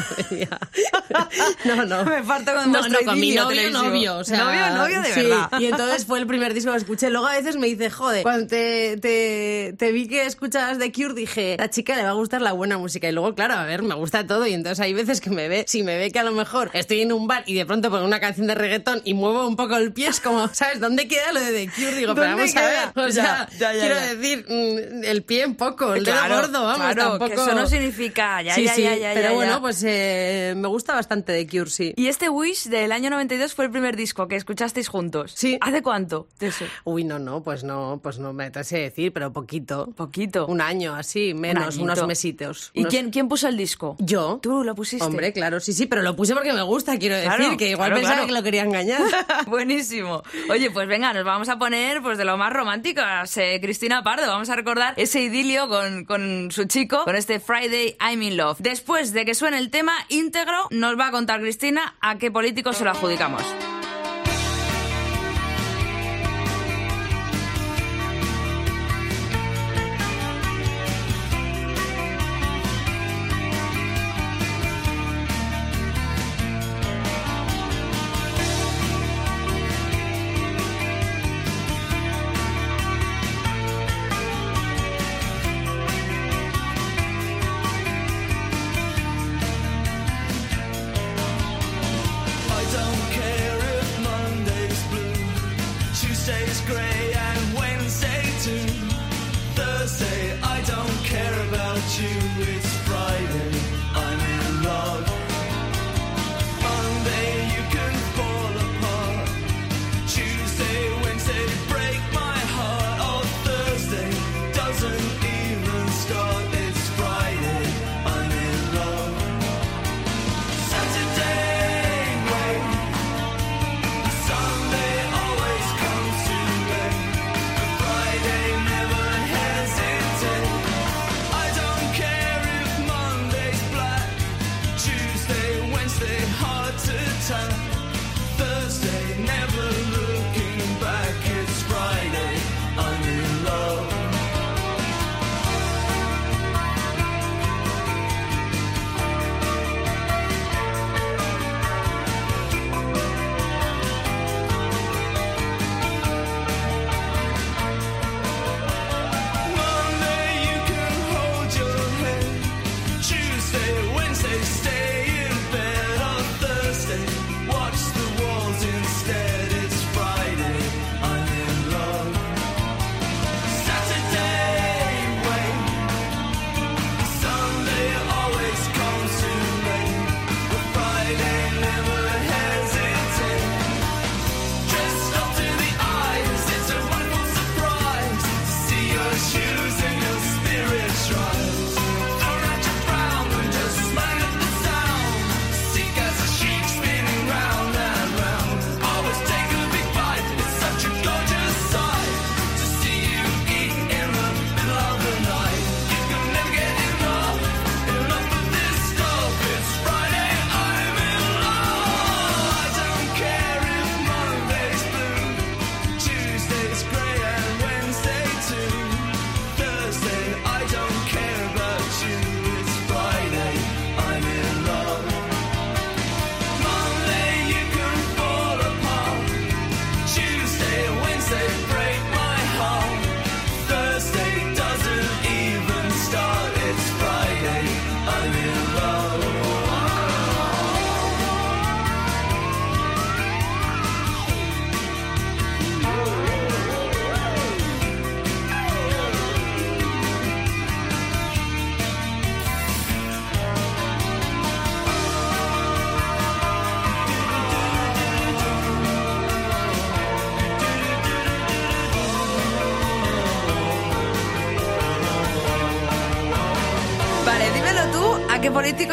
No, 1.66 1.86
no. 1.86 2.06
Me 2.06 2.24
parto 2.24 2.54
con 2.54 2.72
no, 2.72 2.88
no, 2.88 3.00
con 3.06 3.20
mi 3.20 3.34
novio, 3.34 3.72
novio. 3.72 4.18
O 4.18 4.24
sea, 4.24 4.35
Novio, 4.38 4.70
novio 4.76 5.02
de 5.02 5.14
sí. 5.14 5.22
verdad. 5.22 5.50
Y 5.60 5.66
entonces 5.66 6.06
fue 6.06 6.20
el 6.20 6.28
primer 6.28 6.54
disco 6.54 6.72
que 6.72 6.78
escuché. 6.78 7.10
Luego 7.10 7.28
a 7.28 7.34
veces 7.36 7.56
me 7.58 7.68
dice, 7.68 7.90
joder, 7.90 8.24
cuando 8.24 8.48
te, 8.48 8.98
te, 8.98 9.74
te 9.78 9.92
vi 9.92 10.08
que 10.08 10.26
escuchabas 10.26 10.78
The 10.80 10.92
Cure, 10.92 11.14
dije, 11.14 11.56
la 11.58 11.70
chica 11.70 11.96
le 11.96 12.04
va 12.04 12.10
a 12.10 12.14
gustar 12.14 12.42
la 12.42 12.52
buena 12.54 12.78
música. 12.78 13.08
Y 13.10 13.12
luego, 13.12 13.34
claro, 13.36 13.56
a 13.56 13.64
ver, 13.66 13.84
me 13.84 13.96
gusta 13.96 14.26
todo. 14.26 14.46
Y 14.48 14.54
entonces 14.54 14.80
hay 14.80 14.94
veces 14.94 15.22
que 15.22 15.30
me 15.30 15.48
ve, 15.48 15.66
si 15.68 15.84
me 15.84 15.98
ve 15.98 16.12
que 16.12 16.20
a 16.20 16.24
lo 16.24 16.32
mejor 16.32 16.70
estoy 16.74 17.02
en 17.02 17.12
un 17.14 17.28
bar 17.28 17.44
y 17.46 17.54
de 17.56 17.66
pronto 17.66 17.90
pongo 17.90 18.06
una 18.06 18.20
canción 18.20 18.48
de 18.48 18.56
reggaetón 18.56 19.02
y 19.06 19.14
muevo 19.14 19.48
un 19.48 19.56
poco 19.56 19.76
el 19.78 19.92
pie, 19.94 20.08
es 20.08 20.20
como, 20.20 20.48
¿sabes? 20.54 20.80
¿Dónde 20.80 21.08
queda 21.08 21.32
lo 21.34 21.40
de 21.40 21.52
The 21.52 21.72
Cure? 21.76 21.96
Digo, 21.96 22.16
pero 22.16 22.28
¿Dónde 22.28 22.44
vamos 22.44 22.56
a 22.56 22.60
queda? 22.62 22.92
ver. 22.96 23.06
O 23.08 23.12
sea, 23.12 23.48
Ya, 23.58 23.58
ya, 23.58 23.74
ya, 23.74 23.80
quiero 23.80 23.96
decir, 24.18 24.46
mm, 24.48 25.04
el 25.04 25.24
pie 25.24 25.46
un 25.46 25.56
poco, 25.56 25.94
el 25.94 26.04
dedo 26.06 26.16
Claro, 26.18 26.36
gordo, 26.38 26.64
vamos, 26.64 26.78
claro, 26.78 27.10
tampoco... 27.12 27.28
que 27.28 27.34
eso 27.36 27.54
no 27.56 27.68
significa... 27.68 28.42
Ya, 28.42 28.56
sí, 28.56 28.64
ya, 28.64 28.74
sí, 28.74 28.82
ya, 28.84 28.96
ya, 28.96 29.12
pero 29.14 29.34
bueno, 29.36 29.62
pues 29.62 29.84
eh, 29.86 30.54
me 30.58 30.68
gusta 30.68 30.94
bastante 30.94 31.34
The 31.34 31.48
Cure, 31.48 31.70
sí. 31.70 31.94
Y 31.96 32.08
este 32.08 32.30
Wish 32.30 32.66
del 32.66 32.92
año 32.92 33.10
92 33.10 33.54
fue 33.54 33.66
el 33.66 33.72
primer 33.72 33.96
disco 33.96 34.25
que 34.28 34.36
escuchasteis 34.36 34.88
juntos. 34.88 35.34
Sí. 35.36 35.58
¿Hace 35.62 35.82
cuánto? 35.82 36.28
eso? 36.40 36.66
Uy, 36.84 37.04
no, 37.04 37.20
no, 37.20 37.42
pues 37.44 37.64
no, 37.64 38.00
pues 38.04 38.20
no 38.20 38.34
me 38.34 38.52
sé 38.64 38.80
decir, 38.80 39.12
pero 39.14 39.32
poquito. 39.34 39.88
Poquito. 39.96 40.48
Un 40.48 40.62
año, 40.62 40.96
así, 40.96 41.34
menos, 41.34 41.78
unos 41.78 42.06
mesitos. 42.08 42.72
¿Y 42.74 42.82
Unos- 42.82 42.92
quién, 42.92 43.10
quién 43.12 43.28
puso 43.28 43.48
el 43.48 43.58
disco? 43.58 43.96
Yo. 44.00 44.40
Tú 44.42 44.64
lo 44.64 44.76
pusiste. 44.76 45.06
Hombre, 45.06 45.34
claro, 45.34 45.60
sí, 45.60 45.74
sí, 45.74 45.86
pero 45.86 46.02
lo 46.02 46.16
puse 46.16 46.34
porque 46.34 46.54
me 46.54 46.62
gusta, 46.62 46.98
quiero 46.98 47.16
decir, 47.16 47.32
Claro, 47.36 47.58
que 47.58 47.70
igual 47.70 47.90
claro, 47.90 47.96
pensaba 48.02 48.16
claro. 48.18 48.28
que 48.28 48.34
lo 48.34 48.44
quería 48.44 48.64
engañar. 48.64 49.02
Buenísimo. 49.48 50.24
Oye, 50.50 50.72
pues 50.72 50.88
venga, 50.88 51.14
nos 51.14 51.24
vamos 51.26 51.50
a 51.50 51.58
poner 51.58 52.02
pues 52.02 52.18
de 52.18 52.26
lo 52.26 52.38
más 52.38 52.52
románticas. 52.54 53.36
eh, 53.38 53.60
Cristina 53.62 54.04
Pardo, 54.04 54.28
vamos 54.28 54.50
a 54.50 54.56
recordar 54.56 54.94
ese 54.98 55.22
idilio 55.22 55.68
con, 55.70 56.06
con 56.06 56.52
su 56.52 56.66
chico, 56.66 57.04
con 57.04 57.16
este 57.16 57.40
Friday 57.40 57.96
I'm 58.00 58.22
in 58.22 58.38
Love. 58.38 58.58
Después 58.60 59.14
de 59.14 59.26
que 59.26 59.36
suene 59.36 59.58
el 59.58 59.70
tema 59.70 59.94
íntegro, 60.10 60.68
nos 60.72 60.98
va 61.00 61.08
a 61.08 61.12
contar 61.12 61.42
Cristina 61.42 61.96
a 62.02 62.18
qué 62.18 62.32
político 62.32 62.74
se 62.74 62.84
lo 62.84 62.92
adjudicamos. 62.92 63.44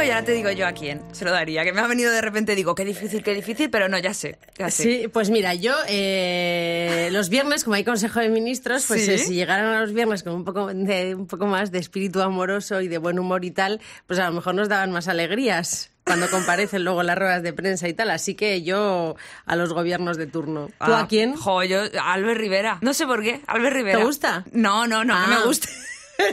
Y 0.02 0.10
ahora 0.10 0.24
te 0.24 0.32
digo 0.32 0.50
yo 0.50 0.66
a 0.66 0.72
quién 0.72 1.02
se 1.12 1.24
lo 1.24 1.30
daría. 1.30 1.64
Que 1.64 1.72
me 1.72 1.80
ha 1.80 1.86
venido 1.86 2.10
de 2.12 2.20
repente, 2.20 2.54
digo, 2.54 2.74
qué 2.74 2.84
difícil, 2.84 3.22
qué 3.22 3.34
difícil, 3.34 3.70
pero 3.70 3.88
no, 3.88 3.98
ya 3.98 4.12
sé. 4.14 4.38
Ya 4.58 4.70
sé. 4.70 4.82
Sí, 4.82 5.08
pues 5.08 5.30
mira, 5.30 5.54
yo 5.54 5.74
eh, 5.88 7.08
los 7.12 7.28
viernes, 7.28 7.64
como 7.64 7.74
hay 7.76 7.84
Consejo 7.84 8.20
de 8.20 8.28
Ministros, 8.28 8.84
pues 8.86 9.04
Sí. 9.04 9.12
eh, 9.12 9.18
si 9.18 9.34
llegaran 9.34 9.66
a 9.66 9.80
los 9.80 9.92
viernes 9.92 10.22
con 10.22 10.34
un 10.34 10.44
poco, 10.44 10.66
de, 10.72 11.14
un 11.14 11.26
poco 11.26 11.46
más 11.46 11.70
de 11.70 11.78
espíritu 11.78 12.20
amoroso 12.20 12.80
y 12.80 12.88
de 12.88 12.98
buen 12.98 13.18
humor 13.18 13.44
y 13.44 13.50
tal, 13.50 13.80
pues 14.06 14.18
a 14.20 14.26
lo 14.26 14.32
mejor 14.32 14.54
nos 14.54 14.68
daban 14.68 14.90
más 14.92 15.08
alegrías 15.08 15.90
cuando 16.04 16.28
comparecen 16.30 16.82
luego 16.84 17.02
las 17.04 17.16
ruedas 17.16 17.42
de 17.44 17.52
prensa 17.52 17.88
y 17.88 17.94
tal. 17.94 18.10
Así 18.10 18.34
que 18.34 18.62
yo 18.62 19.14
a 19.46 19.56
los 19.56 19.72
gobiernos 19.72 20.16
de 20.16 20.26
turno. 20.26 20.66
¿Tú 20.66 20.92
Ah, 20.92 21.00
a 21.02 21.08
quién? 21.08 21.36
Jo, 21.36 21.62
yo, 21.62 21.80
a 22.00 22.12
Albert 22.14 22.40
Rivera. 22.40 22.78
No 22.80 22.92
sé 22.92 23.06
por 23.06 23.22
qué, 23.22 23.40
Albert 23.46 23.76
Rivera. 23.76 23.98
¿Te 23.98 24.04
gusta? 24.04 24.44
No, 24.52 24.86
no, 24.86 25.04
no, 25.04 25.14
no 25.14 25.34
Ah. 25.34 25.38
me 25.40 25.46
gusta. 25.46 25.68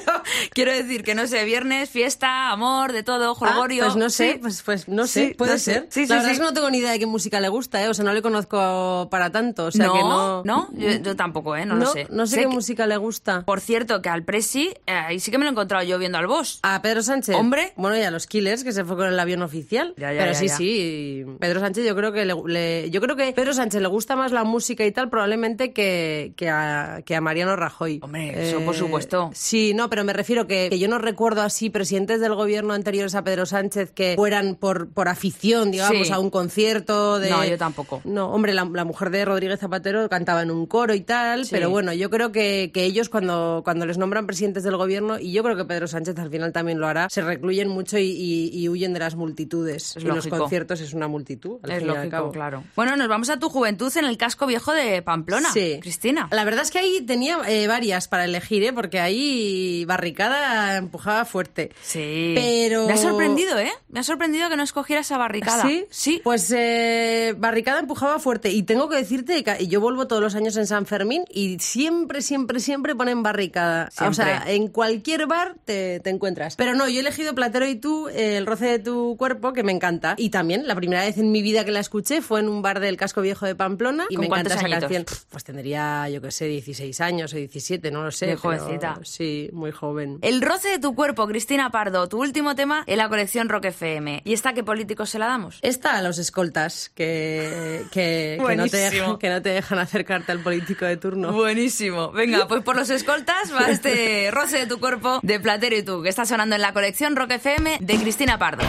Pero 0.05 0.21
quiero 0.51 0.71
decir 0.71 1.03
que 1.03 1.15
no 1.15 1.27
sé, 1.27 1.43
viernes, 1.45 1.89
fiesta, 1.89 2.51
amor, 2.51 2.91
de 2.93 3.03
todo, 3.03 3.31
Ah, 3.31 3.35
jolgorio. 3.35 3.83
pues 3.85 3.95
no 3.95 4.09
sé, 4.09 4.33
Sí. 4.33 4.39
pues, 4.41 4.61
pues 4.63 4.87
no 4.87 5.07
sé, 5.07 5.27
Sí, 5.29 5.33
puede 5.33 5.53
no 5.53 5.57
sé. 5.57 5.73
ser. 5.73 5.87
Sí, 5.89 6.03
sí, 6.03 6.07
la 6.09 6.15
verdad 6.15 6.27
sí. 6.29 6.33
es 6.33 6.39
que 6.39 6.45
no 6.45 6.53
tengo 6.53 6.69
ni 6.69 6.77
idea 6.79 6.91
de 6.91 6.99
qué 6.99 7.05
música 7.05 7.39
le 7.39 7.49
gusta, 7.49 7.83
¿eh? 7.83 7.87
o 7.87 7.93
sea, 7.93 8.05
no 8.05 8.13
le 8.13 8.21
conozco 8.21 9.07
para 9.11 9.31
tanto, 9.31 9.65
o 9.65 9.71
sea 9.71 9.85
no, 9.87 9.93
que 9.93 9.99
no... 9.99 10.43
no, 10.43 10.69
yo, 10.73 10.89
yo 11.01 11.15
tampoco, 11.15 11.55
¿eh? 11.55 11.65
No, 11.65 11.75
lo 11.75 11.85
sé. 11.87 12.07
No 12.09 12.25
sé, 12.25 12.35
Sé 12.35 12.41
qué 12.41 12.47
que- 12.47 12.53
música 12.53 12.87
le 12.87 12.97
gusta. 12.97 13.43
Por 13.45 13.61
cierto, 13.61 14.01
que 14.01 14.09
al 14.09 14.23
Presi, 14.23 14.73
eh, 14.85 14.91
ahí 14.91 15.19
sí 15.19 15.31
que 15.31 15.37
me 15.37 15.45
lo 15.45 15.49
he 15.49 15.53
encontrado 15.53 15.83
yo 15.83 15.97
viendo 15.97 16.17
al 16.17 16.27
boss. 16.27 16.59
A 16.63 16.81
Pedro 16.81 17.01
Sánchez. 17.01 17.35
Hombre. 17.35 17.73
Bueno, 17.75 17.97
y 17.97 18.01
a 18.01 18.11
los 18.11 18.27
Killers, 18.27 18.63
que 18.63 18.71
se 18.71 18.83
fue 18.85 18.95
con 18.95 19.07
el 19.07 19.19
avión 19.19 19.41
oficial. 19.41 19.93
Ya, 19.97 20.11
ya, 20.13 20.19
Pero 20.21 20.33
ya, 20.33 20.39
sí, 20.39 20.49
sí. 20.49 21.25
Pedro 21.39 21.59
Sánchez, 21.59 21.85
yo 21.85 21.95
creo 21.95 22.11
que 22.11 22.25
le, 22.25 22.33
le- 22.45 22.89
yo 22.91 23.01
creo 23.01 23.15
que 23.15 23.31
Pedro 23.33 23.53
Sánchez 23.53 23.81
le 23.81 23.87
gusta 23.87 24.15
más 24.15 24.31
la 24.31 24.43
música 24.43 24.85
y 24.85 24.91
tal, 24.91 25.09
probablemente 25.09 25.73
que, 25.73 26.33
que, 26.35 26.49
a, 26.49 27.01
que 27.05 27.15
a 27.15 27.21
Mariano 27.21 27.55
Rajoy. 27.55 27.95
Eh, 27.95 27.99
Hombre, 28.03 28.49
eso 28.49 28.59
por 28.61 28.75
supuesto. 28.75 29.31
Sí, 29.33 29.73
no, 29.79 29.89
pero 29.89 30.03
me 30.03 30.13
refiero 30.13 30.45
que, 30.47 30.69
que 30.69 30.77
yo 30.79 30.87
no 30.87 30.97
recuerdo 30.97 31.41
así 31.41 31.69
presidentes 31.69 32.19
del 32.19 32.35
gobierno 32.35 32.73
anteriores 32.73 33.15
a 33.15 33.23
Pedro 33.23 33.45
Sánchez 33.45 33.91
que 33.91 34.13
fueran 34.15 34.55
por, 34.55 34.89
por 34.89 35.07
afición, 35.07 35.71
digamos, 35.71 36.07
Sí. 36.07 36.13
a 36.13 36.19
un 36.19 36.29
concierto 36.29 37.17
de. 37.19 37.29
No, 37.29 37.45
yo 37.45 37.57
tampoco. 37.57 38.01
No, 38.03 38.27
hombre, 38.31 38.53
la, 38.53 38.65
la 38.65 38.83
mujer 38.85 39.09
de 39.09 39.23
Rodríguez 39.25 39.59
Zapatero 39.59 40.07
cantaba 40.09 40.41
en 40.41 40.51
un 40.51 40.65
coro 40.65 40.93
y 40.93 41.01
tal, 41.01 41.45
Sí. 41.45 41.51
pero 41.51 41.69
bueno, 41.69 41.93
yo 41.93 42.09
creo 42.09 42.31
que, 42.31 42.71
que 42.73 42.83
ellos 42.83 43.09
cuando, 43.09 43.61
cuando 43.63 43.85
les 43.85 43.97
nombran 43.97 44.27
presidentes 44.27 44.63
del 44.63 44.77
gobierno, 44.77 45.19
y 45.19 45.31
yo 45.31 45.43
creo 45.43 45.55
que 45.55 45.65
Pedro 45.65 45.87
Sánchez 45.87 46.17
al 46.19 46.29
final 46.29 46.51
también 46.51 46.79
lo 46.79 46.87
hará, 46.87 47.07
se 47.09 47.21
recluyen 47.21 47.69
mucho 47.69 47.97
y, 47.97 48.03
y- 48.11 48.49
y 48.59 48.67
huyen 48.69 48.93
de 48.93 48.99
las 48.99 49.15
multitudes. 49.15 49.95
Es 49.95 50.03
y 50.03 50.07
los 50.07 50.27
conciertos 50.27 50.81
es 50.81 50.93
una 50.93 51.07
multitud, 51.07 51.59
al 51.63 51.71
Es 51.71 51.77
fin 51.79 51.87
y 51.87 51.89
al 51.91 51.95
lógico, 51.97 52.11
cabo. 52.11 52.31
claro. 52.31 52.63
Bueno, 52.75 52.95
nos 52.97 53.07
vamos 53.07 53.29
a 53.29 53.39
tu 53.39 53.49
juventud 53.49 53.91
en 53.97 54.05
el 54.05 54.17
casco 54.17 54.45
viejo 54.45 54.73
de 54.73 55.01
Pamplona. 55.01 55.49
Sí. 55.53 55.77
Cristina. 55.81 56.27
La 56.31 56.43
verdad 56.43 56.63
es 56.63 56.71
que 56.71 56.79
ahí 56.79 57.01
tenía 57.05 57.37
eh, 57.47 57.67
varias 57.67 58.07
para 58.07 58.25
elegir, 58.25 58.63
¿eh? 58.63 58.73
porque 58.73 58.99
ahí 58.99 59.68
Barricada 59.85 60.77
empujaba 60.77 61.25
fuerte. 61.25 61.71
Sí. 61.81 62.33
Pero... 62.35 62.87
Me 62.87 62.93
ha 62.93 62.97
sorprendido, 62.97 63.57
¿eh? 63.59 63.71
Me 63.89 63.99
ha 63.99 64.03
sorprendido 64.03 64.49
que 64.49 64.55
no 64.55 64.63
escogieras 64.63 65.05
esa 65.07 65.17
barricada. 65.17 65.63
¿Sí? 65.63 65.85
Sí. 65.89 66.21
Pues 66.23 66.51
eh, 66.55 67.33
Barricada 67.37 67.79
empujaba 67.79 68.19
fuerte. 68.19 68.49
Y 68.51 68.63
tengo 68.63 68.89
que 68.89 68.97
decirte 68.97 69.43
que 69.43 69.67
yo 69.67 69.81
vuelvo 69.81 70.07
todos 70.07 70.21
los 70.21 70.35
años 70.35 70.55
en 70.57 70.67
San 70.67 70.85
Fermín 70.85 71.25
y 71.31 71.59
siempre, 71.59 72.21
siempre, 72.21 72.59
siempre 72.59 72.95
ponen 72.95 73.23
Barricada. 73.23 73.89
O 74.07 74.13
sea, 74.13 74.43
en 74.47 74.67
cualquier 74.67 75.27
bar 75.27 75.55
te, 75.65 75.99
te 75.99 76.09
encuentras. 76.09 76.55
Pero 76.55 76.73
no, 76.75 76.87
yo 76.87 76.97
he 76.97 76.99
elegido 76.99 77.35
Platero 77.35 77.67
y 77.67 77.75
tú, 77.75 78.07
eh, 78.09 78.37
el 78.37 78.45
roce 78.45 78.65
de 78.65 78.79
tu 78.79 79.15
cuerpo, 79.17 79.53
que 79.53 79.63
me 79.63 79.71
encanta. 79.71 80.15
Y 80.17 80.29
también, 80.29 80.67
la 80.67 80.75
primera 80.75 81.01
vez 81.03 81.17
en 81.17 81.31
mi 81.31 81.41
vida 81.41 81.65
que 81.65 81.71
la 81.71 81.79
escuché 81.79 82.21
fue 82.21 82.39
en 82.39 82.49
un 82.49 82.61
bar 82.61 82.79
del 82.79 82.97
Casco 82.97 83.21
Viejo 83.21 83.45
de 83.45 83.55
Pamplona. 83.55 84.05
Y 84.09 84.15
¿Con 84.15 84.21
me 84.21 84.27
encanta 84.27 84.53
esa 84.55 84.65
añitos? 84.65 84.81
canción. 84.81 85.05
Pues 85.29 85.43
tendría, 85.43 86.09
yo 86.09 86.21
qué 86.21 86.31
sé, 86.31 86.45
16 86.45 87.01
años 87.01 87.33
o 87.33 87.37
17, 87.37 87.91
no 87.91 88.03
lo 88.03 88.11
sé. 88.11 88.27
De 88.27 88.35
jovencita. 88.35 88.99
Sí, 89.03 89.48
muy 89.51 89.71
joven. 89.71 90.19
El 90.21 90.41
roce 90.41 90.69
de 90.69 90.79
tu 90.79 90.95
cuerpo, 90.95 91.27
Cristina 91.27 91.69
Pardo, 91.69 92.07
tu 92.07 92.21
último 92.21 92.55
tema 92.55 92.83
en 92.87 92.97
la 92.97 93.09
colección 93.09 93.49
Rock 93.49 93.65
FM. 93.65 94.21
¿Y 94.25 94.33
esta 94.33 94.53
qué 94.53 94.63
políticos 94.63 95.09
se 95.09 95.19
la 95.19 95.27
damos? 95.27 95.59
Esta 95.61 95.97
a 95.97 96.01
los 96.01 96.17
escoltas, 96.17 96.89
que, 96.95 97.83
que, 97.91 98.41
que 98.45 98.55
no 98.55 98.67
te 98.67 98.77
dejan, 98.77 99.17
que 99.17 99.29
no 99.29 99.41
te 99.41 99.49
dejan 99.49 99.79
acercarte 99.79 100.31
al 100.31 100.39
político 100.39 100.85
de 100.85 100.97
turno. 100.97 101.31
Buenísimo. 101.31 102.11
Venga, 102.11 102.47
pues 102.47 102.63
por 102.63 102.75
los 102.75 102.89
escoltas 102.89 103.53
va 103.53 103.65
este 103.69 104.29
roce 104.31 104.59
de 104.59 104.67
tu 104.67 104.79
cuerpo 104.79 105.19
de 105.23 105.39
Platero 105.39 105.75
y 105.75 105.83
tú, 105.83 106.01
que 106.01 106.09
está 106.09 106.25
sonando 106.25 106.55
en 106.55 106.61
la 106.61 106.73
colección 106.73 107.15
Rock 107.15 107.31
FM 107.31 107.77
de 107.81 107.97
Cristina 107.97 108.37
Pardo. 108.37 108.63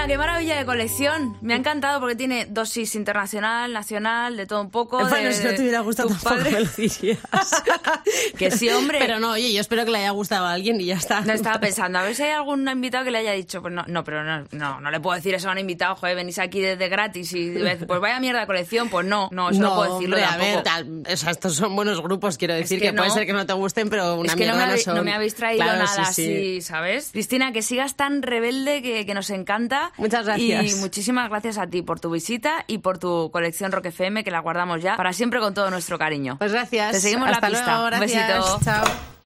Cristina, 0.00 0.06
qué 0.06 0.18
maravilla 0.18 0.56
de 0.56 0.64
colección. 0.64 1.36
Me 1.42 1.54
ha 1.54 1.56
encantado 1.56 2.00
porque 2.00 2.16
tiene 2.16 2.46
dosis 2.46 2.94
internacional, 2.94 3.72
nacional, 3.72 4.36
de 4.36 4.46
todo 4.46 4.62
un 4.62 4.70
poco. 4.70 4.98
Bueno, 4.98 5.28
de- 5.28 5.34
si 5.34 5.44
no 5.44 5.50
te 5.54 5.60
hubiera 5.60 5.80
gustado 5.80 6.08
tampoco 6.08 6.36
me 6.36 6.50
lo. 6.60 6.68
Que 8.38 8.50
sí, 8.50 8.68
hombre. 8.70 8.98
Pero 8.98 9.18
no, 9.20 9.32
oye, 9.32 9.52
yo 9.52 9.60
espero 9.60 9.84
que 9.84 9.90
le 9.90 9.98
haya 9.98 10.10
gustado 10.10 10.46
a 10.46 10.52
alguien 10.52 10.80
y 10.80 10.86
ya 10.86 10.96
está. 10.96 11.20
No 11.22 11.32
estaba 11.32 11.60
pensando, 11.60 11.98
a 11.98 12.02
ver 12.02 12.14
si 12.14 12.22
hay 12.22 12.30
algún 12.32 12.68
invitado 12.68 13.04
que 13.04 13.10
le 13.10 13.18
haya 13.18 13.32
dicho, 13.32 13.60
pues 13.62 13.72
no, 13.74 13.84
no, 13.86 14.04
pero 14.04 14.24
no, 14.24 14.44
no, 14.52 14.80
no 14.80 14.90
le 14.90 15.00
puedo 15.00 15.16
decir 15.16 15.34
eso 15.34 15.48
a 15.48 15.52
un 15.52 15.58
invitado, 15.58 15.94
joder, 15.96 16.16
venís 16.16 16.38
aquí 16.38 16.60
desde 16.60 16.88
gratis 16.88 17.32
y 17.34 17.54
pues 17.86 18.00
vaya 18.00 18.18
mierda 18.20 18.40
de 18.40 18.46
colección, 18.46 18.88
pues 18.88 19.06
no, 19.06 19.28
no, 19.32 19.50
eso 19.50 19.60
no, 19.60 19.74
puedo 19.76 19.94
decirlo 19.94 20.16
hombre, 20.16 20.24
a 20.24 20.30
tampoco. 20.30 20.54
ver, 20.54 20.62
tal, 20.62 21.02
o 21.12 21.16
sea, 21.16 21.30
estos 21.30 21.54
son 21.54 21.76
buenos 21.76 22.00
grupos, 22.02 22.38
quiero 22.38 22.54
decir 22.54 22.78
que 22.80 22.86
que, 22.86 22.92
puede 22.92 23.08
no. 23.08 23.14
ser 23.14 23.26
que 23.26 23.32
no 23.32 23.46
te 23.46 23.52
gusten, 23.52 23.88
pero 23.90 24.14
una 24.16 24.32
es 24.32 24.36
que 24.36 24.46
no 24.46 24.56
me, 24.56 24.78
son. 24.78 24.96
no 24.96 25.02
me 25.02 25.12
habéis 25.12 25.34
traído 25.34 25.62
Claro, 25.64 25.84
nada 25.84 26.04
sí, 26.06 26.14
sí. 26.14 26.22
así, 26.22 26.60
¿sabes? 26.62 27.10
Cristina, 27.12 27.52
que 27.52 27.62
sigas 27.62 27.94
tan 27.96 28.22
rebelde 28.22 28.82
que, 28.82 29.06
que 29.06 29.14
nos 29.14 29.30
encanta. 29.30 29.92
Muchas 29.96 30.24
gracias. 30.26 30.72
Y 30.72 30.74
muchísimas 30.76 31.28
gracias 31.28 31.58
a 31.58 31.66
ti 31.66 31.82
por 31.82 32.00
tu 32.00 32.10
visita 32.10 32.64
y 32.66 32.78
por 32.78 32.98
tu 32.98 33.30
colección 33.30 33.72
Rock 33.72 33.86
FM, 33.86 34.24
que 34.24 34.30
la 34.30 34.40
guardamos 34.40 34.82
ya 34.82 34.96
para 34.96 35.12
siempre 35.12 35.40
con 35.40 35.54
todo 35.54 35.70
nuestro 35.70 35.98
cariño. 35.98 36.36
Pues 36.38 36.52
gracias. 36.52 36.92
Te 36.92 37.00
seguimos 37.00 37.29
Hasta 37.34 37.48
la 37.48 37.56
pista. 37.56 37.72
luego, 37.72 37.84
Un 37.84 37.90
gracias. 37.90 38.28
besito. 38.28 38.60
Chao. 38.64 39.10